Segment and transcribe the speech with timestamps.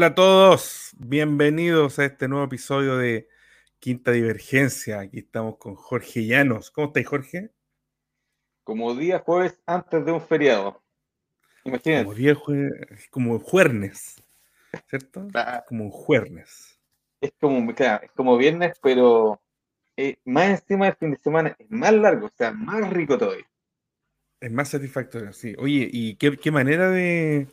[0.00, 3.28] Hola a todos, bienvenidos a este nuevo episodio de
[3.80, 5.00] Quinta Divergencia.
[5.00, 6.70] Aquí estamos con Jorge Llanos.
[6.70, 7.50] ¿Cómo estáis, Jorge?
[8.64, 10.82] Como día jueves antes de un feriado.
[11.64, 12.04] Imagínate.
[12.04, 14.16] Como día jueves, como juernes,
[14.88, 15.28] ¿cierto?
[15.68, 16.80] Como un juernes.
[17.20, 19.38] Es como, es como viernes, pero
[19.98, 23.44] eh, más encima del fin de semana es más largo, o sea, más rico todavía.
[24.40, 25.54] Es más satisfactorio, sí.
[25.58, 27.48] Oye, ¿y qué manera de,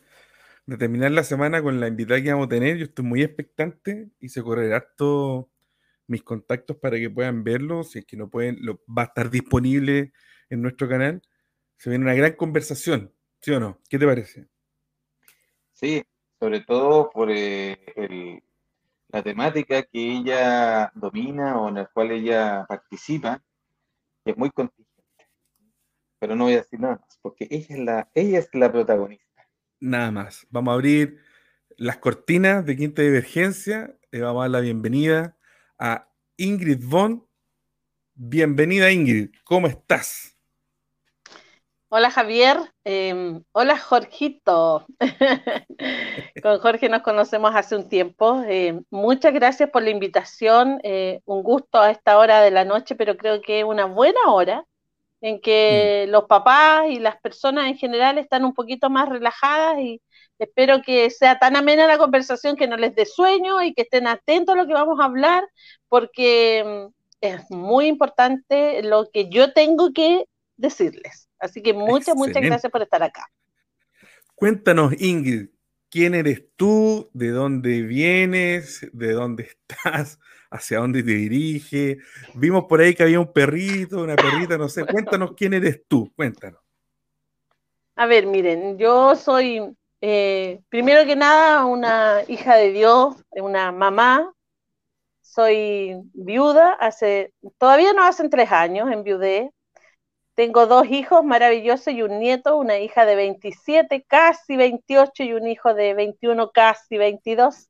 [0.67, 2.77] de terminar la semana con la invitada que vamos a tener.
[2.77, 5.47] Yo estoy muy expectante y se correrá todos
[6.07, 7.83] mis contactos para que puedan verlo.
[7.83, 10.11] Si es que no pueden, lo, va a estar disponible
[10.49, 11.21] en nuestro canal.
[11.77, 13.79] Se viene una gran conversación, ¿sí o no?
[13.89, 14.47] ¿Qué te parece?
[15.71, 16.03] Sí,
[16.37, 18.41] sobre todo por eh,
[19.07, 23.41] la temática que ella domina o en la cual ella participa,
[24.25, 24.91] es muy contingente.
[26.19, 29.26] Pero no voy a decir nada más, porque ella es la, ella es la protagonista
[29.79, 30.47] nada más.
[30.49, 31.19] Vamos a abrir
[31.77, 35.37] las cortinas de Quinta Divergencia y vamos a dar la bienvenida
[35.77, 37.27] a Ingrid Von.
[38.15, 40.37] Bienvenida Ingrid, ¿cómo estás?
[41.89, 44.85] Hola Javier, em, hola Jorgito.
[46.43, 48.43] Con Jorge nos conocemos hace un tiempo.
[48.45, 50.81] Em, muchas gracias por la invitación.
[50.83, 54.19] Eh, un gusto a esta hora de la noche, pero creo que es una buena
[54.27, 54.65] hora
[55.21, 56.11] en que mm.
[56.11, 60.01] los papás y las personas en general están un poquito más relajadas y
[60.39, 64.07] espero que sea tan amena la conversación que no les dé sueño y que estén
[64.07, 65.43] atentos a lo que vamos a hablar,
[65.89, 70.25] porque mm, es muy importante lo que yo tengo que
[70.55, 71.29] decirles.
[71.39, 73.25] Así que muchas, muchas gracias por estar acá.
[74.35, 75.49] Cuéntanos, Ingrid,
[75.89, 77.09] ¿quién eres tú?
[77.13, 78.87] ¿De dónde vienes?
[78.93, 80.19] ¿De dónde estás?
[80.49, 81.97] hacia dónde te dirige.
[82.33, 84.85] Vimos por ahí que había un perrito, una perrita, no sé.
[84.85, 86.61] Cuéntanos quién eres tú, cuéntanos.
[87.95, 94.33] A ver, miren, yo soy, eh, primero que nada, una hija de Dios, una mamá.
[95.21, 99.51] Soy viuda, hace, todavía no hacen tres años, en viudé.
[100.37, 105.47] Tengo dos hijos maravillosos y un nieto, una hija de 27, casi 28 y un
[105.47, 107.69] hijo de 21, casi 22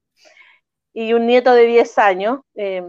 [0.94, 2.42] y un nieto de 10 años.
[2.56, 2.84] Eh,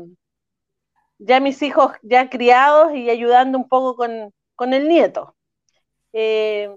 [1.19, 5.37] ya mis hijos ya criados y ayudando un poco con, el nieto.
[6.13, 6.75] Eh,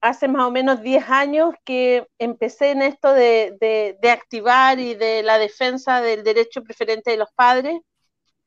[0.00, 5.38] hace más o menos 10 años que empecé en esto de, activar y de la
[5.38, 7.80] defensa del derecho preferente de los padres.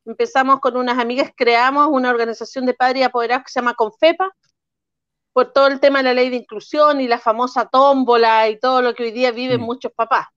[0.06, 4.34] Empezamos con unas amigas, creamos una organización de padres y apoderados que se llama Confepa,
[5.34, 8.82] por todo el tema de la ley de inclusión y la famosa tómbola y todo
[8.82, 9.64] lo que hoy día viven mm.
[9.64, 10.28] muchos papás.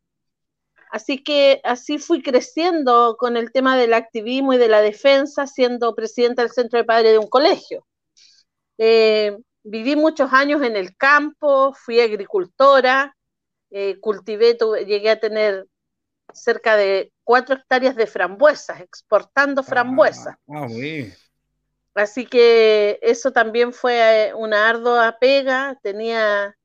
[0.91, 5.95] Así que así fui creciendo con el tema del activismo y de la defensa, siendo
[5.95, 7.87] presidenta del centro de padres de un colegio.
[8.77, 13.17] Eh, viví muchos años en el campo, fui agricultora,
[13.71, 15.67] eh, cultivé, llegué a tener
[16.35, 20.37] cerca de cuatro hectáreas de frambuesas, exportando frambuesas.
[20.49, 20.67] Ah,
[21.95, 26.57] Así que eso también fue eh, una ardua pega, tenía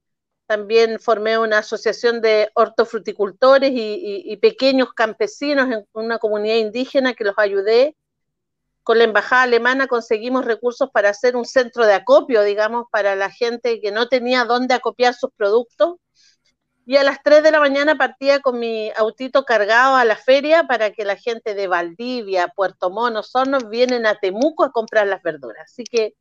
[0.48, 7.36] también formé una asociación de hortofruticultores y, pequeños campesinos en una comunidad indígena que los
[7.38, 7.98] ayudé.
[8.82, 13.30] Con la embajada alemana conseguimos recursos para hacer un centro de acopio, digamos, para la
[13.30, 15.98] gente que no tenía dónde acopiar sus productos.
[16.88, 20.64] Y a las 3 de la mañana partía con mi autito cargado a la feria
[20.68, 25.22] para que la gente de Valdivia, Puerto Mono, Hornos vienen a Temuco a comprar las
[25.22, 25.70] verduras.
[25.70, 26.16] Así que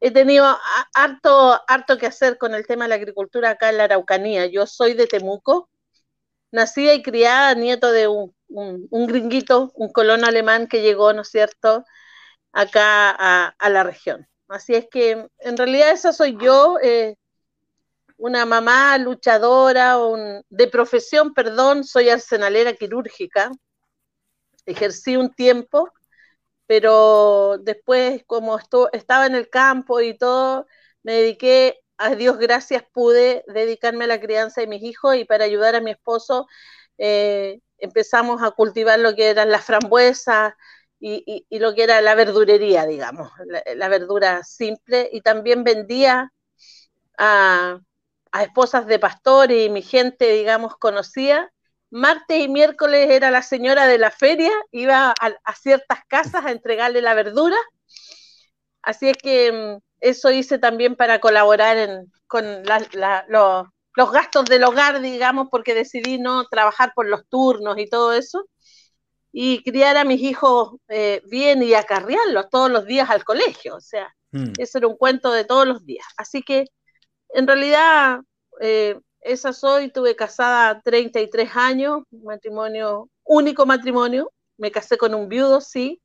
[0.00, 0.46] he tenido
[0.94, 4.46] harto, harto que hacer con el tema de la agricultura acá en la Araucanía.
[4.46, 5.68] Yo soy de Temuco,
[6.52, 8.34] nacida y criada, nieto de un,
[9.06, 11.84] gringuito, un colono alemán que llegó, ¿no es cierto?,
[12.52, 13.10] acá
[13.58, 14.26] a, la región.
[14.48, 17.16] Así es que en realidad esa soy yo, eh,
[18.18, 19.96] una mamá luchadora,
[20.50, 23.50] de profesión, perdón, soy arsenalera quirúrgica,
[24.66, 25.92] ejercí un tiempo
[26.68, 28.58] pero después como
[28.92, 30.66] estaba en el campo y todo,
[31.02, 35.44] me dediqué, a Dios gracias, pude dedicarme a la crianza de mis hijos y para
[35.44, 36.46] ayudar a mi esposo
[36.98, 40.52] eh, empezamos a cultivar lo que eran las frambuesas
[41.00, 46.32] y, lo que era la verdurería, digamos, la, verdura simple y también vendía
[47.18, 47.80] a,
[48.32, 51.50] a esposas de pastores y mi gente, digamos, conocía
[51.90, 57.02] martes y miércoles era la señora de la feria, iba a, ciertas casas a entregarle
[57.02, 57.56] la verdura.
[58.82, 65.48] Así es que mm, eso hice también para colaborar con los, gastos del hogar, digamos,
[65.50, 68.48] porque decidí no trabajar por los turnos y todo eso.
[69.30, 73.76] Y criar a mis hijos eh, bien y acarrearlos todos los días al colegio.
[73.76, 74.52] O sea, mm.
[74.58, 76.06] eso era un cuento de todos los días.
[76.16, 76.66] Así que,
[77.30, 78.20] en realidad,
[78.60, 85.60] eh, esa soy, tuve casada 33 años, matrimonio, único matrimonio, me casé con un viudo,
[85.60, 86.00] sí,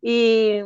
[0.00, 0.60] y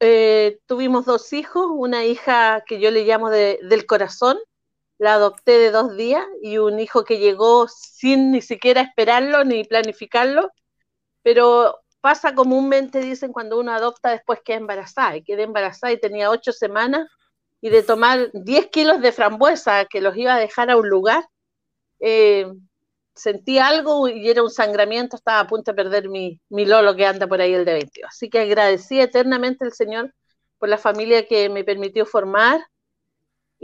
[0.00, 4.38] eh, tuvimos dos hijos, una hija que yo le llamo del corazón,
[4.98, 9.64] la adopté de dos días, y un hijo que llegó sin ni siquiera esperarlo ni
[9.64, 10.50] planificarlo,
[11.22, 16.30] pero pasa comúnmente, dicen, cuando uno adopta después queda embarazada, y quedé embarazada y tenía
[16.30, 17.08] ocho semanas,
[17.62, 21.24] y de tomar 10 kilos de frambuesa que los iba a dejar a un lugar,
[22.00, 22.46] eh,
[23.14, 27.06] sentí algo y era un sangramiento, estaba a punto de perder mi, mi Lolo que
[27.06, 28.00] anda por ahí el de 20.
[28.04, 30.12] Así que agradecí eternamente al Señor
[30.58, 32.60] por la familia que me permitió formar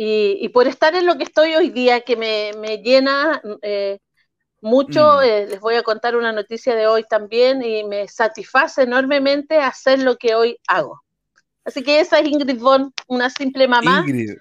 [0.01, 2.53] y, por estar en lo que estoy hoy día, que me,
[2.85, 3.99] llena eh,
[4.61, 5.17] mucho.
[5.17, 5.23] Mm.
[5.25, 9.99] Eh, les voy a contar una noticia de hoy también y me satisface enormemente hacer
[9.99, 11.03] lo que hoy hago.
[11.69, 14.05] Así que esa es Ingrid Von, una simple mamá.
[14.07, 14.37] Ingrid,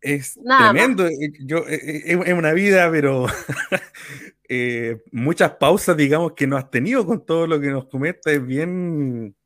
[0.00, 1.06] es tremendo.
[1.06, 3.26] Eh, yo, es una vida, pero
[4.48, 8.32] Eh, muchas pausas, digamos, que no has tenido con todo lo que nos comenta.
[8.32, 9.36] Es bien,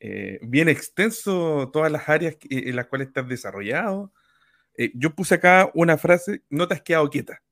[0.00, 4.12] eh, bien extenso todas las áreas en las cuales estás desarrollado.
[4.74, 7.42] Eh, yo puse acá una frase, no te has quedado quieta,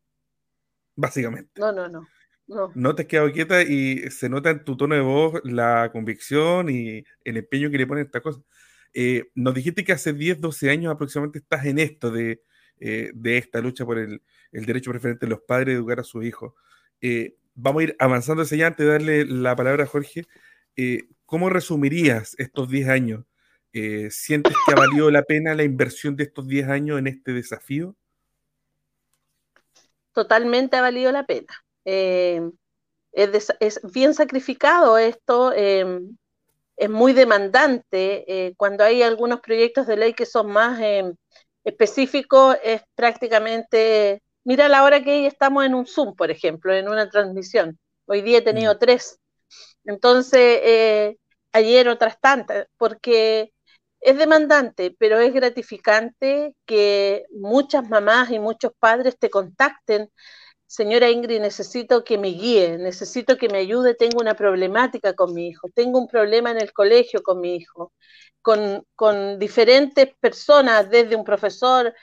[0.95, 1.61] básicamente.
[1.61, 2.09] No, no, no.
[2.49, 2.71] No.
[2.77, 6.71] no te has quedado quieta y se nota en tu tono de voz la convicción
[6.71, 8.41] y el empeño que le pones a esta cosa.
[9.35, 12.41] Nos dijiste que hace 10, 12 años aproximadamente estás en esto de,
[12.79, 14.23] de esta lucha por el,
[14.53, 16.55] derecho preferente de los padres de educar a sus hijos.
[17.01, 20.27] Eh, vamos a ir avanzando hacia allá antes de darle la palabra a Jorge.
[20.77, 23.25] Eh, ¿Cómo resumirías estos 10 años?
[23.73, 27.33] Eh, ¿Sientes que ha valido la pena la inversión de estos 10 años en este
[27.33, 27.97] desafío?
[30.13, 31.65] Totalmente ha valido la pena.
[31.85, 35.53] Es, bien sacrificado esto,
[36.77, 38.55] es muy demandante.
[38.57, 40.81] cuando hay algunos proyectos de ley que son más
[41.65, 47.11] específicos, es prácticamente Mira la hora que estamos en un Zoom, por ejemplo, en una
[47.11, 47.81] transmisión.
[48.07, 48.79] Hoy día he tenido mm.
[48.79, 49.19] tres.
[49.85, 51.17] Entonces, eh,
[51.51, 53.53] ayer otras tantas, porque
[54.01, 60.09] es demandante, pero es gratificante que muchas mamás y muchos padres te contacten.
[60.67, 65.49] Señora Ingrid, necesito que me guíe, necesito que me ayude, tengo una problemática con mi
[65.49, 67.93] hijo, tengo un problema en el colegio con mi hijo,
[68.43, 71.95] con, con diferentes personas, desde un profesor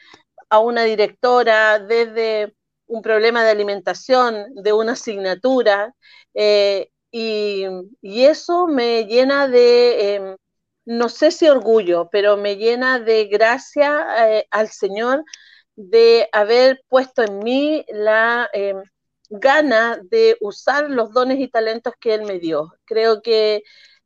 [0.50, 2.56] a una directora desde
[2.88, 5.95] un problema de alimentación, de una asignatura,
[6.33, 7.65] eh, y,
[8.01, 10.38] eso me llena de, em,
[10.86, 15.24] no sé si orgullo, pero me llena de gracia eh, al Señor
[15.75, 18.84] de haber puesto en mí la em,
[19.30, 22.74] gana de usar los dones y talentos que Él me dio.
[22.86, 23.63] Creo que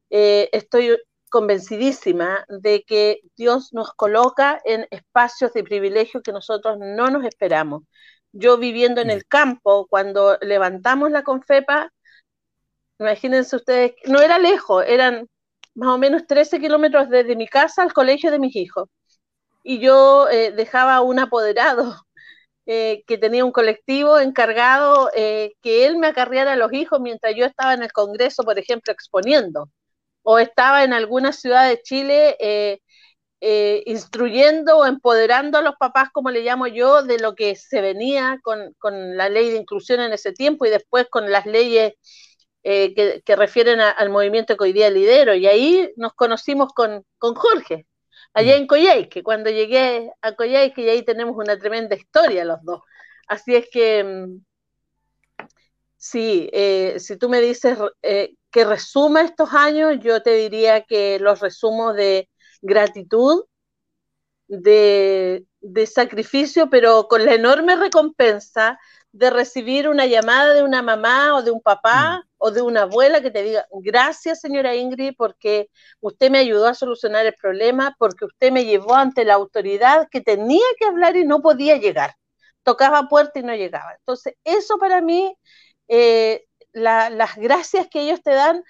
[0.09, 0.97] eh, estoy
[1.29, 7.83] convencidísima de que Dios nos coloca en espacios de privilegio que nosotros no nos esperamos.
[8.31, 11.91] Yo viviendo en el campo, cuando levantamos la confepa,
[12.99, 15.27] imagínense ustedes, no era lejos, eran
[15.75, 18.89] más o menos 13 kilómetros desde mi casa al colegio de mis hijos.
[19.67, 21.95] Y yo eh, dejaba un apoderado
[22.65, 27.35] eh, que tenía un colectivo encargado eh, que él me acarreara a los hijos mientras
[27.35, 29.69] yo estaba en el Congreso, por ejemplo, exponiendo
[30.23, 32.35] o estaba en alguna ciudad de Chile
[33.39, 37.81] eh, instruyendo o empoderando a los papás, como le llamo yo, de lo que se
[37.81, 38.75] venía con,
[39.17, 41.93] la ley de inclusión en ese tiempo y después con las leyes
[42.63, 45.35] eh, que, refieren al movimiento que hoy día lidero.
[45.35, 47.86] Y ahí nos conocimos con, Jorge,
[48.37, 52.81] allá en Coyhaique, cuando llegué a Coyhaique y ahí tenemos una tremenda historia los dos.
[53.27, 55.45] Así es que, mm,
[55.97, 56.49] sí,
[56.99, 62.29] si tú me dices que resuma estos años, yo te diría que los resumo de
[62.61, 63.45] gratitud,
[64.47, 65.45] de,
[65.85, 68.79] sacrificio, pero con la enorme recompensa
[69.17, 72.29] de recibir una llamada de una mamá o de un papá mm.
[72.37, 75.69] o de una abuela que te diga, gracias señora Ingrid, porque
[76.01, 80.21] usted me ayudó a solucionar el problema, porque usted me llevó ante la autoridad que
[80.21, 82.13] tenía que hablar y no podía llegar.
[82.61, 83.95] Tocaba puerta y no llegaba.
[83.95, 85.35] Entonces, eso para mí
[85.87, 88.63] eh, las gracias que ellos te dan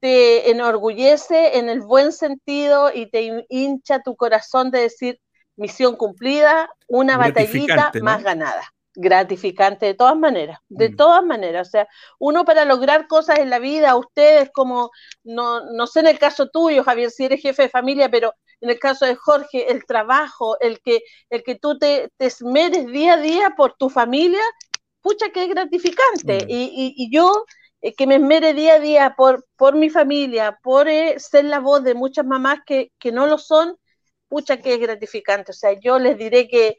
[0.00, 5.20] te enorgullece en el buen sentido y te hincha tu corazón de decir
[5.54, 8.72] misión cumplida, una batallita más ganada.
[8.94, 10.96] Gratificante de todas maneras, de mm.
[10.96, 11.68] todas maneras.
[11.68, 14.90] O sea, uno para lograr cosas en la vida, ustedes como,
[15.24, 18.70] no, no sé en el caso tuyo, Javier, si eres jefe de familia, pero en
[18.70, 23.14] el caso de Jorge, el trabajo, el que, el que tú te, te esmeres día
[23.14, 24.42] a día por tu familia,
[25.02, 26.44] pucha que es gratificante.
[26.44, 26.48] Mm.
[26.48, 27.44] Y, yo
[27.82, 31.58] eh, que me esmere día a día por, por mi familia, por eh, ser la
[31.58, 33.76] voz de muchas mamás que, no lo son,
[34.28, 35.50] pucha que es gratificante.
[35.52, 36.76] O sea, yo les diré que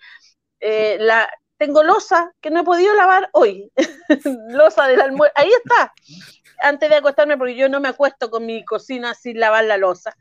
[0.62, 1.30] eh, la,
[1.64, 3.72] tengo losa que no he podido lavar hoy.
[4.50, 5.34] losa del almuerzo.
[5.38, 5.94] Ahí está.
[6.62, 10.14] Antes de acostarme, porque yo no me acuesto con mi cocina sin lavar la losa.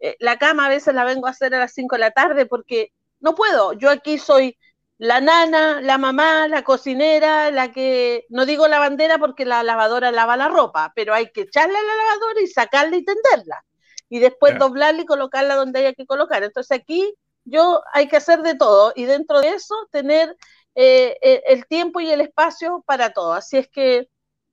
[0.00, 2.46] Eh, la cama a veces la vengo a hacer a las 5 de la tarde
[2.46, 3.74] porque no puedo.
[3.74, 4.56] Yo aquí soy
[4.96, 10.38] la nana, la mamá, la cocinera, la que, no digo lavandera porque la lavadora lava
[10.38, 13.62] la ropa, pero hay que echarla a la lavadora y sacarla y tenderla.
[14.08, 16.42] Y después doblarla y colocarla donde haya que colocar.
[16.42, 17.14] Entonces aquí
[17.44, 20.34] yo hay que hacer de todo y dentro de eso tener
[20.80, 23.32] eh, eh, el tiempo y el espacio para todo.
[23.32, 24.08] Así es que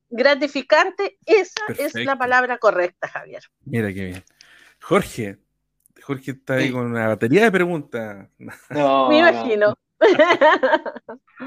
[0.09, 3.43] gratificante, esa es la palabra correcta, Javier.
[3.63, 4.23] Mira qué bien.
[4.81, 5.37] Jorge,
[6.01, 8.27] Jorge está ahí con una batería de preguntas.
[8.69, 9.75] No, Me imagino.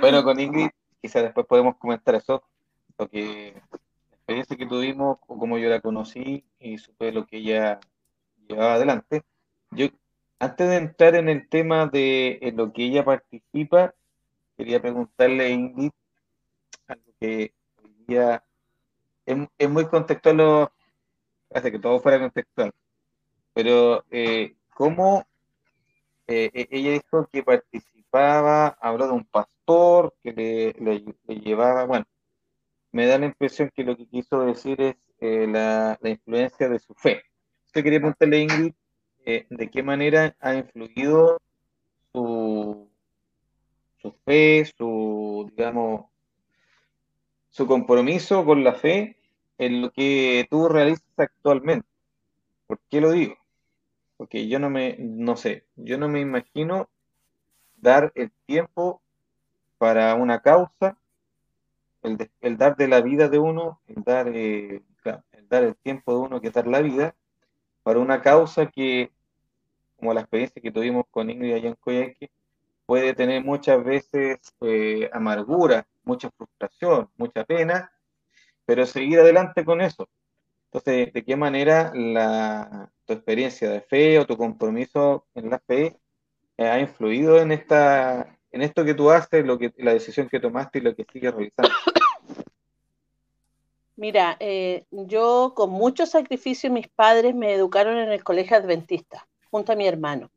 [0.01, 0.69] bueno, con Ingrid,
[1.03, 2.45] quizás después podemos comentar eso,
[2.97, 7.39] lo que la experiencia que tuvimos, o como yo la conocí y supe lo que
[7.39, 7.81] ella
[8.47, 9.25] llevaba adelante.
[9.73, 9.89] Yo,
[10.39, 13.93] antes de entrar en el tema de lo que ella participa,
[14.59, 15.93] quería preguntarle Ingrid
[16.89, 17.55] algo que
[18.09, 18.45] ella
[19.25, 20.69] es, muy contextual,
[21.55, 22.73] hace que todo fuera contextual,
[23.55, 25.25] pero eh, ¿cómo
[26.27, 32.07] eh, e, ella dijo que participaba, habló de un pastor que le, llevaba, bueno,
[32.91, 36.95] me da la impresión que lo que quiso decir es eh, la, influencia de su
[36.95, 37.23] fe.
[37.67, 38.75] Usted quería preguntarle Ingrid
[39.25, 41.39] eh, de qué manera ha influido
[42.13, 42.88] su,
[44.01, 46.07] su fe, su, digamos,
[47.51, 49.17] su compromiso con la fe
[49.59, 51.89] en lo que tú realizas actualmente.
[52.67, 53.37] ¿Por qué lo digo?
[54.19, 56.91] porque yo no me, no sé, yo no me imagino
[57.77, 59.01] dar el tiempo
[59.79, 60.99] para una causa,
[62.03, 64.83] el, dar de la vida de uno, el dar, eh,
[65.33, 67.15] el dar el tiempo de uno que dar la vida,
[67.85, 69.13] para una causa que,
[69.97, 71.77] como la experiencia que tuvimos con Ingrid allá en
[72.89, 77.93] puede tener muchas veces eh, amargura, mucha frustración, mucha pena,
[78.65, 80.09] pero seguir adelante con eso.
[80.73, 85.99] Entonces, ¿de qué manera la, tu experiencia de fe o tu compromiso en la fe
[86.57, 90.41] eh, ha influido en esta en esto que tú haces, lo que, la decisión que
[90.41, 91.75] tomaste y lo que sigues realizando?
[93.97, 99.73] Mira, eh, yo con mucho sacrificio mis padres me educaron en el colegio adventista, junto
[99.73, 100.31] a mi hermano.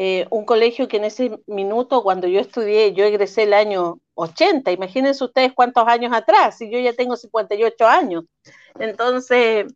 [0.00, 4.70] Eh, un colegio que en ese minuto, cuando yo estudié, yo egresé el año 80,
[4.70, 8.24] imagínense ustedes cuántos años atrás, y yo ya tengo 58 años.
[8.78, 9.66] Entonces,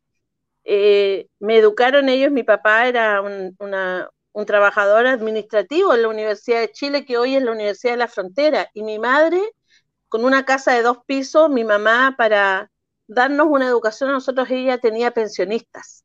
[0.65, 3.57] eh, me educaron ellos, mi papá era un,
[4.47, 8.71] trabajador administrativo en la Universidad de Chile, que hoy es la Universidad de la Frontera,
[8.75, 9.41] y mi madre,
[10.09, 12.71] con una casa de dos pisos, mi mamá, para
[13.09, 16.02] darnos una educación a nosotros, ella tenía pensionistas.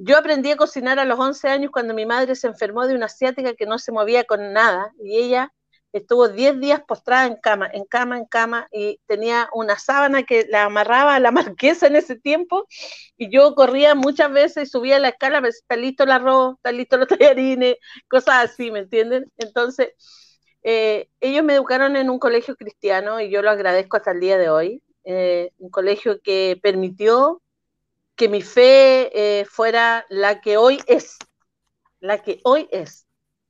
[0.00, 3.06] Yo aprendí a cocinar a los 11 años cuando mi madre se enfermó de una
[3.06, 5.52] asiática que no se movía con nada, y ella
[5.92, 10.46] estuvo 10 días postrada en cama, en cama, en cama, y tenía una sábana que
[10.48, 12.68] la amarraba a la marquesa en ese tiempo,
[13.16, 16.96] y yo corría muchas veces y subía la escala, está listo el arroz, está listo
[16.96, 17.76] los tallarines,
[18.08, 19.32] cosas así, ¿me entienden?
[19.36, 19.94] Entonces,
[20.62, 24.38] eh, ellos me educaron en un colegio cristiano y yo lo agradezco hasta el día
[24.38, 27.42] de hoy, eh, un colegio que permitió
[28.18, 31.16] que mi fe eh, fuera la que hoy es,
[32.00, 33.08] la que hoy es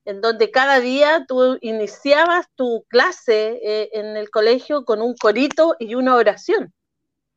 [0.08, 5.76] en donde cada día tú iniciabas tu clase eh, en el colegio con un corito
[5.78, 6.72] y una oración,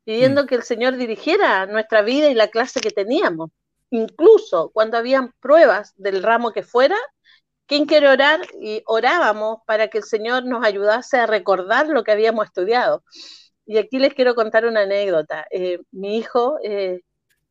[0.04, 0.46] pidiendo mm.
[0.46, 3.50] que el Señor dirigiera nuestra vida y la clase que teníamos.
[3.90, 6.96] Incluso cuando habían pruebas del ramo que fuera,
[7.66, 8.40] ¿quién quiere orar?
[8.58, 13.04] Y orábamos para que el Señor nos ayudase a recordar lo que habíamos estudiado.
[13.66, 15.46] Y aquí les quiero contar una anécdota.
[15.50, 17.02] Eh, mi hijo, eh,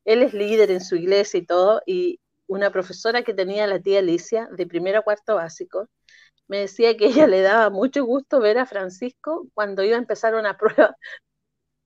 [0.06, 4.00] él es líder en su iglesia y todo, y una profesora que tenía la tía
[4.00, 5.88] Alicia, de primero a cuarto básico,
[6.48, 10.36] me decía que ella le daba mucho gusto ver a Francisco cuando iba a empezar
[10.36, 10.96] una prueba,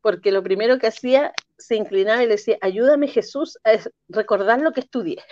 [0.02, 3.78] porque lo primero que hacía, se inclinaba y le decía, ayúdame Jesús a
[4.10, 5.24] recordar lo que estudié.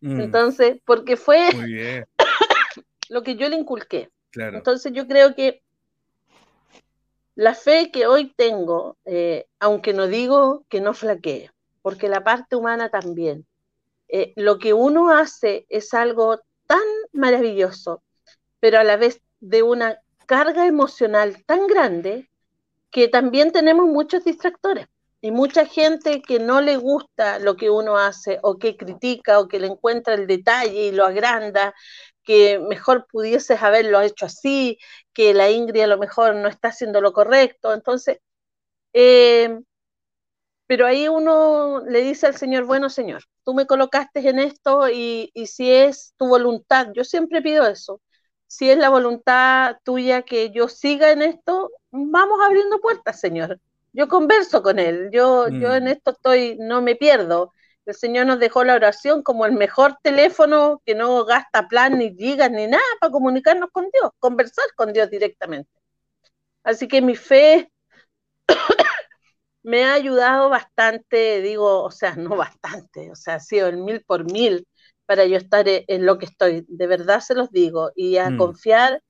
[0.00, 0.20] Mm.
[0.20, 1.48] Entonces, porque fue
[3.08, 4.10] lo que yo le inculqué.
[4.34, 5.62] Entonces yo creo que
[7.36, 11.50] la fe que hoy tengo, eh, aunque no digo que no flaquee,
[11.84, 13.46] porque la parte humana también,
[14.08, 16.80] eh, lo que uno hace es algo tan
[17.12, 18.02] maravilloso,
[18.58, 22.30] pero a la vez de una carga emocional tan grande
[22.90, 24.86] que también tenemos muchos distractores
[25.20, 29.46] y mucha gente que no le gusta lo que uno hace o que critica o
[29.46, 31.74] que le encuentra el detalle y lo agranda,
[32.22, 34.78] que mejor pudieses haberlo hecho así,
[35.12, 37.74] que la Ingrid a lo mejor no está haciendo lo correcto.
[37.74, 38.20] Entonces,
[38.94, 39.60] eh,
[40.66, 45.30] pero ahí uno le dice al Señor, bueno Señor, tú me colocaste en esto y,
[45.46, 48.00] si es tu voluntad, yo siempre pido eso,
[48.46, 53.60] si es la voluntad tuya que yo siga en esto, vamos abriendo puertas, Señor.
[53.92, 55.88] Yo converso con Él, yo, yo en mm.
[55.88, 57.52] esto estoy, no me pierdo.
[57.86, 62.14] El Señor nos dejó la oración como el mejor teléfono que no gasta plan ni
[62.16, 65.70] gigas ni nada para comunicarnos con Dios, conversar con Dios directamente.
[66.64, 67.70] Así que mi fe
[69.64, 74.04] me ha ayudado bastante, digo, o sea, no bastante, o sea, ha sido el mil
[74.04, 74.66] por mil
[75.06, 78.30] para yo estar e, en lo que estoy, de verdad se los digo, y a
[78.30, 78.38] mm.
[78.38, 79.02] confiar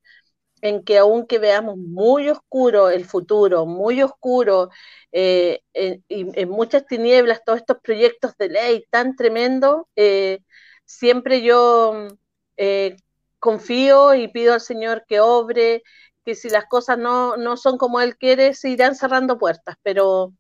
[0.63, 4.71] en que aunque veamos muy oscuro el futuro, muy oscuro,
[5.13, 10.41] eh, en, en, muchas tinieblas, todos estos proyectos de ley tan tremendos, eh,
[10.87, 12.09] siempre yo
[12.57, 12.97] eh,
[13.39, 15.83] confío y pido al Señor que obre,
[16.25, 20.33] que si las cosas no, no son como Él quiere, se irán cerrando puertas, pero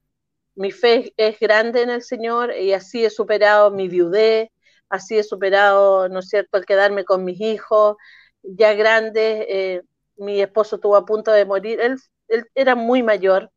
[0.56, 4.48] mi fe es grande en el Señor y así he superado mi viudez,
[4.88, 7.96] así he superado, ¿no es cierto?, el quedarme con mis hijos
[8.42, 9.46] ya grandes.
[9.48, 9.82] Eh,
[10.16, 13.50] mi esposo estuvo a punto de morir, él, él era muy mayor,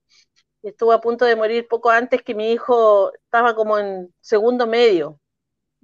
[0.63, 5.20] estuvo a punto de morir poco antes que mi hijo estaba como en segundo medio.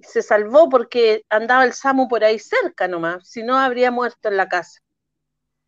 [0.00, 4.36] Se salvó porque andaba el SAMU por ahí cerca nomás, si no habría muerto en
[4.36, 4.80] la casa.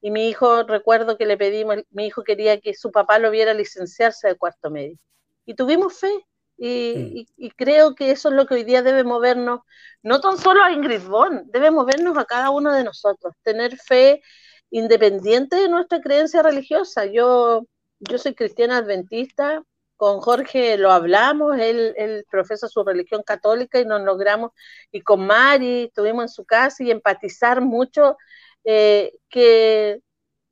[0.00, 3.54] Y mi hijo, recuerdo que le pedimos, mi hijo quería que su papá lo viera
[3.54, 4.98] licenciarse de cuarto medio.
[5.46, 6.10] Y tuvimos fe,
[6.58, 7.26] y,
[7.56, 9.60] creo que eso es lo que hoy día debe movernos,
[10.02, 14.22] no tan solo a Ingrid Bond, debe movernos a cada uno de nosotros, tener fe
[14.70, 17.06] independiente de nuestra creencia religiosa.
[17.06, 17.66] Yo,
[18.00, 19.62] yo soy cristiana adventista,
[19.96, 24.52] con Jorge lo hablamos, él, él, profesa su religión católica y nos logramos,
[24.92, 28.16] y con Mari estuvimos en su casa y empatizar mucho
[28.64, 30.00] eh, que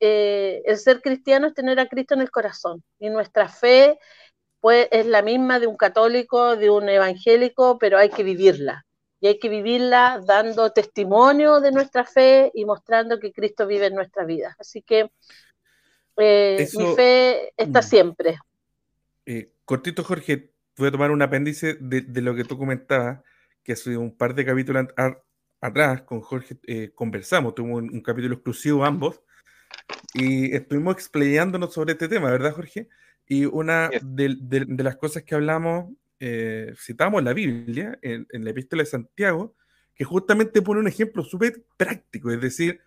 [0.01, 3.99] eh, el ser cristiano es tener a Cristo en el corazón y nuestra fe
[4.65, 8.87] pues es la misma de un católico, de un evangélico, pero hay que vivirla.
[9.21, 13.95] Y hay que vivirla dando testimonio de nuestra fe y mostrando que Cristo vive en
[13.95, 14.57] nuestra vida.
[14.59, 15.11] Así que
[16.17, 17.83] eh, mi fe está mm.
[17.83, 18.39] siempre.
[19.27, 23.21] Eh, cortito, Jorge, voy a tomar un apéndice de, lo que tú comentabas,
[23.63, 24.87] que hace un par de capítulos
[25.61, 29.21] atrás con Jorge eh, conversamos, tuvimos un, capítulo exclusivo ambos
[30.15, 32.89] y estuvimos explayándonos sobre este tema, ¿verdad, Jorge?
[33.27, 38.91] Y una de, las cosas que hablamos, eh, citamos la Biblia, en, la epístola de
[38.91, 39.57] Santiago,
[39.95, 42.81] que justamente pone un ejemplo súper práctico, es decir,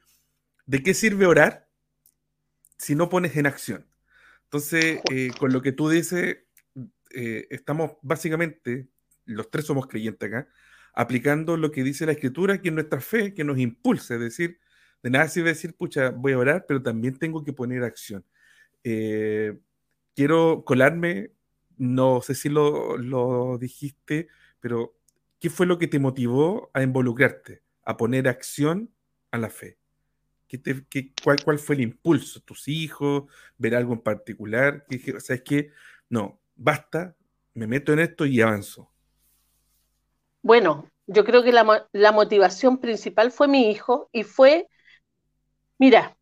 [0.65, 1.67] ¿de qué sirve orar
[2.77, 3.87] si no pones en acción?
[4.43, 6.39] Entonces, eh, con lo que tú dices,
[7.13, 8.89] eh, estamos básicamente,
[9.25, 10.47] los tres somos creyentes acá,
[10.93, 14.59] aplicando lo que dice la Escritura, que es nuestra fe, que nos impulsa, es decir,
[15.03, 18.25] de nada sirve decir, pucha, voy a orar, pero también tengo que poner acción.
[18.83, 19.57] Eh,
[20.17, 21.29] quiero colarme,
[21.77, 24.27] no sé si lo, dijiste,
[24.59, 24.97] pero
[25.39, 28.89] ¿qué fue lo que te motivó a involucrarte, a poner acción
[29.29, 29.77] a la fe?
[30.47, 30.87] ¿Qué te,
[31.23, 32.41] cuál, ¿Cuál fue el impulso?
[32.41, 33.25] ¿Tus hijos?
[33.59, 34.85] ¿Ver algo en particular?
[35.15, 35.69] o sea, es que,
[36.09, 37.15] no, basta,
[37.53, 38.91] me meto en esto y avanzo.
[40.41, 44.67] Bueno, yo creo que la, la motivación principal fue mi hijo y fue,
[45.77, 46.17] mira,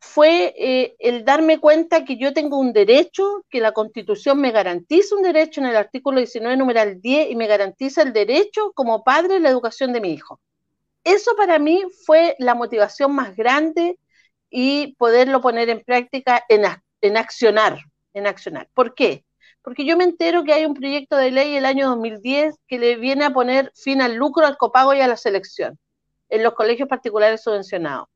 [0.00, 5.16] fue eh, el darme cuenta que yo tengo un derecho, que la Constitución me garantiza
[5.16, 9.36] un derecho en el artículo 19, numeral 10, y me garantiza el derecho como padre
[9.36, 10.40] a la educación de mi hijo.
[11.04, 13.98] Eso para mí fue la motivación más grande
[14.50, 16.62] y poderlo poner en práctica, en,
[17.00, 17.78] en accionar,
[18.14, 18.68] en accionar.
[18.74, 19.24] ¿Por qué?
[19.62, 22.96] Porque yo me entero que hay un proyecto de ley el año 2010 que le
[22.96, 25.78] viene a poner fin al lucro, al copago y a la selección
[26.28, 28.08] en los colegios particulares subvencionados.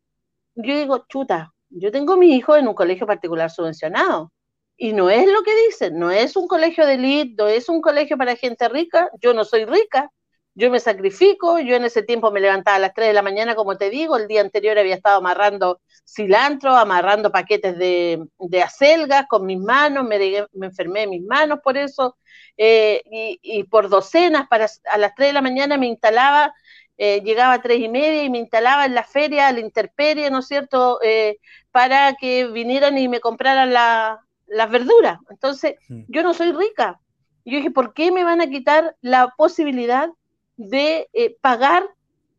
[0.55, 4.33] Yo digo, chuta, yo tengo a mi hijo en un colegio particular subvencionado.
[4.77, 7.81] Y no es lo que dicen, no es un colegio de élite, no es un
[7.81, 10.11] colegio para gente rica, yo no soy rica,
[10.55, 13.55] yo me sacrifico, yo en ese tiempo me levantaba a las 3 de la mañana,
[13.55, 19.27] como te digo, el día anterior había estado amarrando cilantro, amarrando paquetes de, de acelgas
[19.29, 20.19] con mis manos, me,
[20.53, 22.17] me enfermé mis manos por eso,
[22.57, 26.53] eh, y, y, por docenas, para, a las 3 de la mañana me instalaba
[26.99, 30.31] eh, llegaba a tres y media y me instalaba en la feria, a la interperie,
[30.31, 31.39] ¿no es cierto?, eh,
[31.71, 35.19] para que vinieran y me compraran las verduras.
[35.31, 37.01] Entonces, yo no soy rica.
[37.45, 40.11] Yo dije, ¿por qué me van a quitar la posibilidad
[40.57, 41.89] de eh, pagar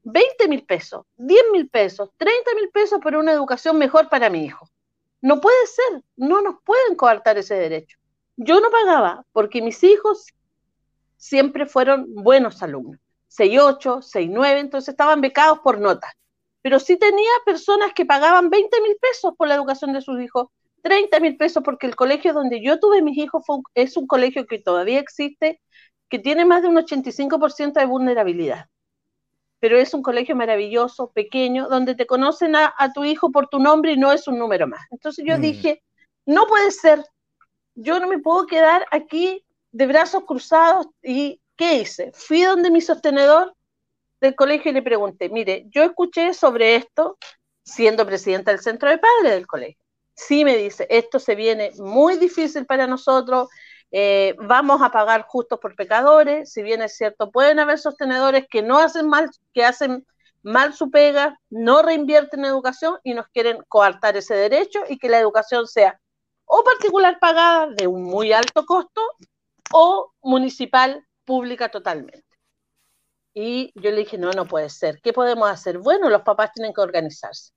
[0.03, 4.45] 20 mil pesos, 10 mil pesos, 30 mil pesos por una educación mejor para mi
[4.45, 4.69] hijo?
[5.21, 7.97] No puede ser, no nos pueden coartar ese derecho.
[8.35, 10.27] Yo no pagaba porque mis hijos
[11.17, 12.99] siempre fueron buenos alumnos.
[13.37, 16.11] 6.8, 6.9, entonces estaban becados por notas.
[16.61, 20.47] Pero sí tenía personas que pagaban 20 mil pesos por la educación de sus hijos,
[20.83, 23.43] 30 mil pesos, porque el colegio donde yo tuve mis hijos
[23.73, 25.61] es un colegio que todavía existe,
[26.09, 28.67] que tiene más de un 85% de vulnerabilidad.
[29.59, 33.93] pero es un colegio maravilloso, pequeño, donde te conocen a, tu hijo por tu nombre
[33.93, 34.81] y no es un número más.
[34.91, 35.41] Entonces yo mm.
[35.41, 35.81] dije,
[36.25, 37.01] no puede ser,
[37.73, 42.11] yo no me puedo quedar aquí de brazos cruzados y ¿qué hice?
[42.13, 43.55] Fui donde mi sostenedor
[44.21, 47.17] del colegio y le pregunté, mire, yo escuché sobre esto
[47.63, 49.83] siendo presidenta del centro de padres del colegio.
[50.15, 53.49] Sí me dice, esto se viene muy difícil para nosotros,
[53.91, 58.61] eh, vamos a pagar justos por pecadores, si bien es cierto, pueden haber sostenedores que
[58.61, 60.05] no hacen mal, que hacen
[60.41, 65.09] mal su pega, no reinvierten en educación y nos quieren coartar ese derecho y que
[65.09, 65.99] la educación sea
[66.45, 69.01] o particular pagada de un muy alto costo
[69.71, 72.23] o municipal pública totalmente.
[73.33, 75.01] Y yo le dije, no, no puede ser.
[75.01, 75.79] ¿Qué podemos hacer?
[75.79, 77.51] Bueno, los papás tienen que organizarse.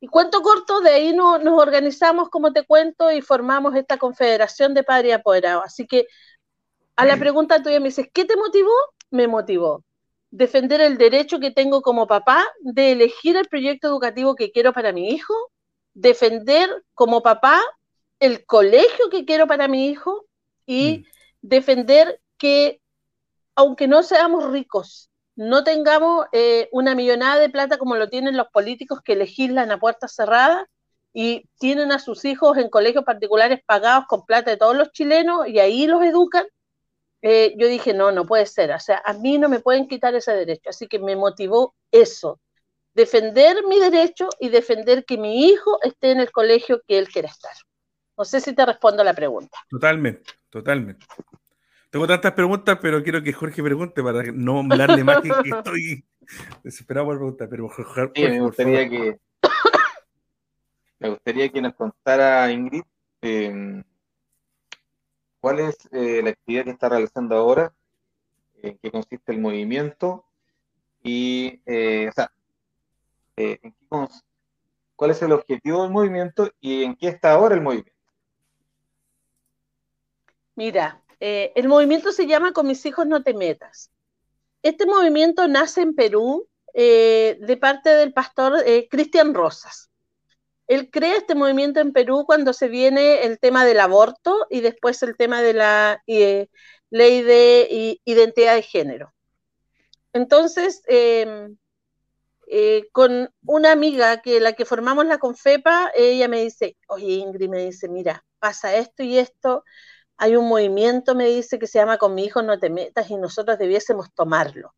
[0.00, 4.82] Y cuento corto, de ahí nos organizamos, como te cuento, y formamos esta confederación de
[4.82, 5.64] padres apoderados.
[5.64, 6.06] Así que
[6.96, 8.72] a la pregunta tuya me dices, ¿qué te motivó?
[9.10, 9.84] Me motivó
[10.30, 14.92] defender el derecho que tengo como papá de elegir el proyecto educativo que quiero para
[14.92, 15.34] mi hijo,
[15.92, 17.60] defender como papá
[18.20, 20.26] el colegio que quiero para mi hijo
[20.66, 21.04] y mm.
[21.42, 22.79] defender que,
[23.60, 28.48] aunque no seamos ricos, no tengamos eh, una millonada de plata como lo tienen los
[28.48, 30.64] políticos que legislan a puertas cerradas
[31.12, 35.46] y tienen a sus hijos en colegios particulares pagados con plata de todos los chilenos
[35.46, 36.46] y ahí los educan.
[37.20, 40.14] Eh, yo dije, no, no puede ser, o sea, a mí no me pueden quitar
[40.14, 42.40] ese derecho, así que me motivó eso,
[42.94, 47.28] defender mi derecho y defender que mi hijo esté en el colegio que él quiera
[47.28, 47.52] estar.
[48.16, 49.58] No sé si te respondo a la pregunta.
[49.68, 51.04] Totalmente, totalmente.
[51.90, 56.04] Tengo tantas preguntas, pero quiero que Jorge pregunte para no hablarle más que, estoy
[56.62, 57.48] desesperado por preguntar.
[57.48, 59.18] Pero Jorge, me gustaría que
[61.00, 62.84] me gustaría que nos contara Ingrid
[63.22, 63.82] em,
[65.40, 67.72] cuál es eh, la actividad que está realizando ahora,
[68.62, 70.24] en qué consiste el movimiento
[71.02, 72.30] y, eh, o sea,
[73.36, 73.72] eh,
[74.94, 77.92] cuál es el objetivo del movimiento y en qué está ahora el movimiento.
[80.54, 83.90] Mira, eh, el movimiento se llama Con mis hijos no te metas.
[84.62, 89.90] Este movimiento nace en Perú eh, de parte del pastor eh, Cristian Rosas.
[90.66, 95.02] Él crea este movimiento en Perú cuando se viene el tema del aborto y después
[95.02, 99.12] el tema de la ley de identidad de género.
[100.12, 101.56] Entonces, em,
[102.92, 107.64] con una amiga que la que formamos la Confepa, ella me dice, oye Ingrid, me
[107.64, 109.64] dice, mira, pasa esto y esto,
[110.20, 113.16] hay un movimiento, me dice, que se llama Con mi hijo no te metas y
[113.16, 114.74] nosotros debiésemos tomarlo.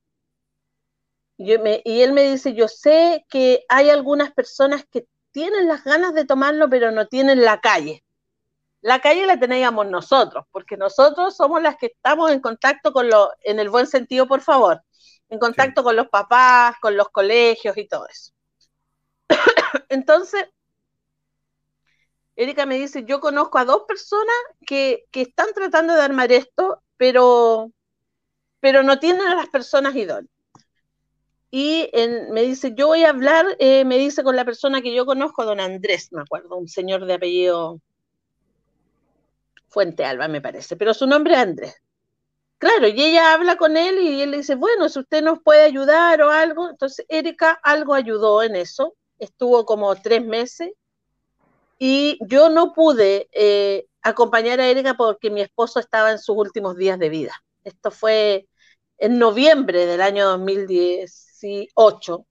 [1.37, 1.53] y
[2.03, 6.71] él me dice, yo sé que hay algunas personas que tienen las ganas de tomarlo,
[6.71, 8.05] pero no tienen la calle.
[8.83, 13.33] La calle la teníamos nosotros, porque nosotros somos las que estamos en contacto con lo,
[13.41, 14.83] en el buen sentido, por favor,
[15.29, 18.33] en contacto con los papás, con los colegios y todo eso.
[19.89, 20.47] Entonces,
[22.37, 24.35] Erika me dice, yo conozco a dos personas
[24.67, 27.71] que, están tratando de armar esto, pero,
[28.61, 30.31] pero no tienen a las personas idóneas.
[31.51, 31.91] Y
[32.31, 35.45] me dice, yo voy a hablar, eh, me dice con la persona que yo conozco,
[35.45, 37.79] don Andrés, me acuerdo, un señor de apellido
[39.69, 41.75] Fuente Alba, me parece, pero su nombre es Andrés.
[42.59, 45.63] Claro, y ella habla con él y él le dice, bueno, si usted nos puede
[45.65, 46.71] ayudar o algo.
[46.71, 50.71] Entonces, Erika algo ayudó en eso, estuvo como tres meses
[51.85, 56.77] y yo no pude eh, acompañar a Erika porque mi esposo estaba en sus últimos
[56.77, 57.33] días de vida.
[57.65, 58.47] Esto fue
[58.99, 62.25] en noviembre del año 2018.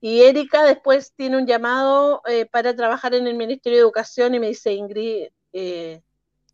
[0.00, 4.38] Y Erika después tiene un llamado eh, para trabajar en el Ministerio de Educación y
[4.38, 6.02] me dice, Ingrid, eh,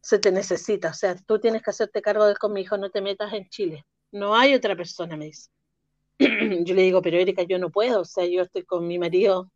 [0.01, 2.89] se te necesita, o sea, tú tienes que hacerte cargo de con mi hijo, no
[2.89, 3.85] te metas en Chile.
[4.13, 5.51] No hay otra persona, me dice.
[6.19, 9.51] yo le digo, pero Erika, yo no puedo, o sea, yo estoy con mi marido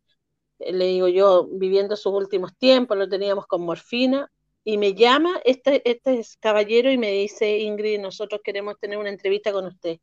[0.59, 4.31] le digo yo, viviendo sus últimos tiempos, lo teníamos con morfina,
[4.63, 9.53] y me llama este, este caballero y me dice, Ingrid, nosotros queremos tener una entrevista
[9.53, 9.99] con usted.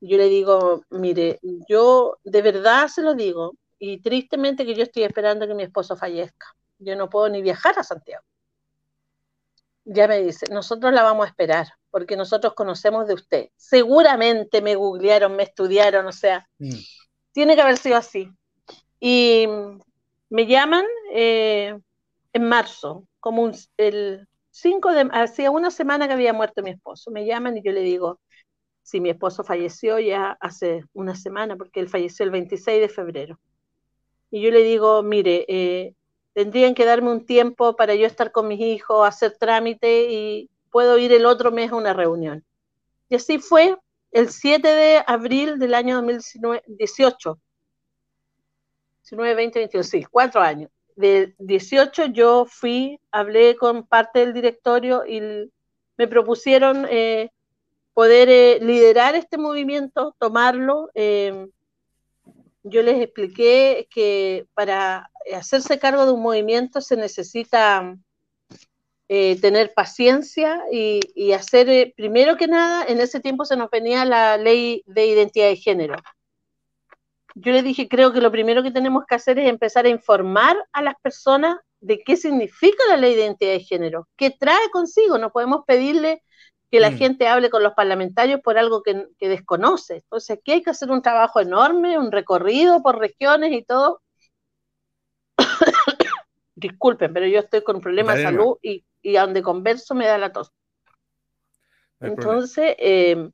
[0.00, 5.02] Yo le digo, mire, yo de verdad se lo digo, y tristemente que yo estoy
[5.02, 6.54] esperando que mi esposo fallezca.
[6.78, 8.22] Yo no puedo ni viajar a Santiago.
[9.84, 13.48] Ya me dice, nosotros la vamos a esperar, porque nosotros conocemos de usted.
[13.56, 16.70] Seguramente me googlearon, me estudiaron, o sea, mm.
[17.32, 18.30] tiene que haber sido así.
[19.00, 19.46] Y
[20.28, 21.78] me llaman eh,
[22.32, 27.10] en marzo, como el 5 de, hacía una semana que había muerto mi esposo.
[27.10, 28.20] Me llaman y yo le digo,
[28.82, 33.40] si mi esposo falleció ya hace una semana, porque él falleció el 26 de febrero.
[34.30, 35.94] Y yo le digo, mire, eh,
[36.34, 40.98] tendrían que darme un tiempo para yo estar con mis hijos, hacer trámite y puedo
[40.98, 42.44] ir el otro mes a una reunión.
[43.08, 43.76] Y así fue,
[44.12, 47.38] el 7 de abril del año 2018.
[49.02, 50.70] 19, 20, 21, sí, cuatro años.
[50.96, 55.50] De 18 yo fui, hablé con parte del directorio y
[55.96, 57.30] me propusieron eh,
[57.94, 60.90] poder eh, liderar este movimiento, tomarlo.
[60.94, 61.46] Eh,
[62.62, 67.96] yo les expliqué que para hacerse cargo de un movimiento se necesita
[69.08, 74.84] tener paciencia y hacer, primero que nada, en ese tiempo se nos venía la ley
[74.86, 75.96] de identidad de género
[77.34, 80.56] yo le dije, creo que lo primero que tenemos que hacer es empezar a informar
[80.72, 85.18] a las personas de qué significa la ley de identidad de género, qué trae consigo.
[85.18, 86.22] No podemos pedirle
[86.70, 86.96] que la mm.
[86.98, 89.96] gente hable con los parlamentarios por algo que, desconoce.
[89.96, 94.02] Entonces aquí hay que hacer un trabajo enorme, un recorrido por regiones y todo.
[96.54, 100.06] Disculpen, pero yo estoy con un problema de salud y, y, a donde converso me
[100.06, 100.52] da la tos.
[102.00, 103.30] Entonces, eh,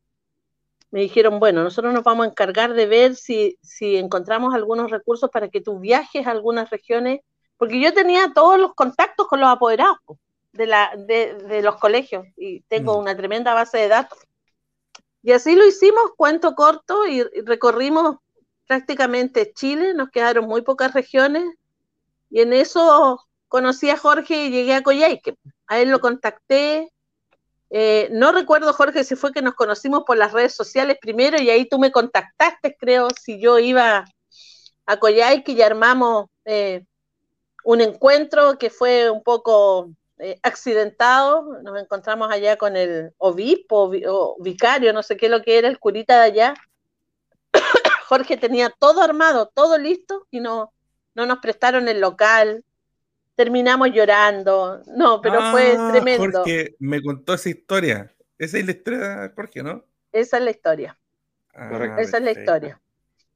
[0.90, 5.30] me dijeron, bueno, nosotros nos vamos a encargar de ver si, si encontramos algunos recursos
[5.30, 7.20] para que tú viajes a algunas regiones,
[7.56, 9.98] porque yo tenía todos los contactos con los apoderados
[10.52, 13.00] de, la, de, los colegios y tengo mm.
[13.00, 14.18] una tremenda base de datos.
[15.22, 18.16] Y así lo hicimos, cuento corto, y, recorrimos
[18.66, 21.44] prácticamente Chile, nos quedaron muy pocas regiones,
[22.30, 25.36] y en eso conocí a Jorge y llegué a Coyhaique.
[25.66, 26.92] A él lo contacté,
[27.70, 31.50] eh, no recuerdo, Jorge, si fue que nos conocimos por las redes sociales primero y
[31.50, 34.04] ahí tú me contactaste, creo, si yo iba
[34.86, 36.84] a Coyhaique y armamos eh,
[37.64, 41.60] un encuentro que fue un poco eh, accidentado.
[41.62, 45.78] Nos encontramos allá con el obispo o vicario, no sé qué lo que era, el
[45.78, 46.54] curita de allá.
[48.08, 50.72] Jorge tenía todo armado, todo listo y no,
[51.14, 52.64] no nos prestaron el local,
[53.36, 54.82] terminamos llorando.
[54.86, 56.38] No, pero fue ah, tremendo.
[56.38, 58.12] Jorge me contó esa historia.
[58.38, 59.84] Esa es la historia Jorge, ¿no?
[60.10, 60.98] Esa es la historia.
[61.54, 62.80] Ah, esa es la historia.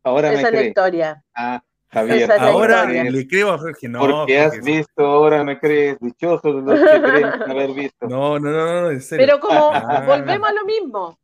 [0.02, 1.24] Ahora esa es la historia.
[1.34, 4.00] Ah, Javier, ahora le creo a Jorge, no.
[4.00, 8.06] Porque has visto, ahora me crees, dichoso de los que creen haber visto.
[8.06, 9.26] No, no, no, no, en serio.
[9.26, 9.72] Pero como
[10.06, 11.18] volvemos a lo mismo,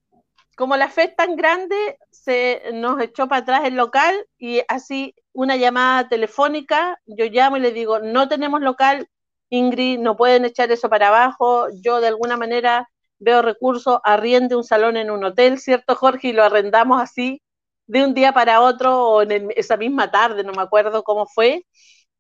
[0.57, 5.15] como la fe es tan grande, se nos echó para atrás el local y así
[5.37, 9.09] una llamada telefónica, yo llamo y le digo, no tenemos local,
[9.51, 14.65] Ingrid, no pueden echar eso para abajo, yo de alguna manera veo recursos, arriende un
[14.65, 16.29] salón en un hotel, ¿cierto Jorge?
[16.29, 17.43] Y lo arrendamos así
[17.87, 21.67] de un día para otro o en esa misma tarde, no me acuerdo cómo fue,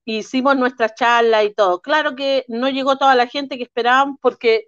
[0.04, 1.80] hicimos nuestra charla y todo.
[1.80, 4.66] Claro que no llegó toda la gente que esperaban porque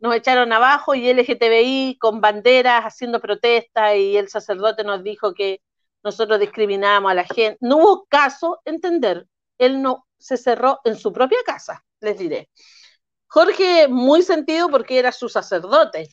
[0.00, 5.60] nos echaron abajo y LGTBI con banderas haciendo protestas y el sacerdote nos dijo que
[6.06, 7.58] nosotros discriminábamos a la gente.
[7.60, 9.26] No hubo caso entender.
[9.58, 12.48] Él no se cerró en su propia casa, les diré.
[13.26, 16.08] Jorge, muy sentido porque era su sacerdote,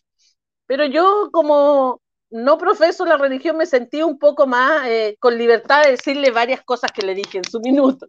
[0.66, 2.02] pero yo como
[2.32, 6.64] no profeso la religión me sentí un poco más eh, con libertad de decirle varias
[6.64, 8.08] cosas que le dije en su minuto.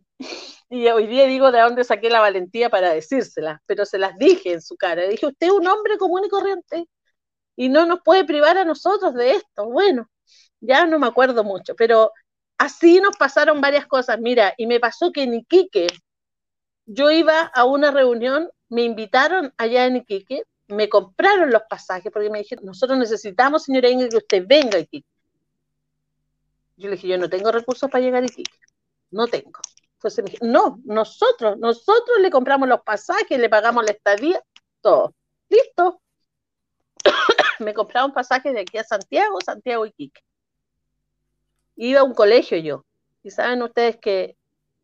[0.70, 4.52] Y hoy día digo de dónde saqué la valentía para decírselas, pero se las dije
[4.54, 5.06] en su cara.
[5.06, 6.88] Dije, usted es un hombre común y corriente
[7.56, 9.66] y no nos puede privar a nosotros de esto.
[9.66, 10.08] Bueno,
[10.60, 12.12] ya no me acuerdo mucho, pero
[12.58, 14.18] así nos pasaron varias cosas.
[14.18, 15.86] Mira, y me pasó que en Iquique,
[16.86, 22.30] yo iba a una reunión, me invitaron allá en Iquique, me compraron los pasajes porque
[22.30, 25.08] me dijeron, nosotros necesitamos, señora Ingrid, que usted venga a Iquique.
[26.76, 28.58] Yo le dije, yo no tengo recursos para llegar a Iquique,
[29.10, 29.60] no tengo.
[29.94, 34.42] Entonces me dije, no, nosotros, nosotros le compramos los pasajes, le pagamos la estadía,
[34.80, 35.14] todo.
[35.48, 36.00] Listo.
[37.60, 40.22] me compraron pasajes de aquí a Santiago, Santiago y Iquique
[41.76, 42.84] iba a un colegio yo.
[43.22, 44.36] Y saben ustedes que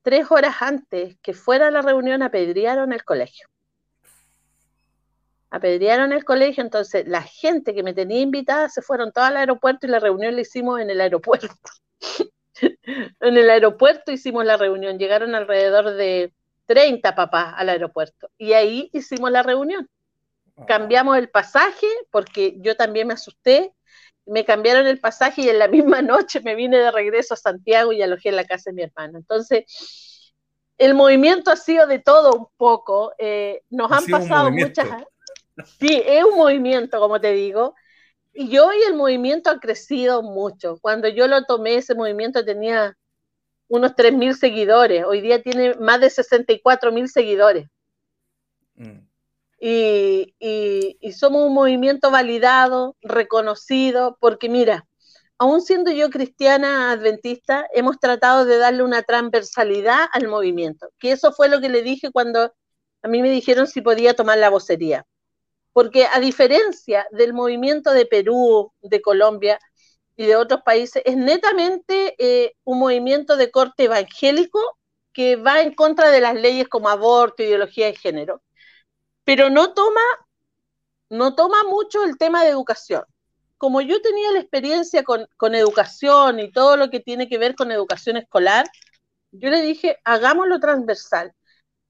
[0.03, 3.49] tres horas antes que fuera la reunión apedrearon el colegio.
[5.51, 9.87] Apedrearon el colegio, entonces la gente que me tenía invitada se fueron todos al aeropuerto
[9.87, 11.49] y la reunión la hicimos en el aeropuerto.
[12.63, 16.33] en el aeropuerto hicimos la reunión, llegaron alrededor de
[16.67, 19.89] 30 papás al aeropuerto y ahí hicimos la reunión.
[20.57, 20.67] Ah.
[20.67, 23.73] Cambiamos el pasaje porque yo también me asusté
[24.27, 27.93] me cambiaron el pasaje y en la misma noche me vine de regreso a Santiago
[27.93, 29.19] y alojé en la casa de mi hermano.
[29.19, 30.33] Entonces,
[30.79, 33.13] el movimiento ha sido de todo un poco.
[33.19, 34.89] Eh, nos han pasado muchas.
[35.79, 37.75] Sí, es un movimiento, como te digo.
[38.33, 40.79] Y hoy el movimiento ha crecido mucho.
[40.81, 42.97] Cuando yo lo tomé, ese movimiento tenía
[43.69, 45.05] unos 3.000 seguidores.
[45.05, 47.69] Hoy día tiene más de 64.000 seguidores.
[48.75, 49.10] Mm
[49.61, 54.87] y, somos un movimiento validado, reconocido, porque mira,
[55.39, 61.33] aún siendo yo cristiana adventista, hemos tratado de darle una transversalidad al movimiento, que eso
[61.33, 62.55] fue lo que le dije cuando
[63.03, 65.07] a mí me dijeron si podía tomar la vocería.
[65.73, 69.59] porque a diferencia del movimiento de Perú, de Colombia
[70.17, 74.61] y de otros países, es netamente eh, un movimiento de corte evangélico
[75.13, 78.43] que va en contra de las leyes como aborto, ideología de género,
[79.31, 80.01] pero no toma,
[81.09, 83.05] no toma mucho el tema de educación.
[83.59, 87.55] Como yo tenía la experiencia con, con educación y todo lo que tiene que ver
[87.55, 88.67] con educación escolar,
[89.31, 91.33] yo le dije, hagámoslo transversal,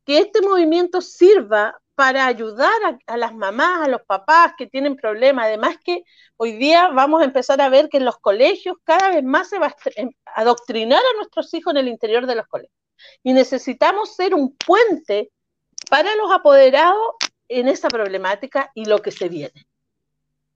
[0.05, 2.75] que este movimiento sirva para ayudar
[3.07, 5.47] a, las mamás, a los papás que tienen problemas.
[5.47, 6.03] Además que
[6.37, 9.59] hoy día vamos a empezar a ver que en los colegios cada vez más se
[9.59, 12.77] va a em, adoctrinar a nuestros hijos en el interior de los colegios.
[13.23, 15.31] Y necesitamos ser un puente
[15.89, 17.15] para los apoderados
[17.51, 19.67] en esa problemática y lo que se viene.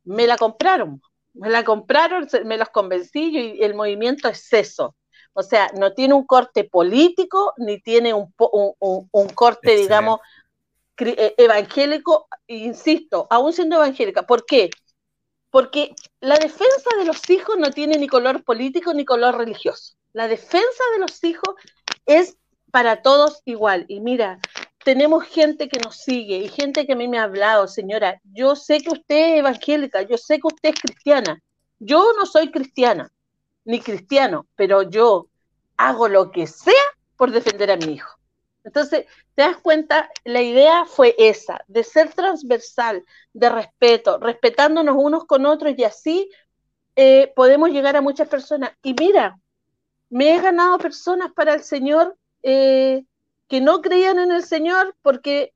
[0.04, 1.02] Me la compraron,
[1.34, 4.96] me la compraron, me los convencí y el movimiento es eso.
[5.32, 10.20] O sea, no tiene un corte político ni tiene un, un corte, digamos,
[10.98, 14.22] eh, evangélico, insisto, aún siendo evangélica.
[14.22, 14.70] ¿Por qué?
[15.50, 19.96] Porque la defensa de los hijos no tiene ni color político ni color religioso.
[20.12, 21.56] La defensa de los hijos
[22.06, 22.36] es
[22.70, 23.86] para todos igual.
[23.88, 24.38] Y mira,
[24.84, 28.54] tenemos gente que nos sigue y gente que a mí me ha hablado, señora, yo
[28.54, 31.42] sé que usted es evangélica, yo sé que usted es cristiana.
[31.78, 33.10] Yo no soy cristiana,
[33.64, 35.28] ni cristiano, pero yo
[35.76, 36.74] hago lo que sea
[37.16, 38.10] por defender a mi hijo.
[38.62, 45.26] Entonces, te das cuenta, la idea fue esa, de ser transversal, de respeto, respetándonos unos
[45.26, 46.30] con otros y así
[46.96, 48.72] eh, podemos llegar a muchas personas.
[48.82, 49.38] Y mira,
[50.08, 53.04] me he ganado personas para el Señor eh,
[53.48, 55.52] que no creían en el Señor porque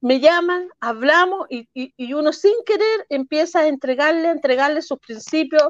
[0.00, 1.68] me llaman, hablamos y,
[2.12, 5.62] uno sin querer empieza a entregarle, a entregarle sus principios.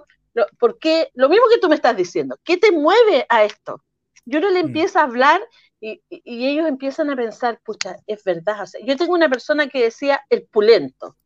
[0.58, 3.82] porque lo mismo que tú me estás diciendo, ¿qué te mueve a esto?
[4.24, 4.66] Yo no le mm.
[4.66, 5.42] empiezo a hablar
[5.80, 8.66] y, ellos empiezan a pensar, pucha, es verdad.
[8.84, 11.16] yo tengo una persona que decía el pulento.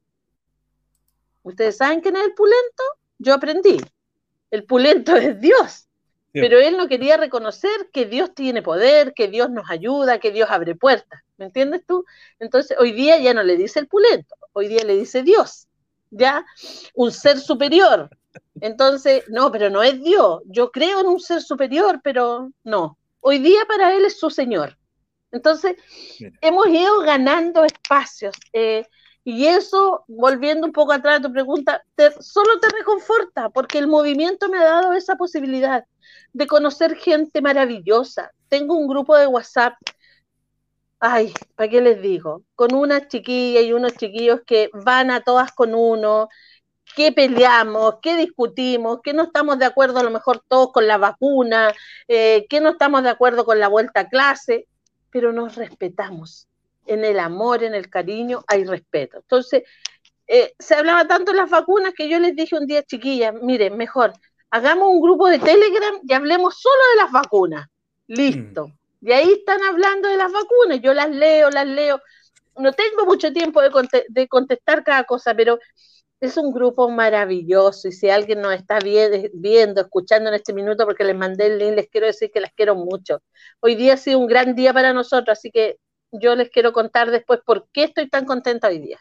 [1.43, 2.83] ¿Ustedes saben quién es el pulento?
[3.19, 3.77] Yo aprendí.
[4.51, 5.86] El pulento es Dios.
[6.41, 10.49] Pero él no quería reconocer que Dios tiene poder, que Dios nos ayuda, que Dios
[10.51, 11.21] abre puertas.
[11.37, 12.05] ¿Me entiendes tú?
[12.39, 15.67] Entonces, hoy día ya no le dice el pulento, hoy día le dice Dios.
[16.11, 16.45] ¿Ya?
[16.95, 18.11] Un ser superior.
[18.61, 20.43] Entonces, no, pero no es Dios.
[20.47, 22.97] Yo creo en un ser superior, pero no
[23.27, 24.79] hoy día para él es su Señor.
[25.33, 25.75] Entonces,
[26.41, 28.37] hemos ido ganando espacios.
[28.53, 28.87] Eh,
[29.29, 31.83] y eso, volviendo un poco atrás a tu pregunta,
[32.21, 35.85] solo te reconforta, porque el movimiento me ha dado esa posibilidad
[36.33, 38.31] de conocer gente maravillosa.
[38.49, 39.75] Tengo un grupo de WhatsApp,
[41.01, 42.45] ay, ¿para qué les digo?
[42.55, 46.29] Con unas chiquillas y unos chiquillos que van a todas con uno,
[46.95, 50.99] qué peleamos, qué discutimos, qué no estamos de acuerdo a lo mejor todos con la
[50.99, 51.75] vacuna,
[52.07, 54.69] eh, qué no estamos de acuerdo con la vuelta a clase,
[55.11, 56.47] pero nos respetamos.
[56.87, 59.19] En el amor, en el cariño, hay respeto.
[59.19, 59.63] Entonces,
[60.27, 63.77] eh, se hablaba tanto de las vacunas que yo les dije un día, chiquillas, miren,
[63.77, 64.13] mejor,
[64.51, 67.67] hagamos un grupo de Telegram y hablemos solo de las vacunas.
[68.09, 68.69] Listo.
[68.69, 69.09] Mm.
[69.09, 72.01] Y ahí están hablando de las vacunas, yo las leo, las leo.
[72.57, 75.59] No tengo mucho tiempo de contestar cada cosa, pero
[76.21, 81.05] es un grupo maravilloso y si alguien nos está viendo, escuchando en este minuto, porque
[81.05, 83.23] les mandé el link, les quiero decir que las quiero mucho.
[83.61, 85.79] Hoy día ha sido un gran día para nosotros, así que
[86.13, 88.99] yo les quiero contar después por qué estoy tan contenta hoy día.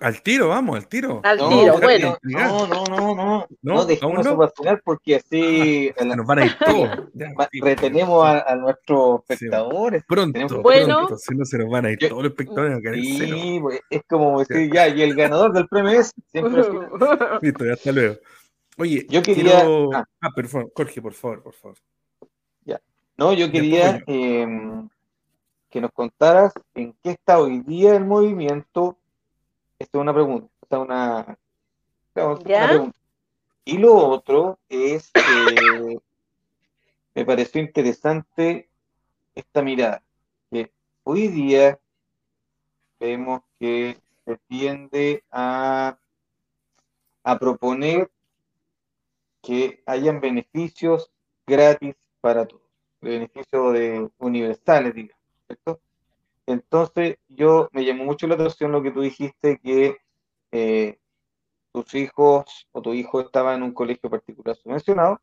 [0.00, 1.20] Al tiro, vamos, al tiro.
[1.22, 2.18] Al tiro, bueno.
[2.22, 3.46] No, no, no, no.
[3.62, 6.90] No, dejemos eso para final porque así nos van a ir todos.
[7.62, 10.02] retenemos a, nuestros espectadores.
[10.08, 12.82] pronto, bueno, pronto, si no se nos van a ir todos los espectadores.
[13.04, 16.62] sí, pues, es como decir, ya, y el ganador del premio es siempre.
[17.42, 18.16] Listo, ya hasta luego.
[18.78, 19.64] Oye, yo quería.
[19.94, 21.76] Ah, ah por favor, Jorge, por favor, por favor.
[22.64, 22.80] Ya.
[23.16, 24.88] No, yo quería em,
[25.74, 28.96] que nos contaras en qué está hoy día el movimiento
[29.76, 30.48] esto es una pregunta.
[30.78, 31.36] una,
[32.12, 32.98] pregunta.
[33.64, 36.00] Y lo otro es, que
[37.16, 38.68] me pareció interesante
[39.34, 40.00] esta mirada,
[40.48, 40.70] que
[41.02, 41.80] hoy día
[43.00, 45.98] vemos que se tiende a,
[47.24, 48.12] a proponer
[49.42, 51.10] que hayan beneficios
[51.44, 52.62] gratis para todos,
[53.00, 55.23] beneficios de universales, digamos,
[55.54, 55.80] ¿cierto?
[56.46, 59.96] Entonces, yo me llamó mucho la atención lo que tú dijiste, que
[60.52, 60.98] eh,
[61.72, 65.20] tus hijos o tu hijo estaba en un colegio particular subvencionado,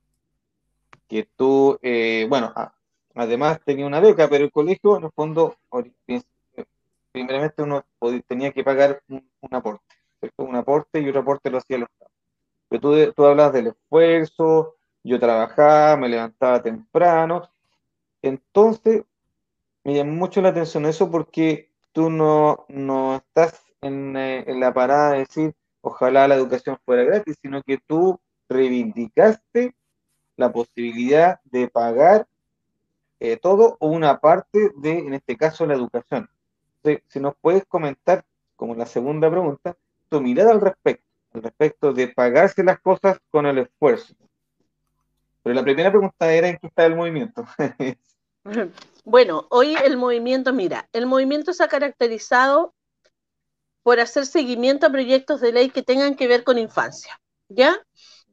[1.08, 2.54] que tú, eh, bueno,
[3.16, 5.58] además tenía una beca, pero el colegio, en el fondo,
[7.12, 7.84] primeramente uno
[8.28, 9.86] tenía que pagar un, aporte,
[10.38, 12.12] Un aporte y otro aporte lo hacía el Estado.
[12.70, 17.50] Pero tú, tú hablas del esfuerzo, yo trabajaba, me levantaba temprano,
[18.22, 19.04] entonces
[19.84, 24.74] me llama mucho la atención eso porque tú no, no estás en, eh, en la
[24.74, 29.76] parada de decir, ojalá la educación fuera gratis, sino que tú reivindicaste
[30.38, 32.28] la posibilidad de pagar
[33.20, 36.30] eh, todo o una parte de, en este caso, la educación.
[37.08, 38.26] si nos puedes comentar,
[38.56, 39.78] como la segunda pregunta,
[40.10, 44.16] tu mirada al respecto, al respecto de pagarse las cosas con el esfuerzo.
[45.44, 47.46] Pero la primera pregunta era en qué está el movimiento.
[49.04, 52.74] bueno, hoy el movimiento, mira, el movimiento se ha caracterizado
[53.84, 57.84] por hacer seguimiento a proyectos de ley que tengan que ver con infancia, ¿ya?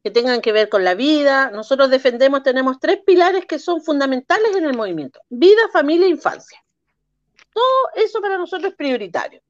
[0.02, 1.50] Que tengan que ver con la vida.
[1.50, 5.20] Nosotros defendemos, tenemos tres pilares que son fundamentales en el movimiento.
[5.28, 6.62] Vida, familia e infancia.
[7.52, 9.40] Todo eso para nosotros es prioritario.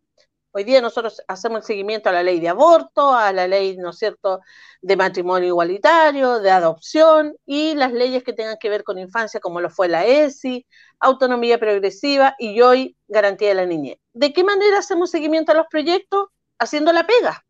[0.53, 3.91] Hoy día nosotros hacemos el seguimiento a la ley de aborto, a la ley, ¿no
[3.91, 4.41] es cierto?,
[4.81, 9.61] de matrimonio igualitario, de adopción y las leyes que tengan que ver con infancia, como
[9.61, 10.67] lo fue la ESI,
[11.01, 13.99] autonomía progresiva y hoy garantía de la niñez.
[14.15, 16.29] ¿De qué manera hacemos seguimiento a los proyectos?
[16.59, 17.45] Haciendo la pega.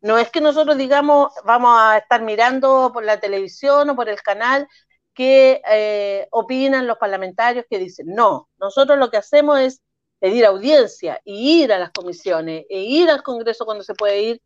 [0.00, 4.22] No es que nosotros digamos, vamos a estar mirando por la televisión o por el
[4.22, 4.68] canal
[5.12, 9.82] que eh, opinan los parlamentarios que dicen, no, nosotros lo que hacemos es
[10.18, 14.42] pedir audiencia y ir a las comisiones e ir al Congreso cuando se puede ir,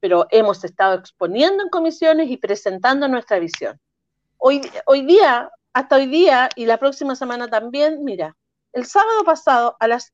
[0.00, 3.80] pero hemos estado exponiendo en comisiones y presentando nuestra visión.
[4.36, 8.36] Hoy, hoy día, hasta hoy día y la próxima semana también, mira,
[8.72, 10.12] el sábado pasado a las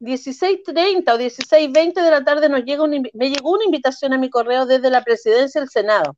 [0.00, 4.64] 16.30 o 16.20 de la tarde nos llega me llegó una invitación a mi correo
[4.64, 6.16] desde la presidencia del Senado.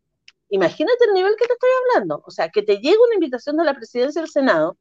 [0.50, 2.22] Imagínate el nivel que te estoy hablando.
[2.26, 4.76] O sea, que te llega una invitación de la presidencia del Senado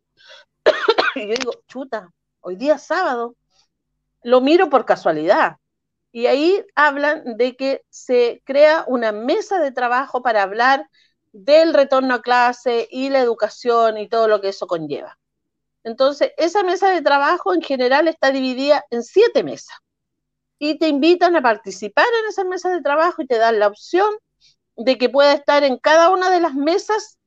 [1.15, 2.11] y yo digo, chuta,
[2.41, 3.35] hoy día sábado,
[4.23, 5.57] lo miro por casualidad.
[6.11, 10.89] Y ahí hablan de que se crea una mesa de trabajo para hablar
[11.31, 15.17] del retorno a clase y la educación y todo lo que eso conlleva.
[15.83, 19.77] Entonces, esa mesa de trabajo en general está dividida en siete mesas
[20.57, 24.09] y te invitan a participar en esa mesa de trabajo y te dan la opción
[24.75, 27.19] de que pueda estar en cada una de las mesas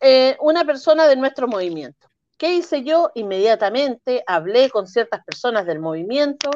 [0.00, 2.08] eh, una persona de nuestro movimiento.
[2.42, 3.12] ¿Qué hice yo?
[3.14, 6.50] Inmediatamente hablé con ciertas personas del movimiento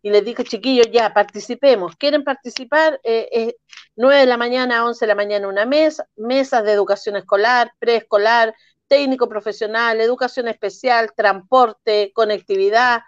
[0.00, 1.96] y les dije, chiquillos, ya, participemos.
[1.96, 3.00] ¿Quieren participar?
[3.02, 3.56] Eh,
[3.96, 8.54] 9 de la mañana 11 de la mañana una mesa, mesas de educación escolar, preescolar,
[8.86, 13.00] técnico profesional, educación especial, transporte, conectividad,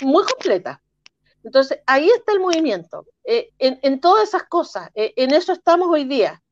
[0.00, 0.82] muy completa.
[1.44, 6.06] Entonces, ahí está el movimiento, eh, en, todas esas cosas, eh, en eso estamos hoy
[6.06, 6.42] día.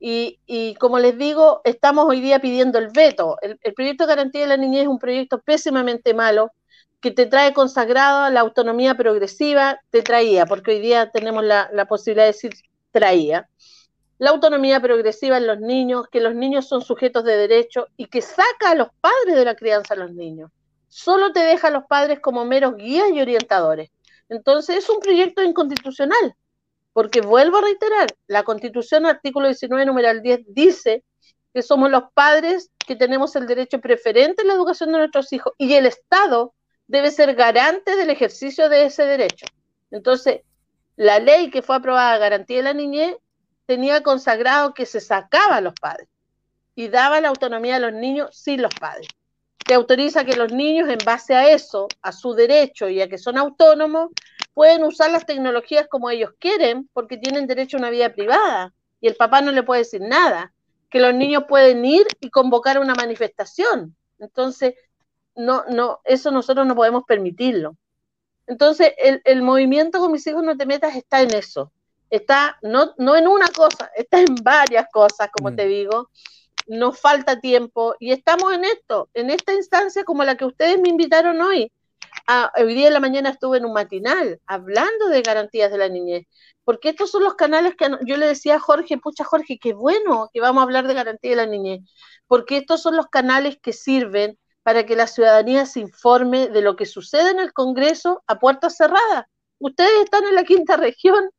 [0.00, 3.36] Y, como les digo, estamos hoy día pidiendo el veto.
[3.42, 6.52] El, proyecto de garantía de la niñez es un proyecto pésimamente malo
[7.00, 11.86] que te trae consagrado la autonomía progresiva, te traía, porque hoy día tenemos la, la
[11.86, 12.52] posibilidad de decir
[12.90, 13.48] traía.
[14.18, 18.20] La autonomía progresiva en los niños, que los niños son sujetos de derecho y que
[18.20, 20.50] saca a los padres de la crianza a los niños.
[20.88, 23.90] Solo te deja a los padres como meros guías y orientadores.
[24.28, 26.34] Entonces es un proyecto inconstitucional
[26.98, 31.04] porque vuelvo a reiterar, la Constitución, artículo 19, número 10, dice
[31.54, 35.52] que somos los padres que tenemos el derecho preferente en la educación de nuestros hijos
[35.58, 36.54] y el Estado
[36.88, 39.46] debe ser garante del ejercicio de ese derecho.
[39.92, 40.40] Entonces,
[40.96, 43.14] la ley que fue aprobada, Garantía de la Niñez,
[43.66, 46.08] tenía consagrado que se sacaba a los padres
[46.74, 49.06] y daba la autonomía a los niños sin los padres.
[49.64, 53.18] Que autoriza que los niños, en base a eso, a su derecho y a que
[53.18, 54.10] son autónomos,
[54.58, 59.06] pueden usar las tecnologías como ellos quieren porque tienen derecho a una vida privada y
[59.06, 60.52] el papá no le puede decir nada,
[60.90, 63.94] que los niños pueden ir y convocar una manifestación.
[64.18, 64.74] Entonces,
[65.36, 67.76] no, no, eso nosotros no podemos permitirlo.
[68.48, 68.94] Entonces,
[69.24, 71.70] el, movimiento con mis hijos no te metas está en eso.
[72.10, 75.68] Está no, no en una cosa, está en varias cosas, como te mm.
[75.68, 76.10] digo.
[76.66, 80.88] Nos falta tiempo y estamos en esto, en esta instancia como la que ustedes me
[80.88, 81.70] invitaron hoy,
[82.30, 85.88] Ah, hoy día en la mañana estuve en un matinal hablando de garantías de la
[85.88, 86.26] niñez,
[86.62, 90.28] porque estos son los canales que yo le decía a Jorge, pucha Jorge, qué bueno
[90.30, 91.80] que vamos a hablar de garantía de la niñez,
[92.26, 96.76] porque estos son los canales que sirven para que la ciudadanía se informe de lo
[96.76, 99.24] que sucede en el Congreso a puertas cerradas.
[99.58, 101.30] Ustedes están en la quinta región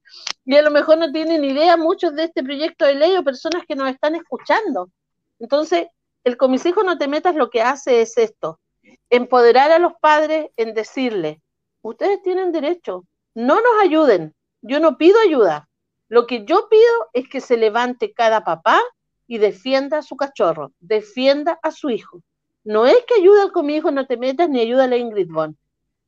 [0.43, 3.63] y a lo mejor no tienen idea muchos de este proyecto de ley o personas
[3.67, 4.89] que nos están escuchando.
[5.37, 5.85] Entonces,
[6.23, 8.59] el comisijo no te metas lo que hace es esto,
[9.09, 11.37] empoderar a los padres en decirles,
[11.81, 15.69] ustedes tienen derecho, no nos ayuden, yo no pido ayuda,
[16.09, 18.81] lo que yo pido es que se levante cada papá
[19.27, 22.21] y defienda a su cachorro, defienda a su hijo.
[22.63, 25.55] No es que ayuda mi hijo, no te metas, ni ayuda a la Ingrid Bond.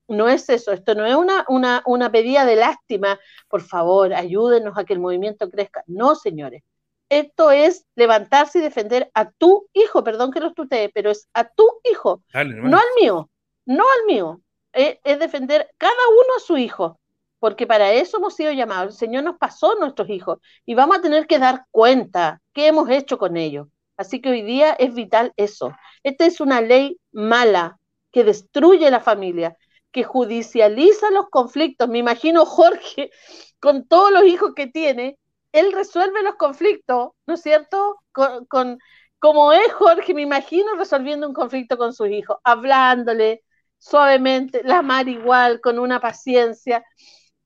[0.07, 4.75] No es eso, esto no es una, una, una pedida de lástima, por favor, ayúdenos
[4.77, 5.83] a que el movimiento crezca.
[5.85, 6.63] No, señores,
[7.11, 11.43] esto es levantarse y defender a tu hijo, perdón que lo tutee, pero es a
[11.43, 13.29] tu hijo, no al mío,
[13.65, 14.41] no al mío.
[14.71, 16.97] Es, defender cada uno a su hijo.
[17.39, 18.93] porque para eso hemos sido llamados.
[18.93, 22.89] El Señor nos pasó nuestros hijos y vamos a tener que dar cuenta qué hemos
[22.89, 23.67] hecho con ellos.
[23.97, 25.75] Así que hoy día es vital eso.
[26.03, 27.77] Esta es una ley mala
[28.11, 29.57] que destruye la familia,
[29.91, 31.89] que judicializa los conflictos.
[31.89, 33.09] Me imagino Jorge,
[33.59, 35.17] con todos los hijos que tiene,
[35.51, 37.97] él resuelve los conflictos, ¿no es cierto?
[38.11, 38.79] Con,
[39.19, 43.43] como es Jorge, me imagino resolviendo un conflicto con sus hijos, hablándole
[43.77, 46.83] suavemente, la mar igual, con una paciencia.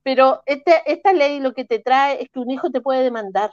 [0.03, 3.51] Pero esta ley lo que te trae es que un hijo te puede demandar,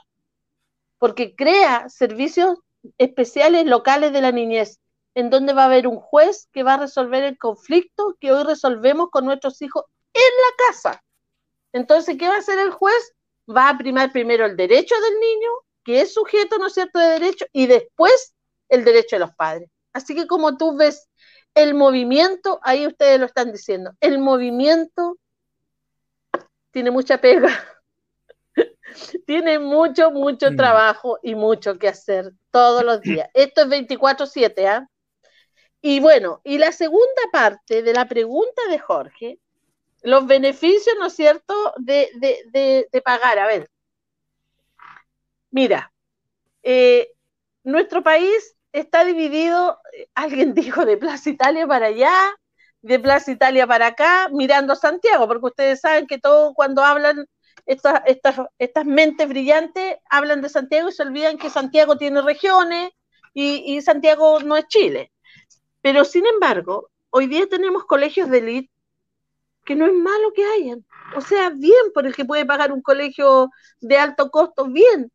[0.99, 2.57] porque crea servicios
[2.97, 4.79] especiales locales de la niñez,
[5.15, 8.43] en donde va a haber un juez que va a resolver el conflicto que hoy
[8.43, 9.83] resolvemos con nuestros hijos
[10.13, 11.03] en la casa.
[11.73, 13.13] Entonces, ¿qué va a hacer el juez?
[13.49, 15.49] Va a primar primero el derecho del niño,
[15.83, 18.33] que es sujeto, ¿no es cierto?, de derecho, y después
[18.69, 19.69] el derecho de los padres.
[19.91, 21.09] Así que como tú ves
[21.55, 25.17] el movimiento, ahí ustedes lo están diciendo, el movimiento
[26.71, 27.49] tiene mucha pega,
[29.27, 30.55] tiene mucho, mucho mm.
[30.55, 33.29] trabajo y mucho que hacer todos los días.
[33.33, 34.89] Esto es 24/7, ¿ah?
[35.81, 39.39] Y bueno, y la segunda parte de la pregunta de Jorge,
[40.03, 42.09] los beneficios, ¿no es cierto?, de,
[42.91, 43.39] de, pagar.
[43.39, 43.69] A ver,
[45.49, 45.91] mira,
[46.61, 47.09] eh,
[47.63, 49.79] nuestro país está dividido,
[50.13, 52.13] alguien dijo, de Plaza Italia para allá,
[52.81, 57.25] de Plaza Italia para acá, mirando Santiago, porque ustedes saben que todo cuando hablan
[57.65, 62.91] estas, estas, estas mentes brillantes, hablan de Santiago y se olvidan que Santiago tiene regiones
[63.33, 65.13] y, y Santiago no es Chile.
[65.81, 68.72] Pero sin embargo, hoy día tenemos colegios de élite
[69.65, 70.85] que no es malo que hayan.
[71.15, 73.49] O sea, bien por el que puede pagar un colegio
[73.81, 75.11] de alto costo, bien,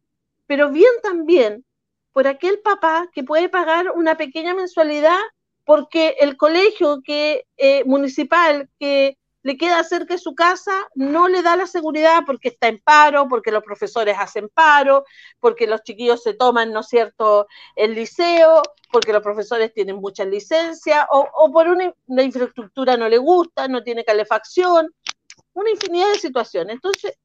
[0.46, 1.64] pero bien también
[2.12, 5.18] por aquel papá que puede pagar una pequeña mensualidad
[5.64, 11.43] porque el colegio que, eh, municipal que le queda cerca de su casa, no le
[11.43, 15.05] da la seguridad porque está en paro, porque los profesores hacen paro,
[15.41, 20.26] porque los chiquillos se toman, ¿no es cierto?, el liceo, porque los profesores tienen muchas
[20.26, 24.93] licencias, o, por una, infraestructura no le gusta, no tiene calefacción,
[25.53, 26.74] una infinidad de situaciones.
[26.74, 27.16] Entonces,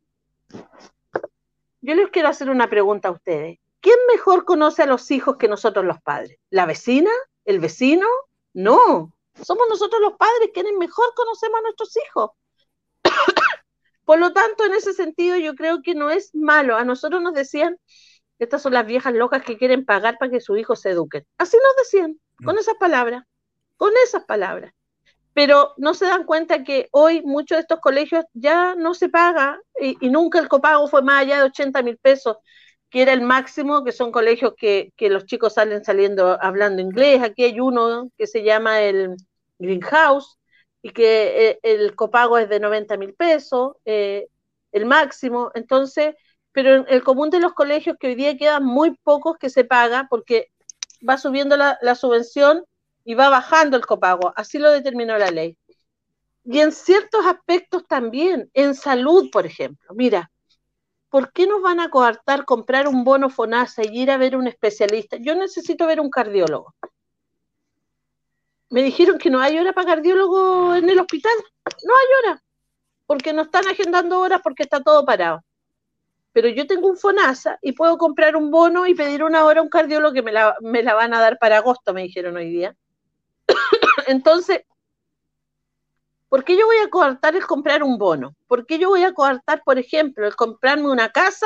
[1.82, 3.60] yo les quiero hacer una pregunta a ustedes.
[3.82, 6.38] ¿Quién mejor conoce a los hijos que nosotros los padres?
[6.50, 7.12] ¿La vecina?
[7.44, 8.08] ¿El vecino?
[8.54, 12.32] No, somos nosotros los padres quienes mejor conocemos a nuestros hijos.
[14.06, 16.76] Por lo tanto, en ese sentido, yo creo que no es malo.
[16.76, 17.78] A nosotros nos decían,
[18.40, 21.26] estas son las viejas locas que quieren pagar para que sus hijos se eduquen.
[21.38, 22.60] Así nos decían, con mm.
[22.60, 23.24] esas palabras,
[23.78, 24.74] con esas palabras.
[25.34, 29.60] Pero no se dan cuenta que hoy muchos de estos colegios ya no se paga
[29.80, 32.38] y, y nunca el copago fue más allá de 80 mil pesos
[32.94, 37.24] que era el máximo, que son colegios que, los chicos salen saliendo hablando inglés.
[37.24, 39.16] Aquí hay uno que se llama el
[39.58, 40.38] Greenhouse
[40.84, 44.28] y que eh, el copago es de 90 mil pesos, eh,
[44.72, 45.50] el máximo.
[45.56, 46.14] Entonces,
[46.52, 49.64] pero en el común de los colegios que hoy día quedan muy pocos que se
[49.64, 50.52] paga porque
[51.08, 52.64] va subiendo la, la subvención
[53.04, 54.34] y va bajando el copago.
[54.36, 55.58] Así lo determinó la ley.
[56.44, 59.96] Y en ciertos aspectos también, en salud, por ejemplo.
[59.96, 60.32] Mira,
[61.14, 64.48] ¿por qué nos van a coartar comprar un bono FONASA y ir a ver un
[64.48, 65.16] especialista?
[65.18, 66.74] Yo necesito ver un cardiólogo.
[68.72, 71.34] Me dijeron que no hay hora para cardiólogo en el hospital.
[71.84, 72.44] No hay hora,
[73.06, 75.44] porque no están agendando horas porque está todo parado.
[76.32, 79.64] Pero yo tengo un FONASA y puedo comprar un bono y pedir una hora a
[79.64, 82.50] un cardiólogo que me la, me la van a dar para agosto, me dijeron hoy
[82.50, 82.76] día.
[84.08, 84.64] Entonces,
[86.34, 88.36] ¿Por qué yo voy a coartar el comprar un bono?
[88.48, 91.46] ¿Por qué yo voy a coartar, por ejemplo, el comprarme una casa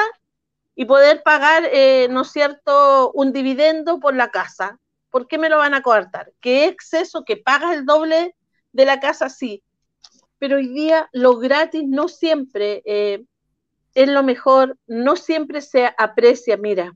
[0.75, 4.79] y poder pagar, eh, ¿no es cierto?, un dividendo por la casa.
[5.09, 6.31] ¿Por qué me lo van a coartar?
[6.39, 8.33] ¿Qué exceso que pagas el doble
[8.71, 9.27] de la casa?
[9.27, 9.61] Sí.
[10.39, 13.25] Pero hoy día lo gratis no siempre eh,
[13.93, 16.55] es lo mejor, no siempre se aprecia.
[16.55, 16.95] Mira,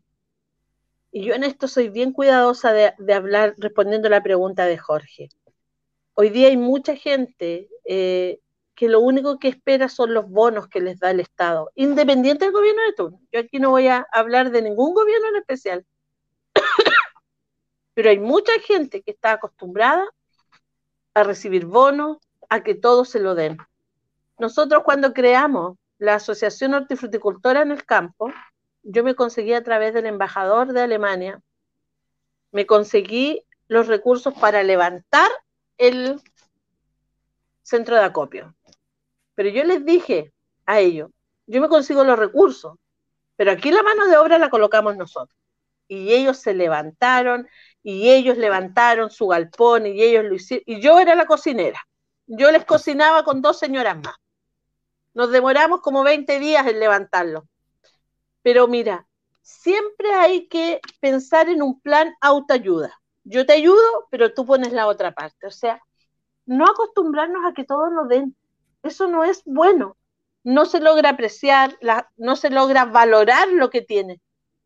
[1.12, 4.78] y yo en esto soy bien cuidadosa de, de hablar respondiendo a la pregunta de
[4.78, 5.28] Jorge
[6.14, 8.40] hoy día hay mucha gente eh,
[8.76, 12.54] que lo único que espera son los bonos que les da el Estado, independiente del
[12.54, 13.22] gobierno de turno.
[13.32, 15.86] Yo aquí no voy a hablar de ningún gobierno en especial,
[17.94, 20.04] pero hay mucha gente que está acostumbrada
[21.14, 22.18] a recibir bonos,
[22.50, 23.58] a que todos se lo den.
[24.40, 28.32] Nosotros cuando creamos la Asociación Hortifruticultora en el campo,
[28.84, 31.42] yo me conseguí a través del embajador de Alemania,
[32.52, 35.30] me conseguí los recursos para levantar
[35.82, 36.22] el
[37.64, 38.56] centro de acopio.
[39.34, 40.32] Pero yo les dije
[40.68, 41.10] a ellos,
[41.48, 42.78] yo me consigo los recursos,
[43.36, 45.36] pero aquí la mano de obra la colocamos nosotros.
[45.88, 47.50] Y ellos se levantaron,
[47.82, 51.82] y ellos levantaron su galpón, y ellos lo hicieron, y yo era la cocinera.
[52.28, 54.16] Yo les cocinaba con dos señoras más.
[55.16, 57.48] Nos demoramos como 20 días en levantarlo.
[58.44, 59.08] Pero mira,
[59.42, 63.01] siempre hay que pensar en un plan autoayuda.
[63.32, 65.48] Yo te ayudo, pero tú pones la otra parte.
[65.48, 65.82] O sea,
[66.46, 68.36] no acostumbrarnos a que todos nos den.
[68.84, 69.96] Eso no es bueno.
[70.44, 71.78] No se logra apreciar,
[72.18, 74.20] no se logra valorar lo que tiene.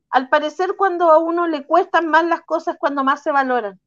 [0.09, 3.79] Al parecer, cuando a uno le cuestan más las cosas, cuando más se valoran.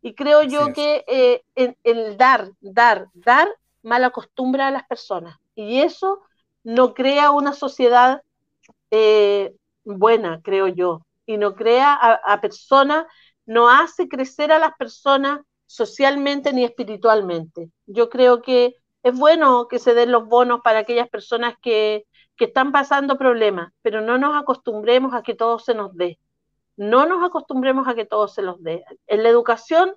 [0.00, 1.42] Y creo yo que eh,
[1.84, 3.48] el, dar, dar, dar
[3.82, 5.36] mal acostumbra a las personas.
[5.54, 6.22] Y eso
[6.64, 8.22] no crea una sociedad
[8.90, 11.02] eh, buena, creo yo.
[11.26, 13.04] Y no crea a personas,
[13.50, 17.68] no hace crecer a las personas socialmente ni espiritualmente.
[17.86, 22.44] Yo creo que es bueno que se den los bonos para aquellas personas que, que
[22.44, 26.20] están pasando problemas, pero no nos acostumbremos a que todo se nos dé.
[26.76, 28.84] No nos acostumbremos a que todo se los dé.
[29.08, 29.96] En la educación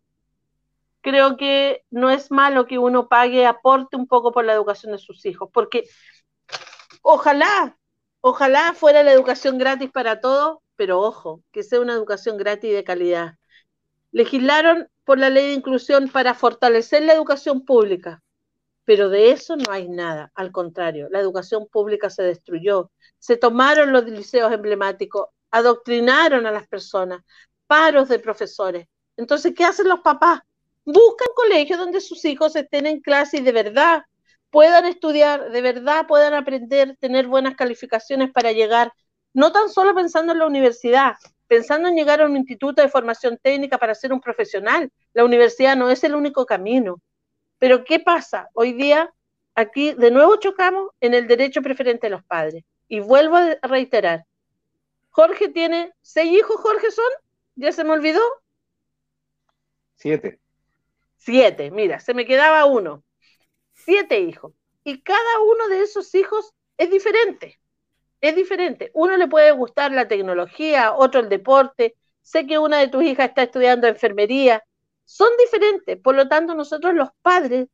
[1.01, 4.97] creo que no es malo que uno pague, aporte un poco por la educación de
[4.97, 5.87] sus hijos, porque
[7.03, 7.77] ojalá,
[8.19, 12.83] ojalá fuera la educación gratis para todos, pero ojo, que sea una educación gratis de
[12.83, 13.35] calidad.
[14.13, 18.23] Legislaron por la ley de inclusión para fortalecer la educación pública,
[18.85, 23.91] pero de eso no hay nada, al contrario, la educación pública se destruyó, se tomaron
[23.91, 27.21] los liceos emblemáticos, adoctrinaron a las personas,
[27.67, 28.87] paros de profesores.
[29.17, 30.41] Entonces, ¿qué hacen los papás?
[30.85, 34.03] Buscan colegios donde sus hijos estén en clase y de verdad
[34.49, 38.93] puedan estudiar, de verdad puedan aprender, tener buenas calificaciones para llegar,
[39.33, 41.15] no tan solo pensando en la universidad,
[41.47, 44.91] pensando en llegar a un instituto de formación técnica para ser un profesional.
[45.13, 47.01] La universidad no es el único camino.
[47.59, 48.49] Pero ¿qué pasa?
[48.53, 49.13] Hoy día
[49.55, 52.63] aquí de nuevo chocamos en el derecho preferente de los padres.
[52.87, 54.25] Y vuelvo a reiterar,
[55.09, 57.09] Jorge tiene seis hijos, Jorge son,
[57.55, 58.21] ya se me olvidó.
[59.95, 60.39] Siete.
[61.17, 63.03] Siete, mira, se me quedaba uno.
[63.73, 64.53] Siete hijos.
[64.83, 67.59] Y cada uno de esos hijos es diferente.
[68.23, 68.89] Es diferente.
[68.93, 71.97] Uno le puede gustar la tecnología, otro el deporte.
[72.21, 74.63] Sé que una de tus hijas está estudiando enfermería
[75.03, 75.97] son diferentes.
[75.97, 77.67] Por lo tanto, nosotros los padres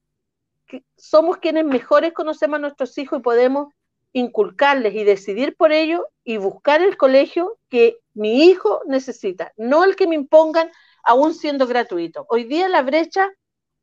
[0.98, 3.72] somos quienes mejores conocemos a nuestros hijos y podemos
[4.12, 9.96] inculcarles y decidir por ello y buscar el colegio que mi hijo necesita, no el
[9.96, 10.72] que me impongan
[11.04, 12.26] aún siendo gratuito.
[12.28, 13.30] Hoy día la brecha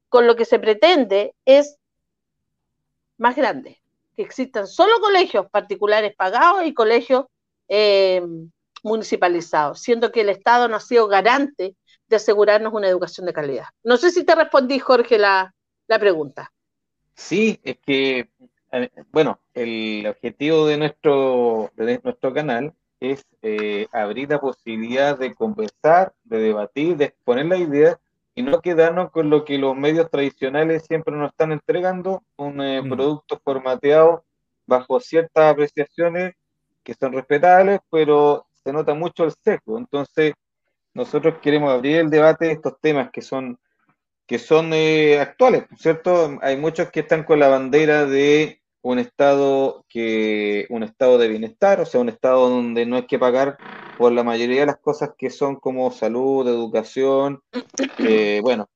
[0.08, 1.78] con lo que se pretende es
[3.18, 3.80] más grande,
[4.16, 7.26] que existan solo colegios particulares pagados y colegios
[7.68, 8.22] eh,
[8.82, 11.76] municipalizados, siendo que el Estado no ha sido garante
[12.08, 13.66] de asegurarnos una educación de calidad.
[13.82, 15.52] No sé si te respondí, Jorge, la,
[16.00, 16.52] pregunta.
[17.14, 18.30] Sí, es que,
[18.72, 25.34] eh, bueno, el objetivo de nuestro, de nuestro canal es eh, abrir la posibilidad de
[25.34, 28.00] conversar, de debatir, de exponer la idea
[28.36, 32.82] y no quedarnos con lo que los medios tradicionales siempre nos están entregando, un eh,
[32.82, 32.90] mm.
[32.90, 34.24] producto formateado
[34.66, 36.34] bajo ciertas apreciaciones
[36.84, 39.78] que son respetables, pero se nota mucho el sesgo.
[39.78, 40.34] Entonces,
[40.92, 43.58] nosotros queremos abrir el debate de estos temas que son,
[44.26, 46.38] que son eh, actuales, ¿cierto?
[46.42, 51.80] Hay muchos que están con la bandera de un estado que un estado de bienestar,
[51.80, 53.58] o sea, un estado donde no hay que pagar
[53.98, 57.42] por la mayoría de las cosas que son como salud, educación,
[57.98, 58.68] eh, bueno,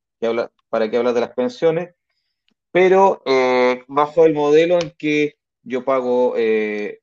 [0.68, 1.94] para qué hablar de las pensiones,
[2.72, 6.98] pero eh, bajo el modelo en que yo pago eh,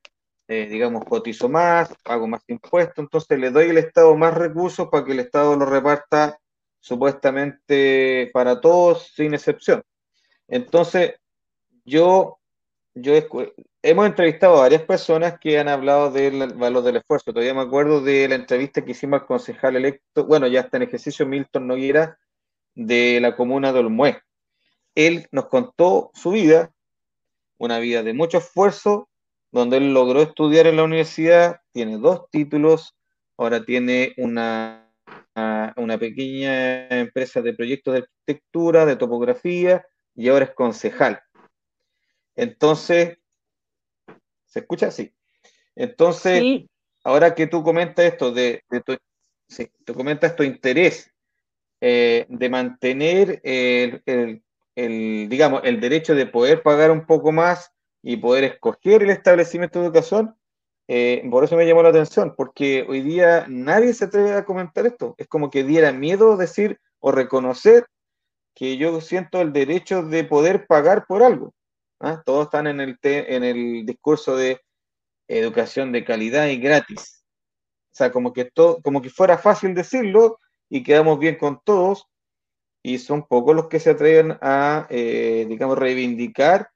[0.46, 5.12] digamos, cotizo más, pago más impuestos, entonces le doy al Estado más recursos para que
[5.12, 6.38] el Estado lo reparta
[6.78, 9.82] supuestamente para todos, sin excepción.
[10.46, 11.14] Entonces,
[11.84, 12.37] yo,
[13.00, 13.12] yo
[13.82, 17.32] hemos entrevistado a varias personas que han hablado del valor del esfuerzo.
[17.32, 20.84] Todavía me acuerdo de la entrevista que hicimos al concejal electo, bueno, ya está en
[20.84, 22.18] ejercicio Milton Noguera,
[22.74, 24.22] de la comuna de Olmué.
[24.94, 26.72] Él nos contó su vida,
[27.58, 29.08] una vida de mucho esfuerzo,
[29.50, 32.94] donde él logró estudiar en la universidad, tiene dos títulos,
[33.36, 34.92] ahora tiene una,
[35.76, 39.84] una pequeña empresa de proyectos de arquitectura, de topografía,
[40.14, 41.20] y ahora es concejal.
[42.38, 43.18] Entonces,
[44.46, 44.92] ¿se escucha?
[44.92, 45.12] Sí.
[45.74, 46.66] Entonces,
[47.02, 48.96] ahora que tú comentas esto de, tu,
[49.48, 51.12] sí, tú comentas tu interés
[51.80, 54.02] eh, de mantener el,
[54.76, 57.72] el, digamos, el derecho de poder pagar un poco más
[58.02, 60.36] y poder escoger el establecimiento de educación,
[60.86, 64.86] eh, por eso me llamó la atención, porque hoy día nadie se atreve a comentar
[64.86, 65.16] esto.
[65.18, 67.86] Es como que diera miedo decir o reconocer
[68.54, 71.52] que yo siento el derecho de poder pagar por algo.
[72.00, 72.22] ¿Ah?
[72.24, 74.60] Todos están en el, en el discurso de
[75.28, 77.24] educación de calidad y gratis.
[77.92, 80.38] O sea, como que, todo, como que fuera fácil decirlo
[80.68, 82.06] y quedamos bien con todos,
[82.82, 86.70] y son pocos los que se atreven a, eh, digamos, reivindicar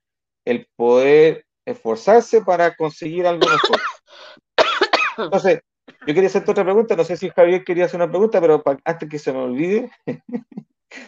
[0.44, 3.80] el poder esforzarse para conseguir algo mejor.
[5.18, 5.60] Entonces,
[6.06, 9.08] yo quería hacerte otra pregunta, no sé si Javier quería hacer una pregunta, pero antes
[9.08, 9.90] que se me olvide,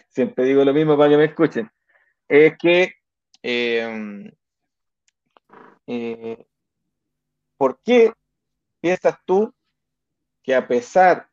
[0.09, 1.71] siempre digo lo mismo para que me escuchen,
[2.29, 2.95] es que,
[3.47, 4.33] eh,
[5.87, 6.47] eh,
[7.59, 8.11] ¿por qué
[8.81, 9.53] piensas tú
[10.43, 11.29] que a pesar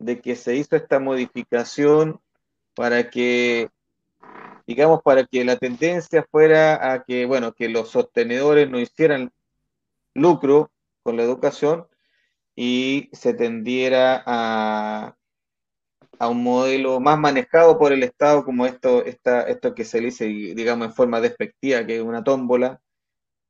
[0.00, 2.20] de que se hizo esta modificación
[2.74, 3.70] para que,
[4.66, 9.32] digamos, para que la tendencia fuera a que, bueno, que los sostenedores no hicieran
[10.14, 10.72] lucro
[11.04, 11.86] con la educación
[12.56, 15.16] y se tendiera a,
[16.22, 20.24] a un modelo más manejado por el Estado como esto, esta, esto que se dice,
[20.26, 22.80] digamos, en forma despectiva, que es una tómbola,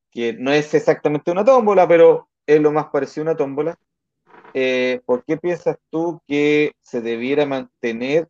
[0.09, 3.77] que no es exactamente una tómbola, pero es lo más parecido a una tómbola.
[4.55, 8.27] Eh, ¿Por qué piensas tú que se debiera mantener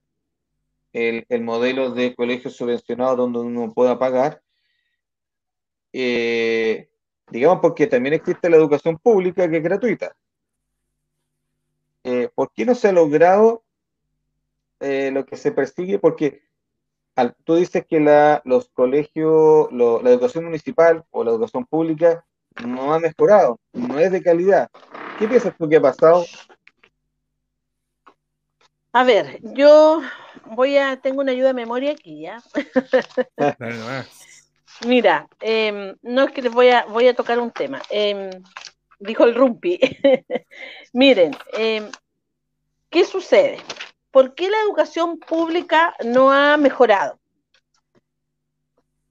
[0.91, 4.41] el, modelo de colegio subvencionado donde uno pueda pagar?
[5.93, 6.89] Eh,
[7.29, 10.13] digamos, porque también existe la educación pública que es gratuita.
[12.03, 13.62] Eh, ¿Por qué no se ha logrado
[15.11, 15.99] lo que se persigue?
[15.99, 16.43] Porque
[17.43, 22.25] tú dices que la, los colegios, la educación municipal o la educación pública
[22.65, 24.69] no ha mejorado, no es de calidad.
[25.19, 26.25] ¿Qué piensas tú que ha pasado?
[28.91, 30.01] A ver, yo
[30.45, 32.43] voy a, tengo una ayuda de memoria aquí, ¿ya?
[34.85, 37.81] Mira, em, no es que les voy a, voy a tocar un tema.
[37.89, 38.29] Em,
[38.99, 39.79] dijo el Rumpi.
[40.93, 41.89] Miren, em,
[42.89, 43.57] ¿qué sucede?
[44.13, 47.19] ¿Por qué la educación pública no ha mejorado?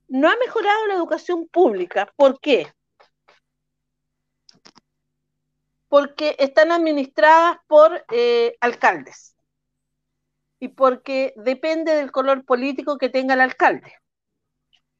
[0.08, 2.10] No ha mejorado la educación pública.
[2.16, 2.72] ¿Por qué?
[5.92, 9.36] porque están administradas por eh, alcaldes
[10.58, 13.92] y porque depende del color político que tenga el alcalde.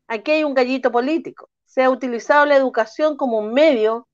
[0.07, 1.49] Aquí hay un gallito político.
[1.65, 4.07] Se ha utilizado la educación como un medio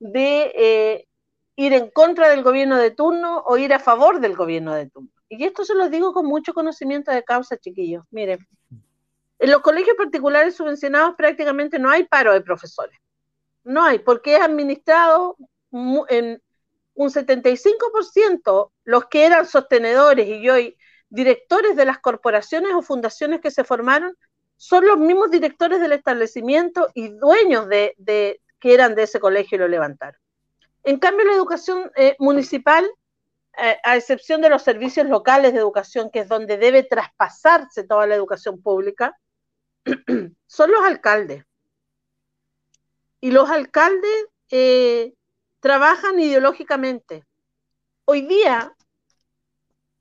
[0.00, 1.06] de eh,
[1.54, 5.13] ir en contra del gobierno de turno o ir a favor del gobierno de turno.
[5.38, 8.04] Y esto se lo digo con mucho conocimiento de causa, chiquillos.
[8.10, 8.38] Miren,
[9.38, 12.98] en los colegios particulares subvencionados prácticamente no hay paro de profesores.
[13.64, 15.36] No hay, porque es administrado
[16.08, 16.42] en
[16.94, 20.76] un 75% los que eran sostenedores y hoy
[21.08, 24.16] directores de las corporaciones o fundaciones que se formaron
[24.56, 29.58] son los mismos directores del establecimiento y dueños de, que eran de ese colegio y
[29.60, 30.20] lo levantaron.
[30.84, 32.88] En cambio, la educación eh, municipal,
[33.58, 38.06] eh, a excepción de los servicios locales de educación, que es donde debe traspasarse toda
[38.06, 39.18] la educación pública,
[40.46, 41.44] son los alcaldes.
[43.20, 45.14] Y los alcaldes eh,
[45.60, 47.24] trabajan ideológicamente.
[48.04, 48.74] Hoy día,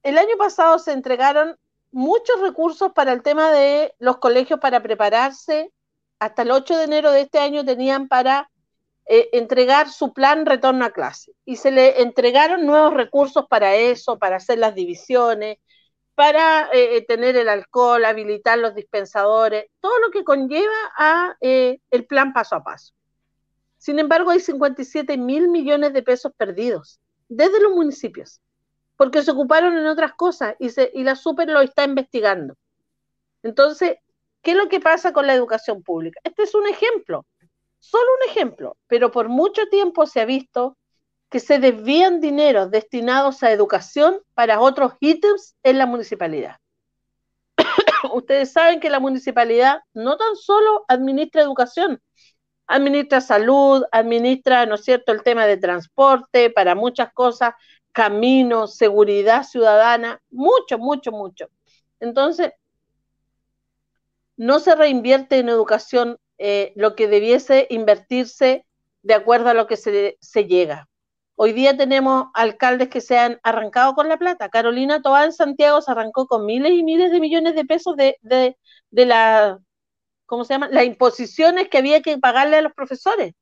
[0.01, 1.57] el año pasado se entregaron
[1.91, 5.71] muchos recursos para el tema de los colegios para prepararse.
[6.19, 8.49] Hasta el 8 de enero de este año tenían para
[9.05, 11.33] eh, entregar su plan retorno a clase.
[11.45, 15.57] Y se le entregaron nuevos recursos para eso, para hacer las divisiones,
[16.15, 22.05] para eh, eh, tener el alcohol, habilitar los dispensadores, todo lo que conlleva a el
[22.07, 22.93] plan paso a paso.
[23.77, 28.39] Sin embargo, hay 57 mil millones de pesos perdidos desde los municipios,
[28.95, 32.55] porque se ocuparon en otras cosas y, y la Super lo está investigando.
[33.41, 33.97] Entonces,
[34.41, 36.21] ¿qué es lo que pasa con la educación pública?
[36.23, 37.25] Este es un ejemplo,
[37.83, 40.77] solo un ejemplo, pero por mucho tiempo se ha visto
[41.29, 46.57] que se desvían dineros destinados a educación para otros ítems en la municipalidad.
[48.13, 52.01] Ustedes saben que la municipalidad no tan solo administra educación,
[52.67, 57.53] administra salud, administra, ¿no es cierto?, el tema de transporte para muchas cosas,
[57.91, 61.49] caminos, seguridad ciudadana, mucho, mucho, mucho.
[61.99, 62.53] Entonces,
[64.37, 68.65] no se reinvierte en educación eh, lo que debiese invertirse
[69.01, 70.89] de acuerdo a lo que se, llega.
[71.35, 74.49] Hoy día tenemos alcaldes que se han arrancado con la plata.
[74.49, 78.17] Carolina Toa en Santiago se arrancó con miles y miles de millones de pesos de,
[78.21, 78.57] de,
[78.91, 79.59] de la
[80.25, 80.69] ¿cómo se llama?
[80.69, 83.33] Las imposiciones que había que pagarle a los profesores.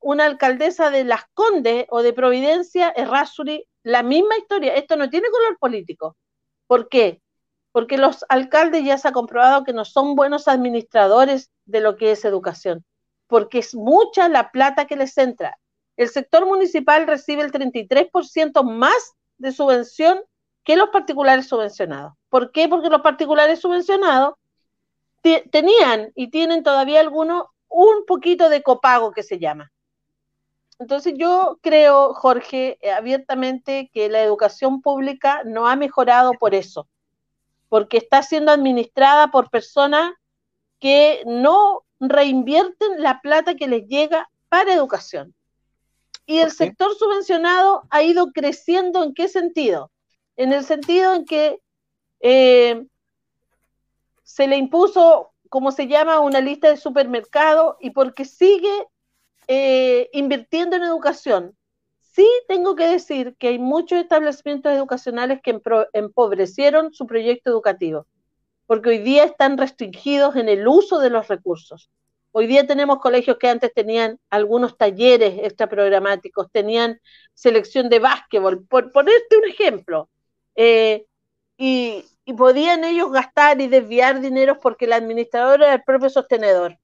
[0.00, 4.74] Una alcaldesa de Las Condes o de Providencia, Errázuri, la misma historia.
[4.74, 6.16] Esto no tiene color político.
[6.66, 7.20] ¿Por qué?
[7.78, 12.10] Porque los alcaldes ya se ha comprobado que no son buenos administradores de lo que
[12.10, 12.84] es educación,
[13.28, 15.56] porque es mucha la plata que les entra.
[15.96, 20.18] El sector municipal recibe el 33% más de subvención
[20.64, 22.14] que los particulares subvencionados.
[22.28, 22.68] ¿Por qué?
[22.68, 24.34] Porque los particulares subvencionados
[25.22, 29.70] tenían y tienen todavía algunos un poquito de copago que se llama.
[30.80, 36.88] Entonces yo creo, Jorge, eh, abiertamente que la educación pública no ha mejorado por eso,
[37.68, 40.12] porque está siendo administrada por personas
[40.78, 45.34] que no reinvierten la plata que les llega para educación.
[46.26, 49.90] Y el sector subvencionado ha ido creciendo en qué sentido?
[50.36, 51.58] En el sentido en que
[52.20, 52.86] eh,
[54.22, 58.86] se le impuso, como se llama, una lista de supermercado y porque sigue
[59.48, 61.57] eh, invirtiendo en educación.
[62.18, 65.56] Sí tengo que decir que hay muchos establecimientos educacionales que
[65.92, 68.08] empobrecieron su proyecto educativo,
[68.66, 71.88] porque hoy día están restringidos en el uso de los recursos.
[72.32, 77.00] Hoy día tenemos colegios que antes tenían algunos talleres extraprogramáticos, tenían
[77.34, 80.08] selección de básquetbol, por ponerte un ejemplo.
[80.56, 81.06] Eh,
[81.56, 86.80] y, y podían ellos gastar y desviar dinero porque el administrador era el propio sostenedor.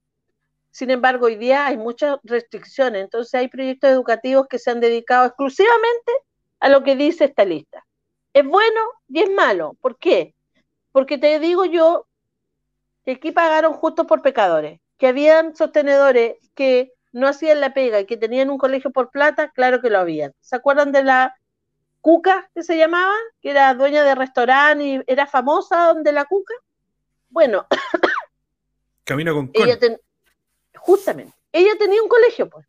[0.75, 5.25] Sin embargo, hoy día hay muchas restricciones, entonces hay proyectos educativos que se han dedicado
[5.25, 6.13] exclusivamente
[6.59, 7.87] a lo que dice esta lista.
[8.33, 9.77] Es bueno y es malo.
[9.81, 10.35] ¿Por qué?
[10.91, 12.09] Porque te digo yo
[13.05, 18.07] que aquí pagaron justo por pecadores, que habían sostenedores que no hacían la pega y
[18.07, 20.33] que tenían un colegio por plata, claro que lo habían.
[20.41, 21.37] ¿Se acuerdan de la
[22.01, 26.55] Cuca, que se llamaba, que era dueña de restaurante y era famosa donde la Cuca.
[27.29, 27.65] Bueno,
[29.05, 29.79] camina con ella
[30.85, 32.67] justamente, ella tenía un colegio, pues.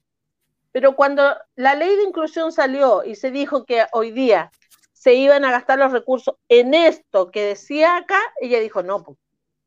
[0.71, 1.23] Pero cuando
[1.55, 4.51] la ley de inclusión salió y se dijo que hoy día
[4.93, 9.17] se iban a gastar los recursos en esto que decía acá, ella dijo, no, pues,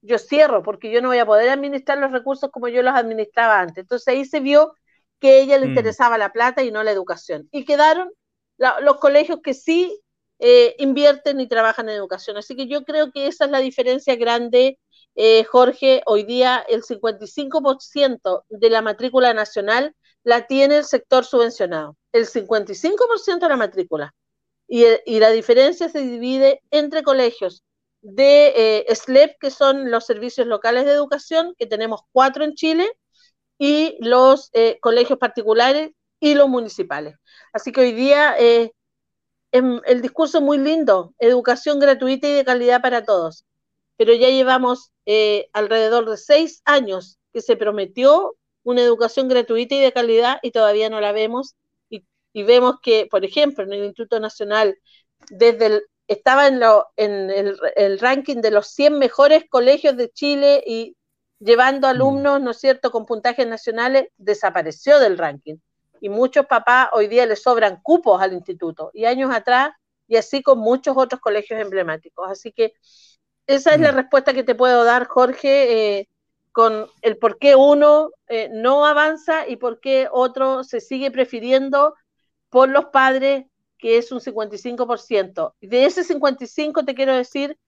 [0.01, 3.61] yo cierro porque yo no voy a poder administrar los recursos como yo los administraba
[3.61, 3.79] antes.
[3.79, 4.75] Entonces ahí se vio
[5.21, 5.71] que a ella le mm.
[5.71, 7.49] interesaba la plata y no la educación.
[7.51, 8.11] Y quedaron
[8.57, 10.01] los colegios que sí
[10.39, 12.37] eh, invierten y trabajan en educación.
[12.37, 14.79] Así que yo creo que esa es la diferencia grande,
[15.21, 16.03] eh, Jorge.
[16.07, 23.41] Hoy día el 55% de la matrícula nacional la tiene el sector subvencionado, el 55%
[23.41, 24.15] de la matrícula.
[24.69, 24.85] Y,
[25.19, 27.65] la diferencia se divide entre colegios
[28.01, 32.89] de eh, SLEP, que son los servicios locales de educación, que tenemos cuatro en Chile,
[33.59, 35.91] y los colegios particulares
[36.21, 37.17] y los municipales.
[37.53, 38.73] Así que hoy día eh,
[39.53, 43.45] el discurso es muy lindo, educación gratuita y de calidad para todos,
[43.97, 49.81] pero ya llevamos eh, alrededor de seis años que se prometió una educación gratuita y
[49.81, 51.57] de calidad y todavía no la vemos.
[51.89, 52.05] Y,
[52.45, 54.79] vemos que, por ejemplo, en el Instituto Nacional,
[55.31, 60.63] desde estaba en, lo, en el, el, ranking de los 100 mejores colegios de Chile
[60.67, 60.95] y
[61.39, 61.91] llevando mm.
[61.91, 65.57] alumnos, ¿no es cierto?, con puntajes nacionales, desapareció del ranking
[66.01, 69.73] y muchos papás hoy día les sobran cupos al instituto y años atrás
[70.07, 72.31] y así con muchos otros colegios emblemáticos.
[72.31, 72.75] Así que
[73.49, 73.97] esa es la mm.
[73.97, 76.09] respuesta que te puedo dar, Jorge, eh,
[76.53, 81.95] con el por qué uno eh, no avanza y por qué otro se sigue prefiriendo
[82.51, 83.47] por los padres,
[83.79, 85.55] que es un 55%.
[85.63, 87.59] De ese 55% te quiero decir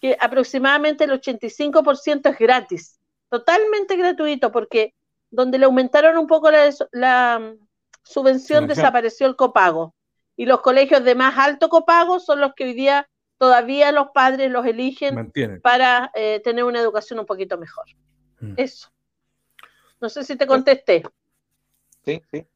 [0.00, 4.92] que aproximadamente el 85% es gratis, totalmente gratuito, porque
[5.30, 7.66] donde le aumentaron un poco la, mm,
[8.02, 9.94] subvención, desapareció el copago.
[10.36, 14.50] Y los colegios de más alto copago son los que hoy día todavía los padres
[14.50, 15.32] los eligen
[15.62, 17.84] para eh, tener una educación un poquito mejor.
[18.40, 18.54] Mm.
[18.56, 18.90] Eso.
[20.00, 21.02] No sé si te contesté.
[22.04, 22.46] Sí, sí.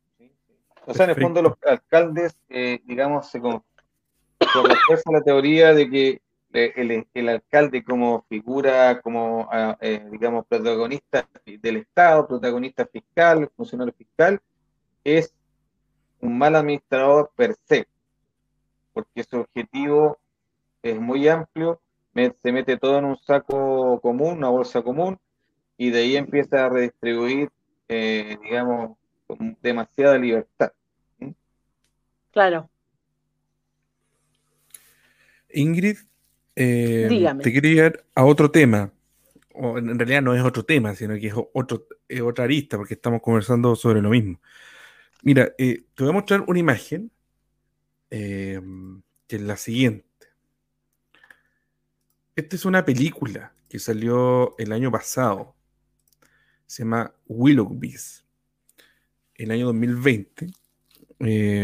[0.87, 3.63] O sea, en el fondo los alcaldes, eh, digamos, se con,
[5.13, 6.23] la teoría de que
[6.53, 13.95] eh, el, alcalde como figura, como, ah, eh, digamos, protagonista del Estado, protagonista fiscal, funcionario
[13.95, 14.41] fiscal,
[15.05, 15.33] es
[16.21, 17.87] un mal administrador per se,
[18.93, 20.19] porque su objetivo
[20.83, 21.81] es muy amplio,
[22.15, 25.19] se mete todo en un saco común, una bolsa común,
[25.77, 27.51] y de ahí empieza a redistribuir,
[27.89, 30.73] eh, digamos, con demasiada libertad.
[32.33, 32.71] Claro.
[35.53, 35.97] Ingrid,
[36.55, 37.09] eh,
[37.43, 38.93] te quería ir a otro tema.
[39.53, 41.87] O en realidad no es otro tema, sino que es, otro,
[42.23, 44.41] otra arista, porque estamos conversando sobre lo mismo.
[45.23, 47.11] Mira, eh, te voy a mostrar una imagen
[48.11, 48.61] eh,
[49.27, 50.10] que es la siguiente.
[52.41, 55.55] Esta es una película que salió el año pasado.
[56.67, 58.25] Se llama Willoughby's.
[59.35, 60.47] El año 2020.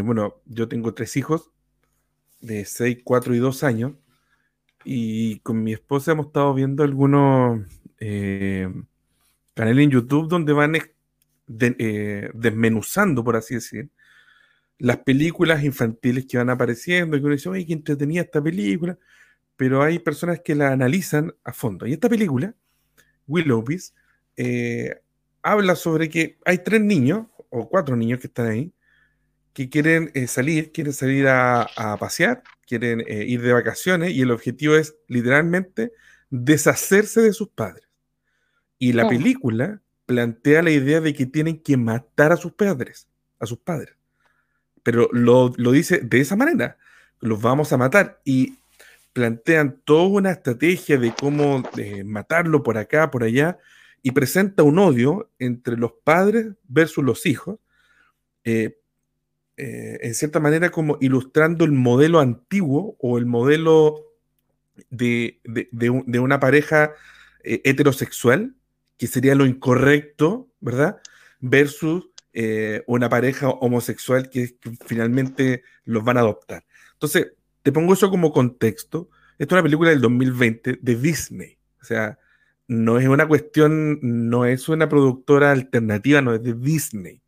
[0.04, 1.50] bueno, yo tengo tres hijos
[2.42, 3.94] de 6, 4 y 2 años.
[4.84, 7.62] Y con mi esposa hemos estado viendo algunos
[7.98, 8.68] eh,
[9.54, 13.88] canales en YouTube donde van eh, desmenuzando, por así decir,
[14.76, 17.16] las películas infantiles que van apareciendo.
[17.16, 18.98] Y uno dice, oye, qué entretenía esta película.
[19.56, 21.86] Pero hay personas que la analizan a fondo.
[21.86, 22.54] Y esta película,
[23.26, 23.94] Willowbees,
[24.36, 25.00] eh,
[25.42, 28.72] habla sobre que hay tres niños, o cuatro niños que están ahí,
[29.56, 34.30] que quieren eh, salir, quieren salir a, pasear, quieren eh, ir de vacaciones y el
[34.30, 35.92] objetivo es literalmente
[36.28, 37.88] deshacerse de sus padres.
[38.78, 43.46] Y la película plantea la idea de que tienen que matar a sus padres, a
[43.46, 43.94] sus padres.
[44.82, 46.76] Pero lo, dice de esa manera,
[47.20, 48.20] los vamos a matar.
[48.24, 48.58] Y
[49.16, 51.62] plantean toda una estrategia de cómo
[52.04, 53.58] matarlo por acá, por allá,
[54.02, 57.58] y presenta un odio entre los padres versus los hijos,
[58.44, 58.78] eh,
[59.56, 64.04] eh, en cierta manera como ilustrando el modelo antiguo o el modelo
[64.90, 65.40] de,
[66.20, 66.92] una pareja
[67.42, 68.54] eh, heterosexual,
[68.98, 71.00] que sería lo incorrecto, ¿verdad?
[71.40, 72.10] Versus
[72.86, 76.66] una pareja homosexual que, que, finalmente los van a adoptar.
[76.92, 77.28] Entonces,
[77.66, 79.10] te pongo eso como contexto.
[79.38, 81.58] Esta es una película del 2020 de Disney.
[81.82, 82.16] O sea,
[82.68, 87.20] no es una cuestión, no es una productora alternativa, no es de Disney.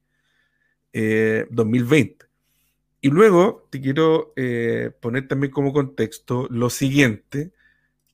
[1.50, 2.24] 2020.
[2.24, 2.28] Eh,
[3.00, 7.52] y luego te quiero eh, poner también como contexto lo siguiente,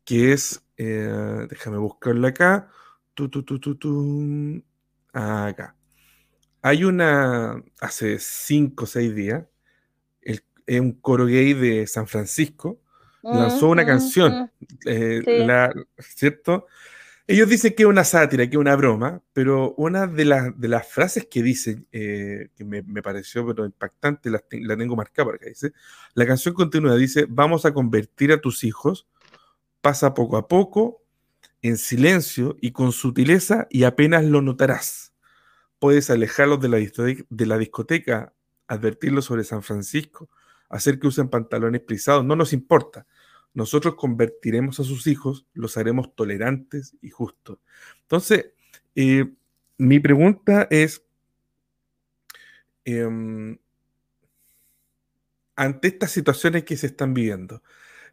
[0.06, 2.70] que es, eh, déjame buscarlo acá,
[3.12, 4.64] tu, tu,
[5.12, 5.76] acá.
[6.62, 9.44] Hay una, hace cinco o seis días,
[10.66, 12.80] el, un coro gay de San Francisco
[13.22, 14.50] lanzó una canción,
[15.98, 16.66] ¿cierto?
[17.26, 20.86] Ellos dicen que es una sátira, que es una broma, pero una de, de las
[20.86, 25.46] frases que dicen, eh, que me, pareció pero impactante, la, la tengo marcada por acá,
[25.46, 25.72] dice,
[26.12, 29.06] la canción continúa, dice, vamos a convertir a tus hijos,
[29.80, 31.02] pasa poco a poco,
[31.62, 35.14] en silencio y con sutileza y apenas lo notarás.
[35.78, 38.34] Puedes alejarlos de la, de la discoteca,
[38.68, 40.28] advertirlos sobre San Francisco,
[40.76, 43.06] hacer que usen pantalones plisados, no nos importa
[43.54, 47.58] nosotros convertiremos a sus hijos, los haremos tolerantes y justos.
[48.02, 48.46] Entonces,
[48.96, 49.32] eh,
[49.78, 51.04] mi pregunta es,
[52.84, 53.56] em,
[55.56, 57.62] ante estas situaciones que se están viviendo,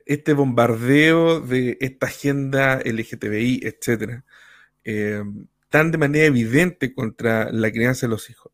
[0.05, 4.25] este bombardeo de esta agenda LGTBI, etcétera,
[4.83, 8.51] em, tan de manera evidente contra la crianza de los hijos,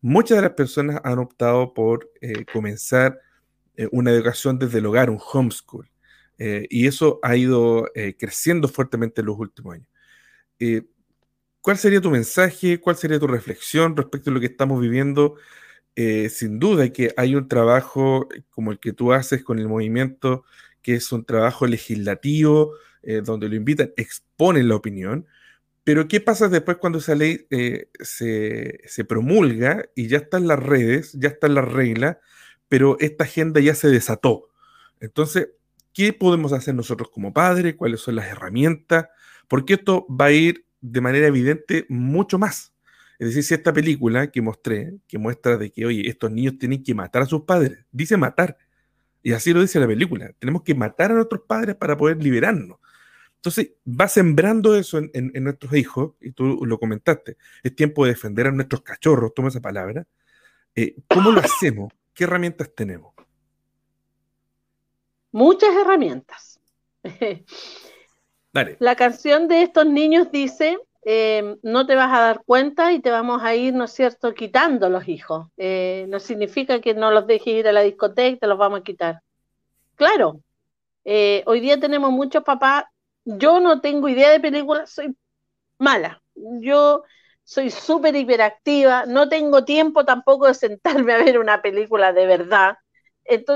[0.00, 3.20] muchas de las personas han optado por eh, comenzar
[3.78, 5.88] eh, una educación desde el hogar, un homeschool.
[6.36, 9.88] Eh, y eso ha ido eh, creciendo fuertemente en los últimos años.
[11.60, 12.80] ¿Cuál sería tu mensaje?
[12.80, 15.36] ¿Cuál sería tu reflexión respecto a lo que estamos viviendo?
[16.30, 20.44] sin duda que hay un trabajo como el que tú haces con el movimiento,
[20.80, 22.74] que es un trabajo legislativo,
[23.24, 25.26] donde lo invitan, exponen la opinión,
[25.82, 27.48] pero ¿qué pasa después cuando esa ley
[28.00, 32.18] se, se, promulga y ya está en las redes, ya está en las reglas,
[32.68, 34.48] pero esta agenda ya se desató?
[35.00, 35.48] Entonces,
[35.98, 37.74] ¿Qué podemos hacer nosotros como padres?
[37.74, 39.08] ¿Cuáles son las herramientas?
[39.48, 42.72] Porque esto va a ir de manera evidente mucho más.
[43.18, 46.84] Es decir, si esta película que mostré, que muestra de que, oye, estos niños tienen
[46.84, 48.56] que matar a sus padres, dice matar.
[49.24, 50.32] Y así lo dice la película.
[50.38, 52.78] Tenemos que matar a nuestros padres para poder liberarnos.
[53.34, 58.46] Entonces, va sembrando eso en, nuestros hijos, y tú lo comentaste, es tiempo de defender
[58.46, 60.06] a nuestros cachorros, toma esa palabra.
[60.76, 61.92] Eh, ¿Cómo lo hacemos?
[62.18, 63.14] ¿Qué herramientas tenemos?
[65.30, 66.58] muchas herramientas.
[68.80, 73.12] La canción de estos niños dice, eh, no te vas a dar cuenta y te
[73.12, 75.46] vamos a ir, ¿no es cierto?, quitando los hijos.
[75.58, 78.80] Eh, no significa que no los dejes ir a la discoteca y te los vamos
[78.80, 79.22] a quitar.
[79.94, 80.40] Claro,
[81.04, 82.86] eh, hoy día tenemos muchos papás,
[83.24, 85.14] yo no tengo idea de películas, soy
[85.78, 86.20] mala.
[86.34, 87.04] Yo
[87.48, 92.76] soy súper hiperactiva, no tengo tiempo tampoco de sentarme a ver una película de verdad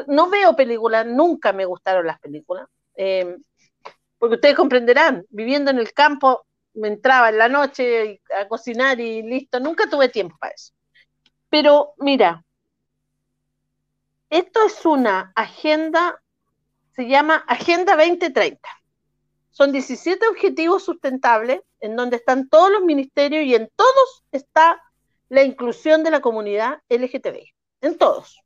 [0.09, 3.37] no veo películas, nunca me gustaron las películas, eh,
[4.19, 9.23] porque ustedes comprenderán, viviendo en el campo, me entraba en la noche a cocinar y
[9.23, 10.73] listo, nunca tuve tiempo para eso.
[11.49, 12.45] Pero mira,
[14.31, 16.23] esto es una agenda,
[16.93, 18.69] se llama Agenda 2030.
[19.53, 24.83] Son 17 objetivos sustentables en donde están todos los ministerios y en todos está
[25.29, 28.43] la inclusión de la comunidad LGTBI, en todos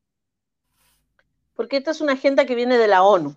[1.56, 3.34] porque esta es una agenda que viene de la ONU,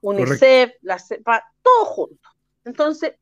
[0.00, 2.28] UNICEF, la CEPA, todo junto.
[2.64, 3.14] Entonces,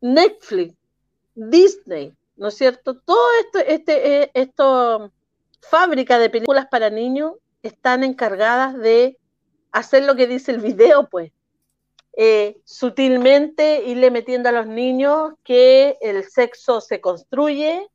[0.00, 0.74] Netflix,
[1.34, 2.98] Disney, ¿no es cierto?
[2.98, 5.12] Todo esto, este, eh, esto,
[5.60, 9.18] fábrica de películas para niños están encargadas de
[9.70, 11.32] hacer lo que dice el video, pues.
[12.20, 17.86] Eh, sutilmente irle metiendo a los niños que el sexo se construye,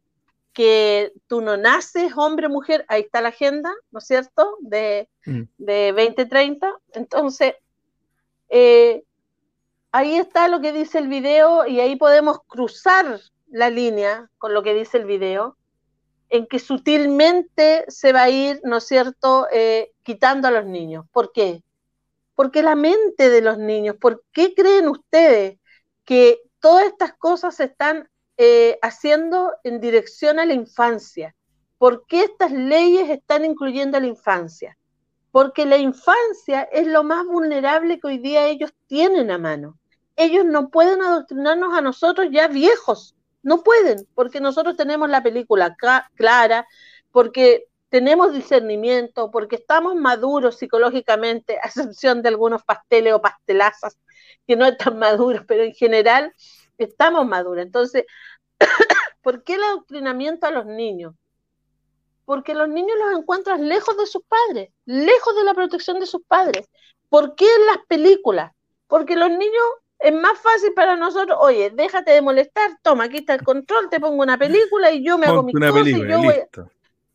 [0.53, 4.55] que tú no naces hombre o mujer, ahí está la agenda, ¿no es cierto?
[4.61, 5.41] De, mm.
[5.57, 6.73] de 2030.
[6.93, 7.55] Entonces,
[8.47, 9.03] eh,
[9.91, 13.19] ahí está lo que dice el video y ahí podemos cruzar
[13.49, 15.57] la línea con lo que dice el video,
[16.29, 21.05] en que sutilmente se va a ir, ¿no es cierto?, eh, quitando a los niños.
[21.11, 21.61] ¿Por qué?
[22.35, 25.59] Porque la mente de los niños, ¿por qué creen ustedes
[26.05, 31.35] que todas estas cosas se están eh, haciendo en dirección a la infancia?
[31.77, 34.77] ¿Por qué estas leyes están incluyendo a la infancia?
[35.31, 39.77] Porque la infancia es lo más vulnerable que hoy día ellos tienen a mano.
[40.15, 45.75] Ellos no pueden adoctrinarnos a nosotros ya viejos, no pueden, porque nosotros tenemos la película
[46.15, 46.67] clara,
[47.11, 53.99] porque tenemos discernimiento, porque estamos maduros psicológicamente, a excepción de algunos pasteles o pastelazas
[54.47, 56.33] que no están maduros, pero en general
[56.79, 57.63] estamos maduros.
[57.63, 58.05] Entonces,
[59.21, 61.13] ¿por qué el adoctrinamiento a los niños?
[62.25, 66.23] Porque los niños los encuentran lejos de sus padres, lejos de la protección de sus
[66.23, 66.67] padres.
[67.09, 68.53] ¿Por qué en las películas?
[68.87, 69.65] Porque los niños
[69.99, 73.99] es más fácil para nosotros, oye, déjate de molestar, toma, aquí está el control, te
[73.99, 76.41] pongo una película y yo me hago mis cosas y yo voy...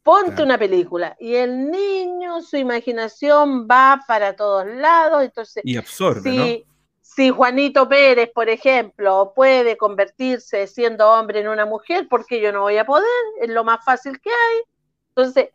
[0.08, 1.14] Ponte una película.
[1.20, 5.22] Y el niño, su imaginación va para todos lados.
[5.22, 6.66] Entonces, y absorbe, si,
[7.02, 12.52] si Juanito Pérez, por ejemplo, puede convertirse siendo hombre en una mujer, ¿por qué yo
[12.52, 13.04] no voy a poder?
[13.42, 14.62] Es lo más fácil que hay.
[15.10, 15.50] Entonces,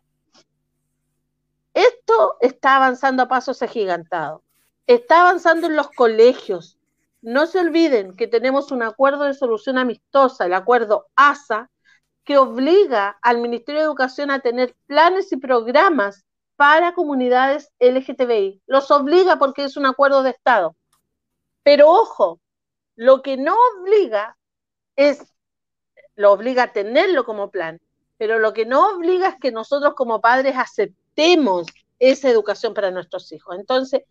[1.72, 4.42] esto está avanzando a pasos agigantados.
[4.86, 6.78] Está avanzando en los colegios.
[7.22, 11.72] No se olviden que tenemos un acuerdo de solución amistosa, el acuerdo ASA,
[12.24, 16.24] que obliga al Ministerio de Educación a tener planes y programas
[16.56, 18.62] para comunidades LGTBI.
[18.66, 20.76] Los obliga porque es un acuerdo de Estado.
[21.62, 22.40] Pero ojo,
[22.96, 24.36] lo que no obliga
[24.96, 25.20] es,
[26.14, 27.80] lo obliga a tenerlo como plan,
[28.16, 31.66] pero lo que no obliga es que nosotros como padres aceptemos
[31.98, 33.56] esa educación para nuestros hijos.
[33.58, 34.02] Entonces,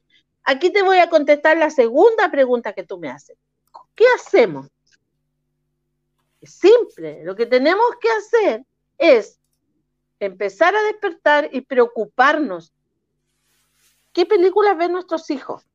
[0.43, 3.37] aquí te voy a contestar la segunda pregunta que tú me haces.
[3.95, 4.67] ¿Qué hacemos?
[6.45, 7.23] Simple.
[7.23, 8.65] Lo que tenemos que hacer
[8.97, 9.39] es
[10.19, 12.73] empezar a despertar y preocuparnos.
[14.11, 15.65] ¿Qué películas ven nuestros hijos?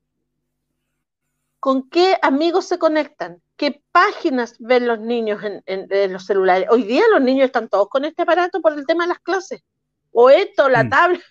[1.60, 3.42] ¿Con qué amigos se conectan?
[3.56, 6.68] ¿Qué páginas ven los niños en, los celulares?
[6.70, 9.62] Hoy día los niños están todos con este aparato por el tema de las clases.
[10.12, 10.90] O esto, la mm.
[10.90, 11.22] tablet,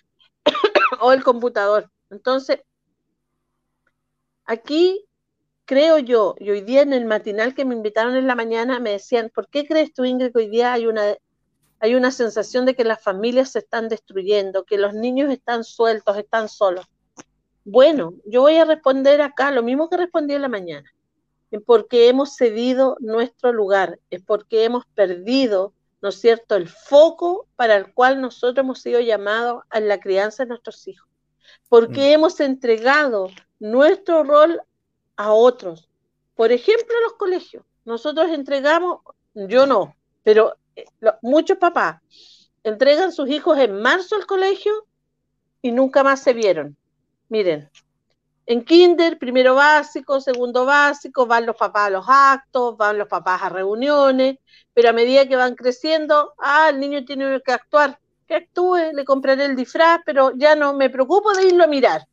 [1.00, 1.90] o el computador.
[2.10, 2.60] Entonces,
[4.44, 5.07] aquí
[5.68, 8.92] creo yo, y hoy día en el matinal que me invitaron en la mañana me
[8.92, 11.14] decían, ¿por qué crees tú, Ingrid, que hoy día hay una,
[11.78, 16.16] hay una sensación de que las familias se están destruyendo, que los niños están sueltos,
[16.16, 16.86] están solos?
[17.66, 20.90] Bueno, yo voy a responder acá lo mismo que respondí en la mañana.
[21.50, 27.46] Es porque hemos cedido nuestro lugar, es porque hemos perdido, ¿no es cierto?, el foco
[27.56, 31.10] para el cual nosotros hemos sido llamados a la crianza de nuestros hijos.
[31.68, 32.14] Porque mm.
[32.14, 33.28] hemos entregado
[33.60, 34.62] nuestro rol
[35.18, 35.88] a otros.
[36.34, 37.64] Por ejemplo, los colegios.
[37.84, 39.00] Nosotros entregamos,
[39.34, 40.86] yo no, pero eh,
[41.20, 42.00] muchos papás
[42.62, 44.72] entregan sus hijos en marzo al colegio
[45.60, 46.76] y nunca más se vieron.
[47.28, 47.68] Miren,
[48.46, 53.42] en kinder, primero básico, segundo básico, van los papás a los actos, van los papás
[53.42, 54.38] a reuniones,
[54.72, 59.04] pero a medida que van creciendo, ah, el niño tiene que actuar, que actúe, le
[59.04, 62.06] compraré el disfraz, pero ya no me preocupo de irlo a mirar.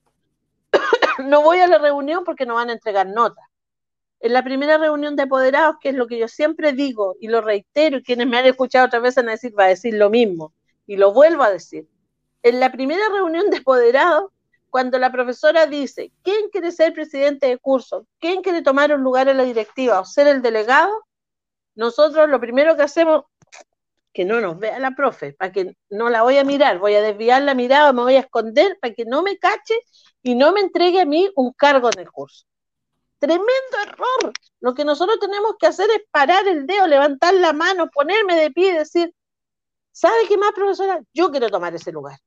[1.24, 3.46] no voy a la reunión porque no van a entregar notas.
[4.20, 7.42] En la primera reunión de apoderados, que es lo que yo siempre digo y lo
[7.42, 10.10] reitero, y quienes me han escuchado otra vez van a decir, va a decir lo
[10.10, 10.54] mismo,
[10.88, 11.88] y lo vuelvo a decir.
[12.42, 14.32] En la primera reunión de apoderados,
[14.70, 18.08] cuando la profesora dice, ¿quién quiere ser presidente de curso?
[18.20, 20.92] ¿Quién quiere tomar un lugar en la directiva o ser el delegado?
[21.76, 23.24] Nosotros lo primero que hacemos,
[24.16, 27.02] que no nos vea la profe, para que no la voy a mirar, voy a
[27.02, 29.76] desviar la mirada, me voy a esconder para que no me cache
[30.24, 32.46] y no me entregue a mí un cargo en el curso.
[33.20, 34.34] Tremendo error.
[34.62, 38.52] Lo que nosotros tenemos que hacer es parar el dedo, levantar la mano, ponerme de
[38.52, 39.14] pie y decir,
[39.92, 41.02] ¿sabe qué más, profesora?
[41.14, 42.18] Yo quiero tomar ese lugar.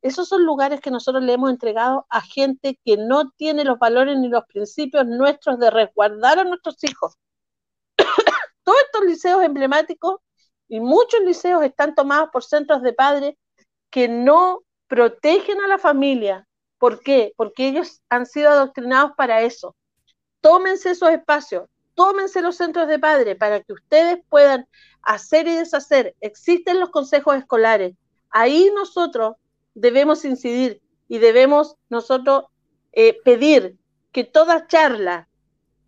[0.00, 4.16] Esos son lugares que nosotros le hemos entregado a gente que no tiene los valores
[4.18, 7.14] ni los principios nuestros de resguardar a nuestros hijos.
[8.64, 10.20] Todos estos liceos emblemáticos
[10.68, 13.34] y muchos liceos están tomados por centros de padres
[13.90, 16.46] que no protegen a la familia.
[16.78, 17.32] ¿Por qué?
[17.36, 19.74] Porque ellos han sido adoctrinados para eso.
[20.40, 24.68] Tómense esos espacios, tómense los centros de padres para que ustedes puedan
[25.02, 26.14] hacer y deshacer.
[26.20, 27.94] Existen los consejos escolares.
[28.30, 29.36] Ahí nosotros
[29.74, 32.44] debemos incidir y debemos nosotros
[32.92, 33.76] eh, pedir
[34.12, 35.28] que toda charla,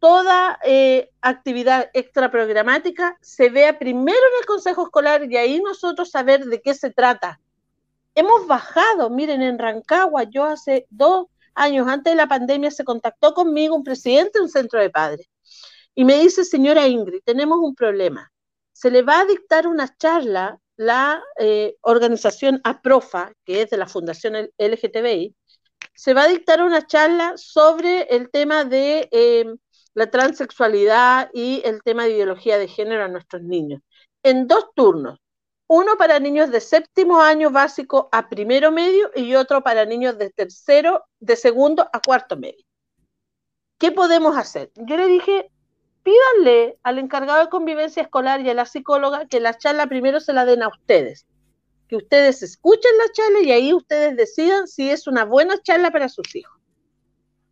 [0.00, 6.44] toda eh, actividad extraprogramática se vea primero en el Consejo Escolar y ahí nosotros saber
[6.44, 7.40] de qué se trata.
[8.14, 13.34] Hemos bajado, miren, en Rancagua, yo hace dos años antes de la pandemia se contactó
[13.34, 15.28] conmigo un presidente de un centro de padres
[15.94, 18.32] y me dice, señora Ingrid, tenemos un problema.
[18.72, 23.88] Se le va a dictar una charla la eh, organización APROFA, que es de la
[23.88, 25.34] Fundación LGTBI,
[25.92, 29.44] se va a dictar una charla sobre el tema de eh,
[29.98, 33.82] la transexualidad y el tema de ideología de género a nuestros niños.
[34.22, 35.18] En dos turnos,
[35.66, 40.30] uno para niños de séptimo año básico a primero medio y otro para niños de
[40.30, 42.64] tercero, de segundo a cuarto medio.
[43.76, 44.70] ¿Qué podemos hacer?
[44.76, 45.50] Yo le dije,
[46.04, 50.32] pídanle al encargado de convivencia escolar y a la psicóloga que la charla primero se
[50.32, 51.26] la den a ustedes.
[51.88, 56.08] Que ustedes escuchen la charla y ahí ustedes decidan si es una buena charla para
[56.08, 56.56] sus hijos.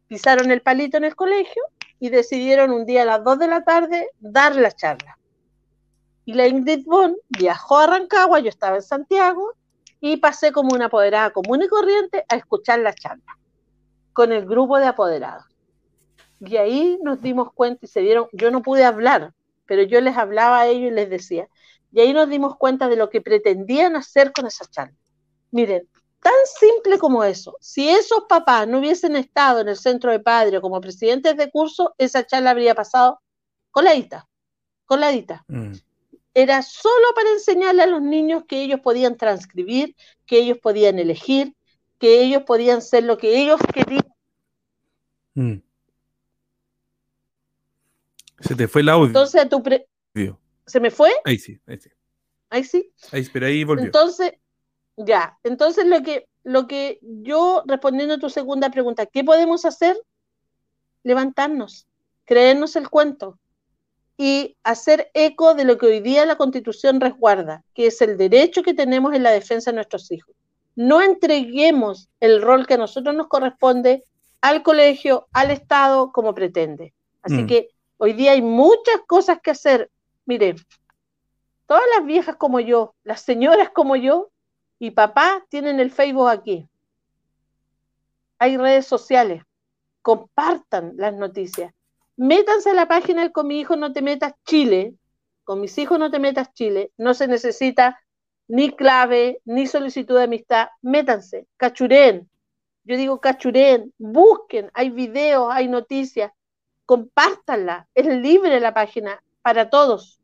[0.07, 1.61] Pisaron el palito en el colegio
[1.99, 5.19] y decidieron un día a las 2 de la tarde dar la charla.
[6.25, 9.55] Y la Ingrid Bond viajó a Rancagua, yo estaba en Santiago,
[10.01, 13.39] y pasé como una apoderada común y corriente a escuchar la charla
[14.13, 15.45] con el grupo de apoderados.
[16.41, 19.33] Y ahí nos dimos cuenta y se dieron, yo no pude hablar,
[19.67, 21.49] pero yo les hablaba a ellos y les decía,
[21.93, 24.97] y ahí nos dimos cuenta de lo que pretendían hacer con esa charla.
[25.51, 25.89] Miren,
[26.27, 30.61] tan simple como eso, si esos papás no hubiesen estado en el centro de padre
[30.61, 33.21] como presidentes de curso, esa charla habría pasado
[33.71, 34.27] coladita,
[34.87, 35.45] coladita.
[35.47, 35.75] Mm.
[36.35, 39.95] Era solo para enseñarle a los niños que ellos podían transcribir,
[40.27, 41.55] que ellos podían elegir,
[42.01, 44.13] que ellos podían ser lo que ellos querían.
[45.35, 45.59] Mm.
[48.41, 49.07] Se te fue el audio.
[49.07, 49.63] Entonces, tu
[50.67, 51.13] ¿Se me fue?
[51.25, 51.91] Ahí sí, ahí sí.
[52.51, 52.93] Ahí sí.
[53.13, 53.85] Ahí, pero ahí volvió.
[53.85, 54.33] Entonces,
[54.97, 55.39] ya.
[55.43, 59.97] Entonces, lo que, lo que yo, respondiendo a tu segunda pregunta, ¿qué podemos hacer?
[61.03, 61.87] Levantarnos,
[62.25, 63.39] creernos el cuento
[64.19, 68.63] y hacer eco de lo que hoy día la Constitución resguarda, que es el derecho
[68.63, 70.35] que tenemos en la defensa de nuestros hijos.
[70.75, 74.05] No entreguemos el rol que a nosotros nos corresponde
[74.41, 76.93] al colegio, al Estado, como pretende.
[77.23, 77.47] Así mm.
[77.47, 77.69] que
[77.99, 79.91] Hoy día hay muchas cosas que hacer.
[80.27, 80.57] Mire,
[81.67, 84.31] todas las viejas como yo, las señoras como yo
[84.79, 86.69] y papá tienen el Facebook aquí.
[88.39, 89.43] Hay redes sociales.
[90.03, 91.73] Compartan las noticias.
[92.17, 94.95] Métanse a la página de Con mi hijo no te metas Chile.
[95.45, 96.93] Con mis hijos no te metas Chile.
[96.97, 98.01] No se necesita
[98.49, 100.69] ni clave, ni solicitud de amistad.
[100.83, 102.29] Métanse, cachurén.
[102.85, 106.31] Yo digo cachurén, busquen, hay videos, hay noticias
[106.87, 110.21] compártanla, es libre la página para todos.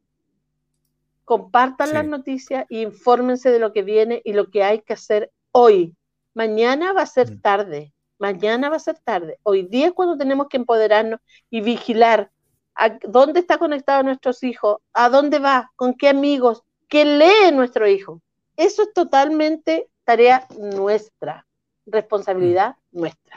[1.25, 5.31] Compartan las noticias e infórmense de lo que viene y lo que hay que hacer
[5.53, 5.95] hoy.
[6.35, 7.41] Mañana va a ser mm.
[7.41, 9.39] tarde, mañana va a ser tarde.
[9.43, 11.21] Hoy día es cuando tenemos que empoderarnos
[11.51, 12.31] y vigilar
[12.75, 17.87] a dónde está conectado nuestros hijos, a dónde va, con qué amigos, qué lee nuestro
[17.87, 18.21] hijo.
[18.57, 21.47] Eso es totalmente tarea nuestra,
[21.87, 23.01] responsabilidad mm.
[23.01, 23.37] nuestra.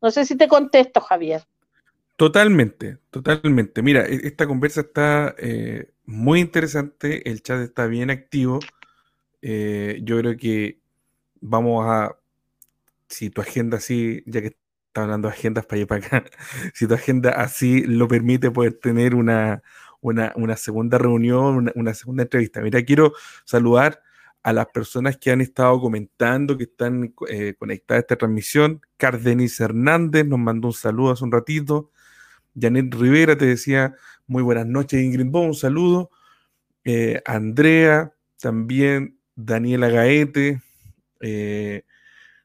[0.00, 1.42] No sé si te contesto, Javier.
[2.16, 3.82] Totalmente, totalmente.
[3.82, 8.60] Mira, e-, esta conversa está eh, muy interesante, el chat está bien activo.
[9.42, 10.80] Eh, yo creo que
[11.42, 12.16] vamos a,
[13.10, 14.56] si tu agenda así, ya que
[14.86, 16.24] está hablando de agendas para allá para acá,
[16.74, 19.62] si tu agenda así lo permite poder tener una,
[20.00, 22.62] una, segunda reunión, una, segunda entrevista.
[22.62, 23.12] Mira, quiero
[23.44, 24.02] saludar
[24.42, 28.80] a las personas que han estado comentando, que están eh, conectadas a esta transmisión.
[28.96, 31.90] Cardenis Hernández nos mandó un saludo hace un ratito.
[32.58, 33.94] Janet Rivera te decía
[34.28, 36.10] muy buenas noches, Ingrid Bo, un saludo.
[36.84, 40.60] Eh, Andrea, también Daniela Gaete,
[41.20, 41.84] eh,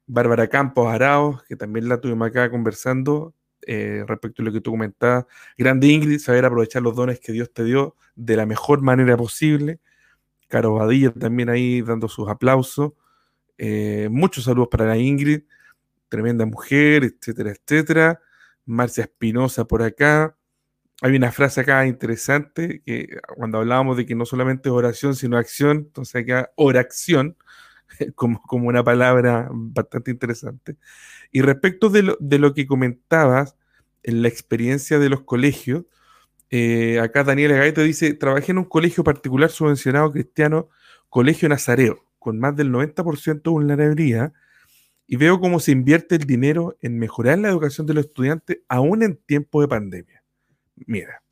[0.07, 3.35] Bárbara Campos Araos, que también la tuvimos acá conversando
[3.67, 5.25] eh, respecto a lo que tú comentabas.
[5.57, 9.79] Grande Ingrid, saber aprovechar los dones que Dios te dio de la mejor manera posible.
[10.47, 12.93] Caro Badilla también ahí dando sus aplausos.
[14.09, 15.43] muchos saludos para la Ingrid,
[16.07, 18.21] tremenda mujer, etcétera, etcétera.
[18.65, 20.37] Marcia Espinosa por acá.
[21.03, 25.37] Hay una frase acá interesante que cuando hablábamos de que no solamente es oración, sino
[25.37, 27.35] acción, entonces acá oración,
[28.15, 30.77] como, como una palabra bastante interesante.
[31.29, 33.57] Y respecto de lo, de lo que comentabas
[34.01, 35.83] en la experiencia de los colegios,
[36.49, 40.69] eh, acá Daniela Gaeta dice, trabajé en un colegio particular subvencionado cristiano,
[41.09, 44.31] Colegio Nazareo, con más del 90% de vulnerabilidad,
[45.05, 49.03] y veo cómo se invierte el dinero en mejorar la educación de los estudiantes aún
[49.03, 50.22] en tiempo de pandemia.
[50.75, 51.23] Mira,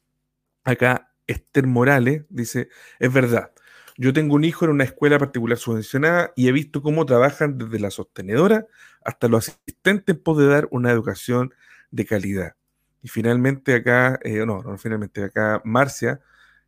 [0.63, 2.69] acá Esther Morales dice,
[2.99, 3.51] es verdad,
[3.97, 7.79] yo tengo un hijo en una escuela particular subvencionada y he visto cómo trabajan desde
[7.79, 8.67] la sostenedora
[9.03, 11.53] hasta los asistentes en poder dar una educación
[11.91, 12.55] de calidad.
[13.03, 16.21] Y finalmente acá, eh, no, no, finalmente acá Marcia,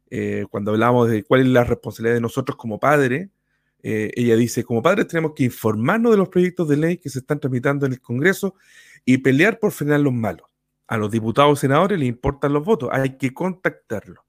[0.09, 3.29] eh, cuando hablamos de cuál es la responsabilidad de nosotros como padres,
[3.83, 7.19] eh, ella dice, como padres tenemos que informarnos de los proyectos de ley que se
[7.19, 8.55] están tramitando en el Congreso
[9.05, 10.52] y pelear por frenar los malos.
[10.93, 14.23] A los diputados y senadores les importan los votos, hay que contactarlos.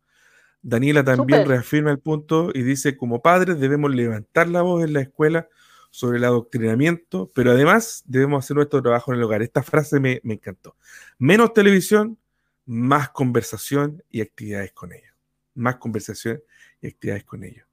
[0.63, 5.03] Daniela también reafirma el punto y dice, como padres debemos levantar la voz en la
[5.03, 5.47] escuela
[5.91, 9.43] sobre el adoctrinamiento, pero además debemos hacer nuestro trabajo en el hogar.
[9.43, 10.75] Esta frase me, me encantó.
[11.19, 12.17] Menos televisión,
[12.65, 15.13] más conversación y actividades con ellos.
[15.55, 16.43] Más conversación
[16.81, 17.67] y actividades con ellos.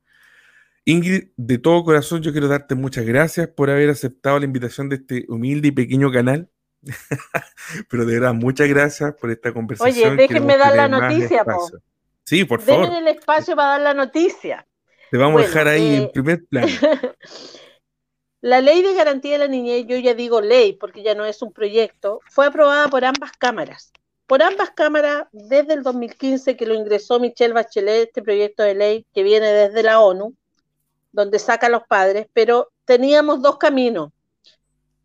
[0.83, 4.97] Ingrid, de todo corazón yo quiero darte muchas gracias por haber aceptado la invitación de
[4.97, 6.49] este humilde y pequeño canal.
[7.89, 10.13] Pero de verdad, muchas gracias por esta conversación.
[10.13, 11.69] Oye, déjenme dar la noticia, po.
[12.23, 12.85] Sí, por favor.
[12.85, 14.65] Denme el espacio para dar la noticia.
[15.09, 16.67] Te vamos a dejar ahí en eh, primer plano.
[18.43, 21.43] La ley de garantía de la niñez, yo ya digo ley porque ya no es
[21.43, 23.91] un proyecto, fue aprobada por ambas cámaras.
[24.25, 29.05] Por ambas cámaras desde el 2015 que lo ingresó Michelle Bachelet, este proyecto de ley
[29.13, 30.33] que viene desde la ONU,
[31.11, 34.11] donde saca a los padres, pero teníamos dos caminos.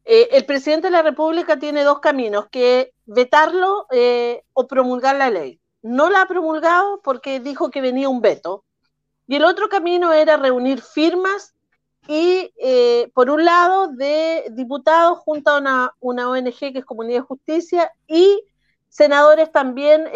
[0.09, 5.31] Eh, el presidente de la República tiene dos caminos, que vetarlo eh, o promulgar la
[5.31, 5.61] ley.
[5.83, 8.65] No la ha promulgado porque dijo que venía un veto.
[9.27, 11.55] Y el otro camino era reunir firmas
[12.07, 17.23] y, eh, por un lado, de diputados junto a una, una, ONG que es Comunidad
[17.23, 18.41] de Justicia y
[18.89, 20.09] senadores también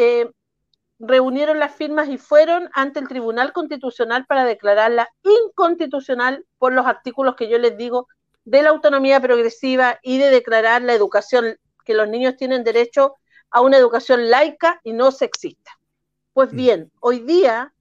[1.01, 7.35] reunieron las firmas y fueron ante el Tribunal Constitucional para declararla inconstitucional por los artículos
[7.35, 8.07] que yo les digo
[8.51, 13.15] de la autonomía progresiva y de declarar la educación, que los niños tienen derecho
[13.49, 15.79] a una educación laica y no sexista.
[16.33, 16.57] Pues mm.
[16.57, 17.73] bien, hoy día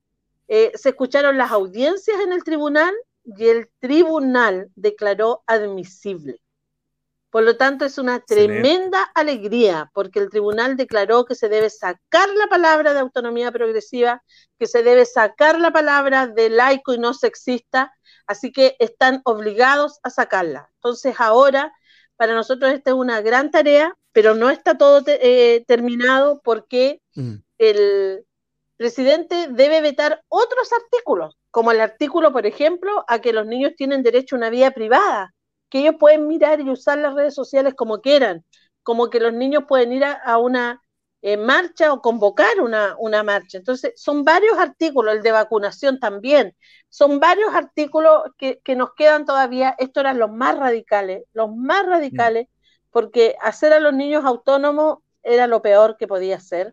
[0.47, 2.93] eh, se escucharon las audiencias en el tribunal
[3.25, 6.39] y el tribunal declaró admisible
[7.31, 12.27] por lo tanto, es una tremenda alegría porque el tribunal declaró que se debe sacar
[12.30, 14.23] la palabra de autonomía progresiva,
[14.57, 17.93] que se debe sacar la palabra de laico y no sexista,
[18.26, 20.72] así que están obligados a sacarla.
[20.76, 21.72] Entonces, ahora,
[22.15, 27.35] para nosotros esta es una gran tarea, pero no está todo eh, terminado porque mm.
[27.60, 28.26] el
[28.76, 34.01] presidente debe vetar otros artículos, como el artículo, por ejemplo, a que los niños tienen
[34.01, 35.35] derecho a una vida privada
[35.69, 38.43] que ellos pueden mirar y usar las redes sociales como quieran,
[38.83, 40.81] como que los niños pueden ir a, una
[41.21, 43.57] eh, marcha o convocar una, una, marcha.
[43.57, 46.55] Entonces, son varios artículos, el de vacunación también,
[46.89, 52.47] son varios artículos que, nos quedan todavía, estos eran los más radicales, los más radicales,
[52.89, 56.71] porque hacer a los niños autónomos era lo peor que podía ser.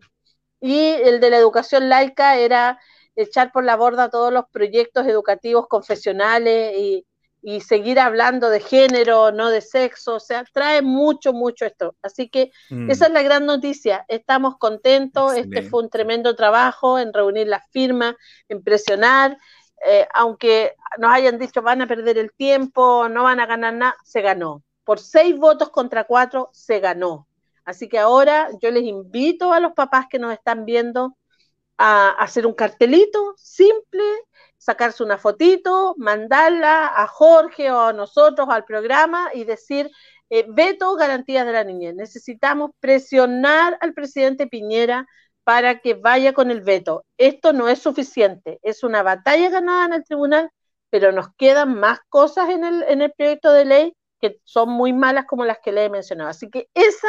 [0.59, 2.79] Y el de la educación laica era
[3.15, 7.05] echar por la borda todos los proyectos educativos confesionales y,
[7.49, 11.95] y seguir hablando de género, no de sexo, o sea, trae mucho, mucho esto.
[12.01, 12.91] Así que mm.
[12.91, 14.03] esa es la gran noticia.
[14.09, 18.15] Estamos contentos, este fue un tremendo trabajo en reunir las firmas,
[18.49, 19.37] en presionar,
[19.85, 23.95] eh, aunque nos hayan dicho van a perder el tiempo, no van a ganar nada,
[24.03, 24.61] se ganó.
[24.83, 27.29] Por seis votos contra cuatro, se ganó.
[27.63, 31.15] Así que ahora yo les invito a los papás que nos están viendo
[31.77, 34.03] a hacer un cartelito simple,
[34.67, 39.89] sacarse una fotito, mandarla a Jorge o a nosotros al programa y decir,
[40.29, 41.95] eh, veto garantías de la niñez.
[41.95, 45.07] Necesitamos presionar al presidente Piñera
[45.45, 47.05] para que vaya con el veto.
[47.17, 50.49] Esto no es suficiente, es una batalla ganada en el tribunal,
[50.89, 54.91] pero nos quedan más cosas en el, en el proyecto de ley que son muy
[54.91, 56.29] malas como las que le he mencionado.
[56.29, 57.07] Así que esa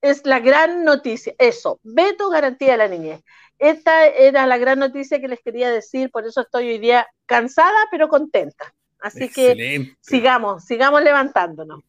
[0.00, 3.20] es la gran noticia, eso, veto garantía de la niñez.
[3.60, 7.76] Esta era la gran noticia que les quería decir, por eso estoy hoy día cansada
[7.90, 8.74] pero contenta.
[8.98, 11.80] Así que sigamos, sigamos levantándonos.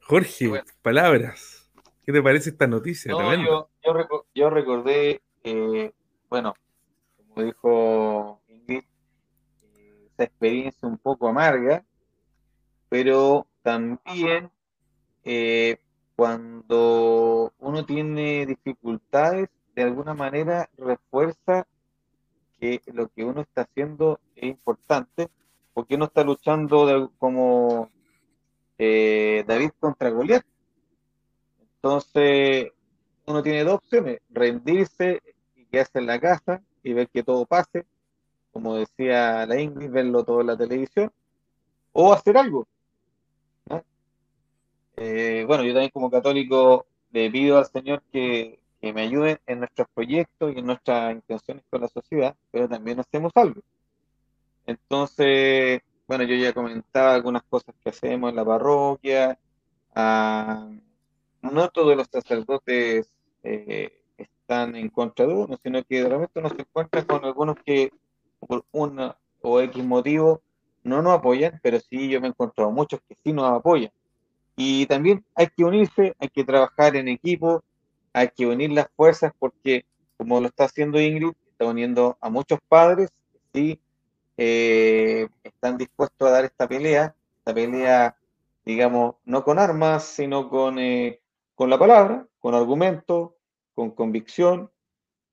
[0.00, 1.70] Jorge, palabras.
[2.04, 3.10] ¿Qué te parece esta noticia?
[4.34, 5.92] yo, recordé, eh,
[6.28, 6.54] bueno,
[7.16, 8.84] como dijo Ingrid,
[9.76, 11.84] eh, esa experiencia un poco amarga,
[12.90, 14.50] pero también
[15.24, 15.78] eh,
[16.16, 19.48] cuando uno tiene dificultades
[19.80, 21.66] de alguna manera refuerza
[22.60, 25.30] que lo que uno está haciendo es importante,
[25.72, 27.88] porque uno está luchando como
[28.76, 30.44] eh, David contra Goliat.
[31.76, 32.72] Entonces,
[33.24, 35.22] uno tiene dos opciones, rendirse
[35.56, 37.86] y quedarse en la casa y ver que todo pase,
[38.52, 41.10] como decía la Ingrid, verlo todo en la televisión,
[41.92, 42.68] o hacer algo.
[44.96, 49.60] Eh, bueno, yo también como católico le pido al Señor que que me ayuden en
[49.60, 53.60] nuestros proyectos y en nuestras intenciones con la sociedad, pero también hacemos algo.
[54.66, 59.38] Entonces, bueno, yo ya comentaba algunas cosas que hacemos en la parroquia.
[59.94, 60.68] Ah,
[61.42, 63.12] no todos los sacerdotes
[63.42, 67.56] eh, están en contra de uno, sino que de repente uno se encuentra con algunos
[67.64, 67.92] que
[68.40, 70.42] por una o X motivo
[70.82, 73.92] no nos apoyan, pero sí yo me he encontrado muchos que sí nos apoyan.
[74.56, 77.62] Y también hay que unirse, hay que trabajar en equipo,
[78.12, 79.84] hay que unir las fuerzas porque,
[80.16, 83.10] como lo está haciendo Ingrid, está uniendo a muchos padres
[83.52, 83.80] que
[84.36, 88.16] eh, están dispuestos a dar esta pelea, esta pelea,
[88.64, 91.20] digamos, no con armas, sino con, eh,
[91.54, 93.32] con la palabra, con argumentos,
[93.74, 94.70] con convicción,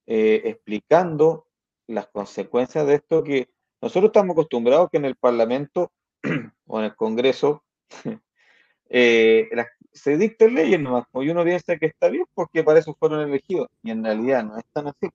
[0.05, 1.47] eh, explicando
[1.87, 3.49] las consecuencias de esto que
[3.81, 5.91] nosotros estamos acostumbrados que en el Parlamento
[6.67, 7.63] o en el Congreso
[8.89, 9.49] eh,
[9.97, 13.67] se dicten leyes nomás, y uno piensa que está bien porque para eso fueron elegidos,
[13.83, 15.05] y en realidad no es tan así.
[15.05, 15.11] En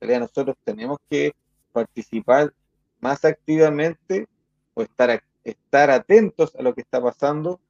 [0.00, 1.34] realidad nosotros tenemos que
[1.72, 2.52] participar
[3.00, 4.26] más activamente
[4.74, 7.60] o estar, estar atentos a lo que está pasando.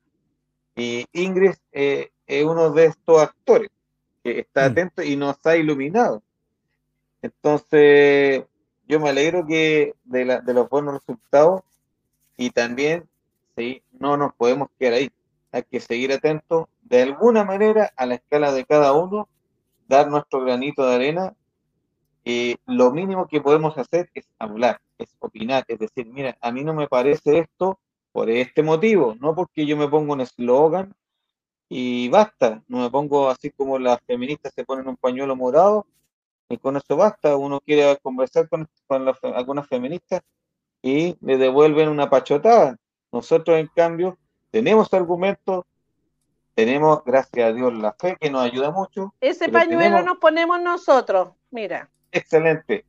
[0.77, 3.71] Y Ingrid eh, es uno de estos actores
[4.23, 4.73] que está mm.
[4.73, 6.23] atento y nos ha iluminado.
[7.23, 8.45] Entonces,
[8.87, 11.63] yo me alegro que de, la, de los buenos resultados
[12.37, 13.09] y también
[13.57, 13.83] ¿sí?
[13.93, 15.11] no nos podemos quedar ahí.
[15.53, 19.29] Hay que seguir atentos de alguna manera a la escala de cada uno,
[19.89, 21.35] dar nuestro granito de arena.
[22.25, 26.63] y lo mínimo que podemos hacer es hablar, es opinar, es decir, mira, a mí
[26.65, 27.81] no me parece esto
[28.13, 30.95] por este motivo, no porque yo me pongo un eslogan
[31.69, 35.87] y basta, no me pongo así como las feministas se ponen un pañuelo morado
[36.51, 38.69] y con eso basta, uno quiere conversar con,
[39.35, 40.21] algunas feministas
[40.83, 42.77] y le devuelven una pachotada.
[43.13, 44.19] Nosotros, en cambio,
[44.51, 45.65] tenemos argumentos,
[46.55, 49.15] tenemos, gracias a Dios, la fe que nos ayuda mucho.
[49.21, 51.89] Ese pañuelo nos ponemos nosotros, mira.
[52.13, 52.85] Excelente.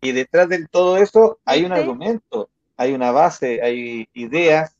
[0.00, 4.76] Y detrás de todo eso hay un argumento, hay una base, hay ideas,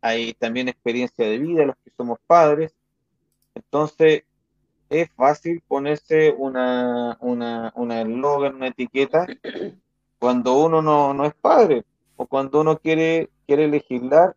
[0.00, 2.72] hay también experiencia de vida, los que somos padres.
[3.54, 4.24] Entonces,
[4.90, 9.26] es fácil ponerse una, una, una eslogan, una etiqueta,
[10.18, 11.84] cuando uno no, no, es padre
[12.16, 14.36] o cuando uno quiere, quiere legislar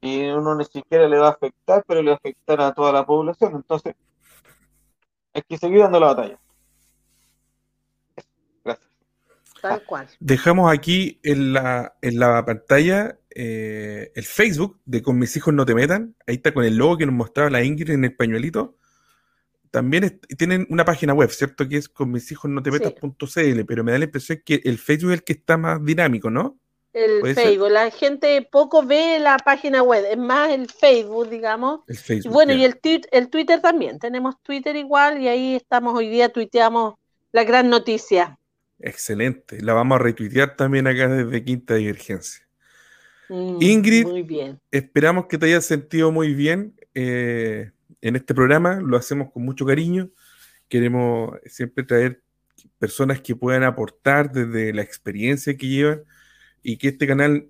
[0.00, 2.92] y uno ni siquiera le va a afectar, pero le va a afectar a toda
[2.92, 3.54] la población.
[3.56, 3.94] Entonces,
[5.34, 6.38] hay que seguir dando la batalla.
[8.64, 8.88] Gracias.
[9.60, 10.08] Tal cual.
[10.18, 15.64] Dejamos aquí en la, en la pantalla eh, el Facebook de Con mis hijos no
[15.64, 16.16] te metan.
[16.26, 18.76] Ahí está con el logo que nos mostraba la Ingrid en el pañuelito
[19.70, 21.68] también tienen una página web, ¿cierto?
[21.68, 24.78] Que es con mis hijos no te metas.cl, pero me da la impresión que el
[24.78, 26.58] Facebook es el que está más dinámico, ¿no?
[26.92, 31.80] El Facebook, la gente poco ve la página web, es más el Facebook, digamos.
[31.86, 32.80] El Facebook, bueno, y el,
[33.12, 36.94] el Twitter también, tenemos Twitter igual y ahí estamos, hoy día tuiteamos
[37.30, 38.38] la gran noticia.
[38.80, 42.44] Excelente, la vamos a retuitear también acá desde Quinta Divergencia.
[43.28, 44.58] Mm, Ingrid, muy bien.
[44.72, 46.74] esperamos que te hayas sentido muy bien.
[46.94, 50.10] Eh, en este programa lo hacemos con mucho cariño.
[50.68, 52.20] Queremos siempre traer
[52.80, 56.02] personas que puedan aportar desde la experiencia que llevan
[56.62, 57.48] y que este canal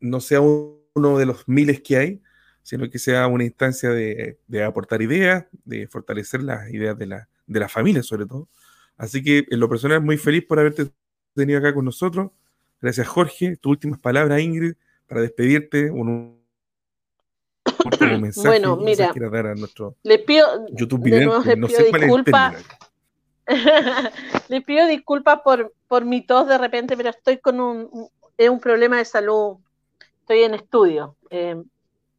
[0.00, 2.22] no sea uno de los miles que hay,
[2.62, 7.60] sino que sea una instancia de, aportar ideas, de fortalecer las ideas de la, de
[7.60, 8.48] la familia sobre todo.
[8.96, 10.90] Así que en lo personal muy feliz por haberte
[11.34, 12.30] tenido acá con nosotros.
[12.80, 13.56] Gracias Jorge.
[13.56, 14.74] Tus últimas palabras, Ingrid,
[15.06, 15.90] para despedirte.
[15.90, 16.38] Un,
[18.36, 19.12] bueno, mira,
[20.02, 22.64] le pido, YouTube disculpas.
[24.48, 28.98] le pido disculpas por, por mi tos de repente, pero estoy con un, un problema
[28.98, 29.56] de salud.
[30.20, 31.16] Estoy en estudio.
[31.30, 31.60] Eh,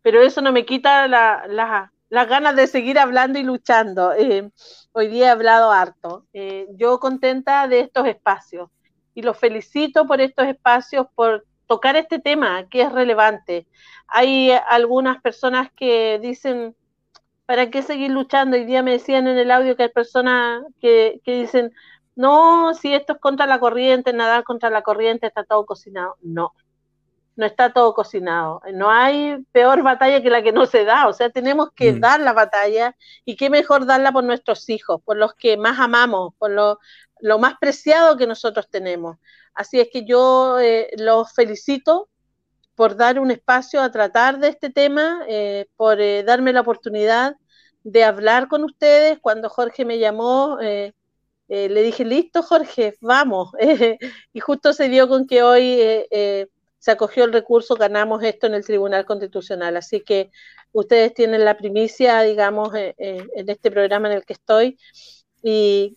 [0.01, 4.13] pero eso no me quita las ganas de seguir hablando y luchando.
[4.13, 4.49] Eh,
[4.91, 6.25] hoy día he hablado harto.
[6.33, 8.69] Eh, yo contenta de estos espacios
[9.13, 13.67] y los felicito por estos espacios, por tocar este tema que es relevante.
[14.07, 16.75] Hay algunas personas que dicen,
[17.45, 18.57] ¿para qué seguir luchando?
[18.57, 21.73] Hoy día me decían en el audio que hay personas que, dicen,
[22.19, 26.17] no, si esto es contra la corriente, nadar contra la corriente, está todo cocinado.
[26.21, 26.53] No,
[27.37, 28.61] no está todo cocinado.
[28.73, 31.07] No hay peor batalla que la que no se da.
[31.07, 31.99] O sea, tenemos que mm.
[32.01, 32.93] dar la batalla
[33.23, 36.79] y qué mejor darla por nuestros hijos, por los que más amamos, por lo,
[37.21, 39.15] lo más preciado que nosotros tenemos.
[39.53, 42.09] Así es que yo eh, los felicito
[42.75, 47.37] por dar un espacio a tratar de este tema, eh, por eh, darme la oportunidad
[47.85, 49.19] de hablar con ustedes.
[49.21, 50.57] Cuando Jorge me llamó,
[51.49, 53.51] le dije, listo Jorge, vamos.
[54.33, 56.07] y justo se dio con que hoy
[56.77, 59.75] se acogió el recurso, ganamos esto en el Tribunal Constitucional.
[59.75, 60.31] Así que
[60.71, 64.77] ustedes tienen la primicia, digamos, en este programa en el que estoy.
[65.43, 65.95] Y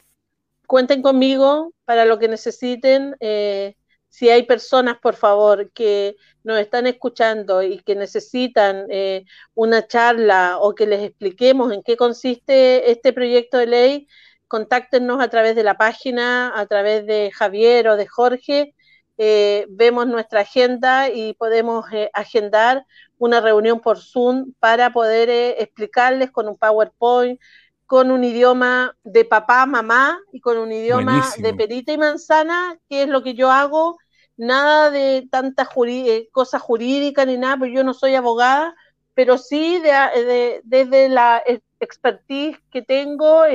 [0.73, 3.15] cuenten conmigo para lo que necesiten.
[3.20, 3.77] Eh,
[4.09, 10.57] si hay personas, por favor, que nos están escuchando y que necesitan eh, una charla
[10.61, 14.09] o que les expliquemos en qué consiste este proyecto de ley,
[14.53, 18.74] contáctenos a través de la página, a través de Javier o de Jorge.
[19.16, 22.85] Eh, vemos nuestra agenda y podemos agendar
[23.16, 27.41] una reunión por Zoom para poder explicarles con un PowerPoint,
[27.87, 33.05] con un idioma de papá, mamá y con un idioma de perita y manzana, que
[33.05, 33.97] es lo que yo hago.
[34.37, 38.74] Nada de tanta eh, cosa jurídica ni nada, porque yo no soy abogada,
[39.15, 41.43] pero sí de, desde la
[41.81, 43.47] expertise que tengo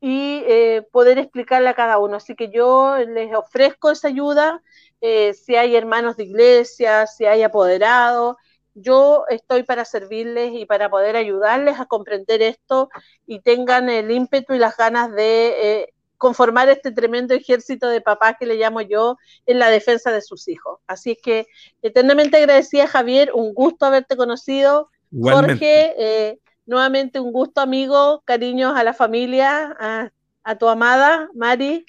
[0.00, 2.16] y eh, poder explicarle a cada uno.
[2.16, 4.62] Así que yo les ofrezco esa ayuda,
[5.00, 8.36] eh, si hay hermanos de iglesia, si hay apoderados,
[8.74, 12.88] yo estoy para servirles y para poder ayudarles a comprender esto
[13.26, 18.36] y tengan el ímpetu y las ganas de eh, conformar este tremendo ejército de papás
[18.38, 19.16] que le llamo yo
[19.46, 20.78] en la defensa de sus hijos.
[20.86, 21.46] Así es que
[21.82, 24.90] eternamente agradecida, Javier, un gusto haberte conocido.
[25.12, 26.38] Jorge,
[26.70, 30.12] nuevamente un gusto, amigo, cariños a la familia, a,
[30.44, 31.84] a tu amada Mari.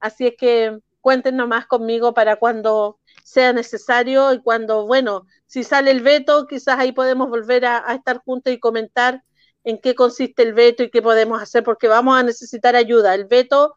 [0.00, 5.90] Así es que cuéntenos más conmigo para cuando sea necesario y cuando, bueno, si sale
[5.90, 9.22] el veto, quizás ahí podemos volver a, estar juntos y comentar
[9.64, 13.14] en qué consiste el veto y qué podemos hacer, porque vamos a necesitar ayuda.
[13.14, 13.76] El veto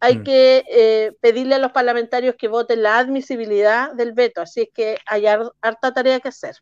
[0.00, 0.22] hay mm.
[0.22, 4.98] que eh, pedirle a los parlamentarios que voten la admisibilidad del veto, así es que
[5.06, 6.56] hay harta tarea que hacer.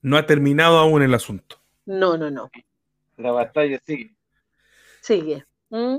[0.00, 1.61] No ha terminado aún el asunto.
[1.86, 2.50] No, no, no.
[3.16, 4.14] La batalla sigue.
[5.00, 5.44] Sigue.
[5.70, 5.98] ¿Mm?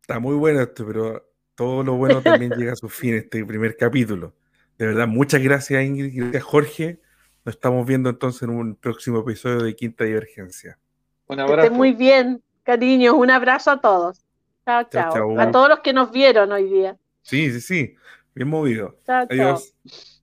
[0.00, 3.76] Está muy bueno esto, pero todo lo bueno también llega a su fin este primer
[3.76, 4.34] capítulo.
[4.78, 7.00] De verdad, muchas gracias Ingrid, gracias Jorge.
[7.44, 10.78] Nos estamos viendo entonces en un próximo episodio de Quinta Divergencia.
[11.26, 11.72] Un abrazo.
[11.72, 13.14] muy bien, cariño.
[13.16, 14.24] Un abrazo a todos.
[14.64, 15.40] Chao, chao.
[15.40, 16.96] A todos los que nos vieron hoy día.
[17.22, 17.94] Sí, sí, sí.
[18.34, 18.98] Bien movido.
[19.04, 19.74] Chao, Adiós.
[19.84, 20.17] Chao.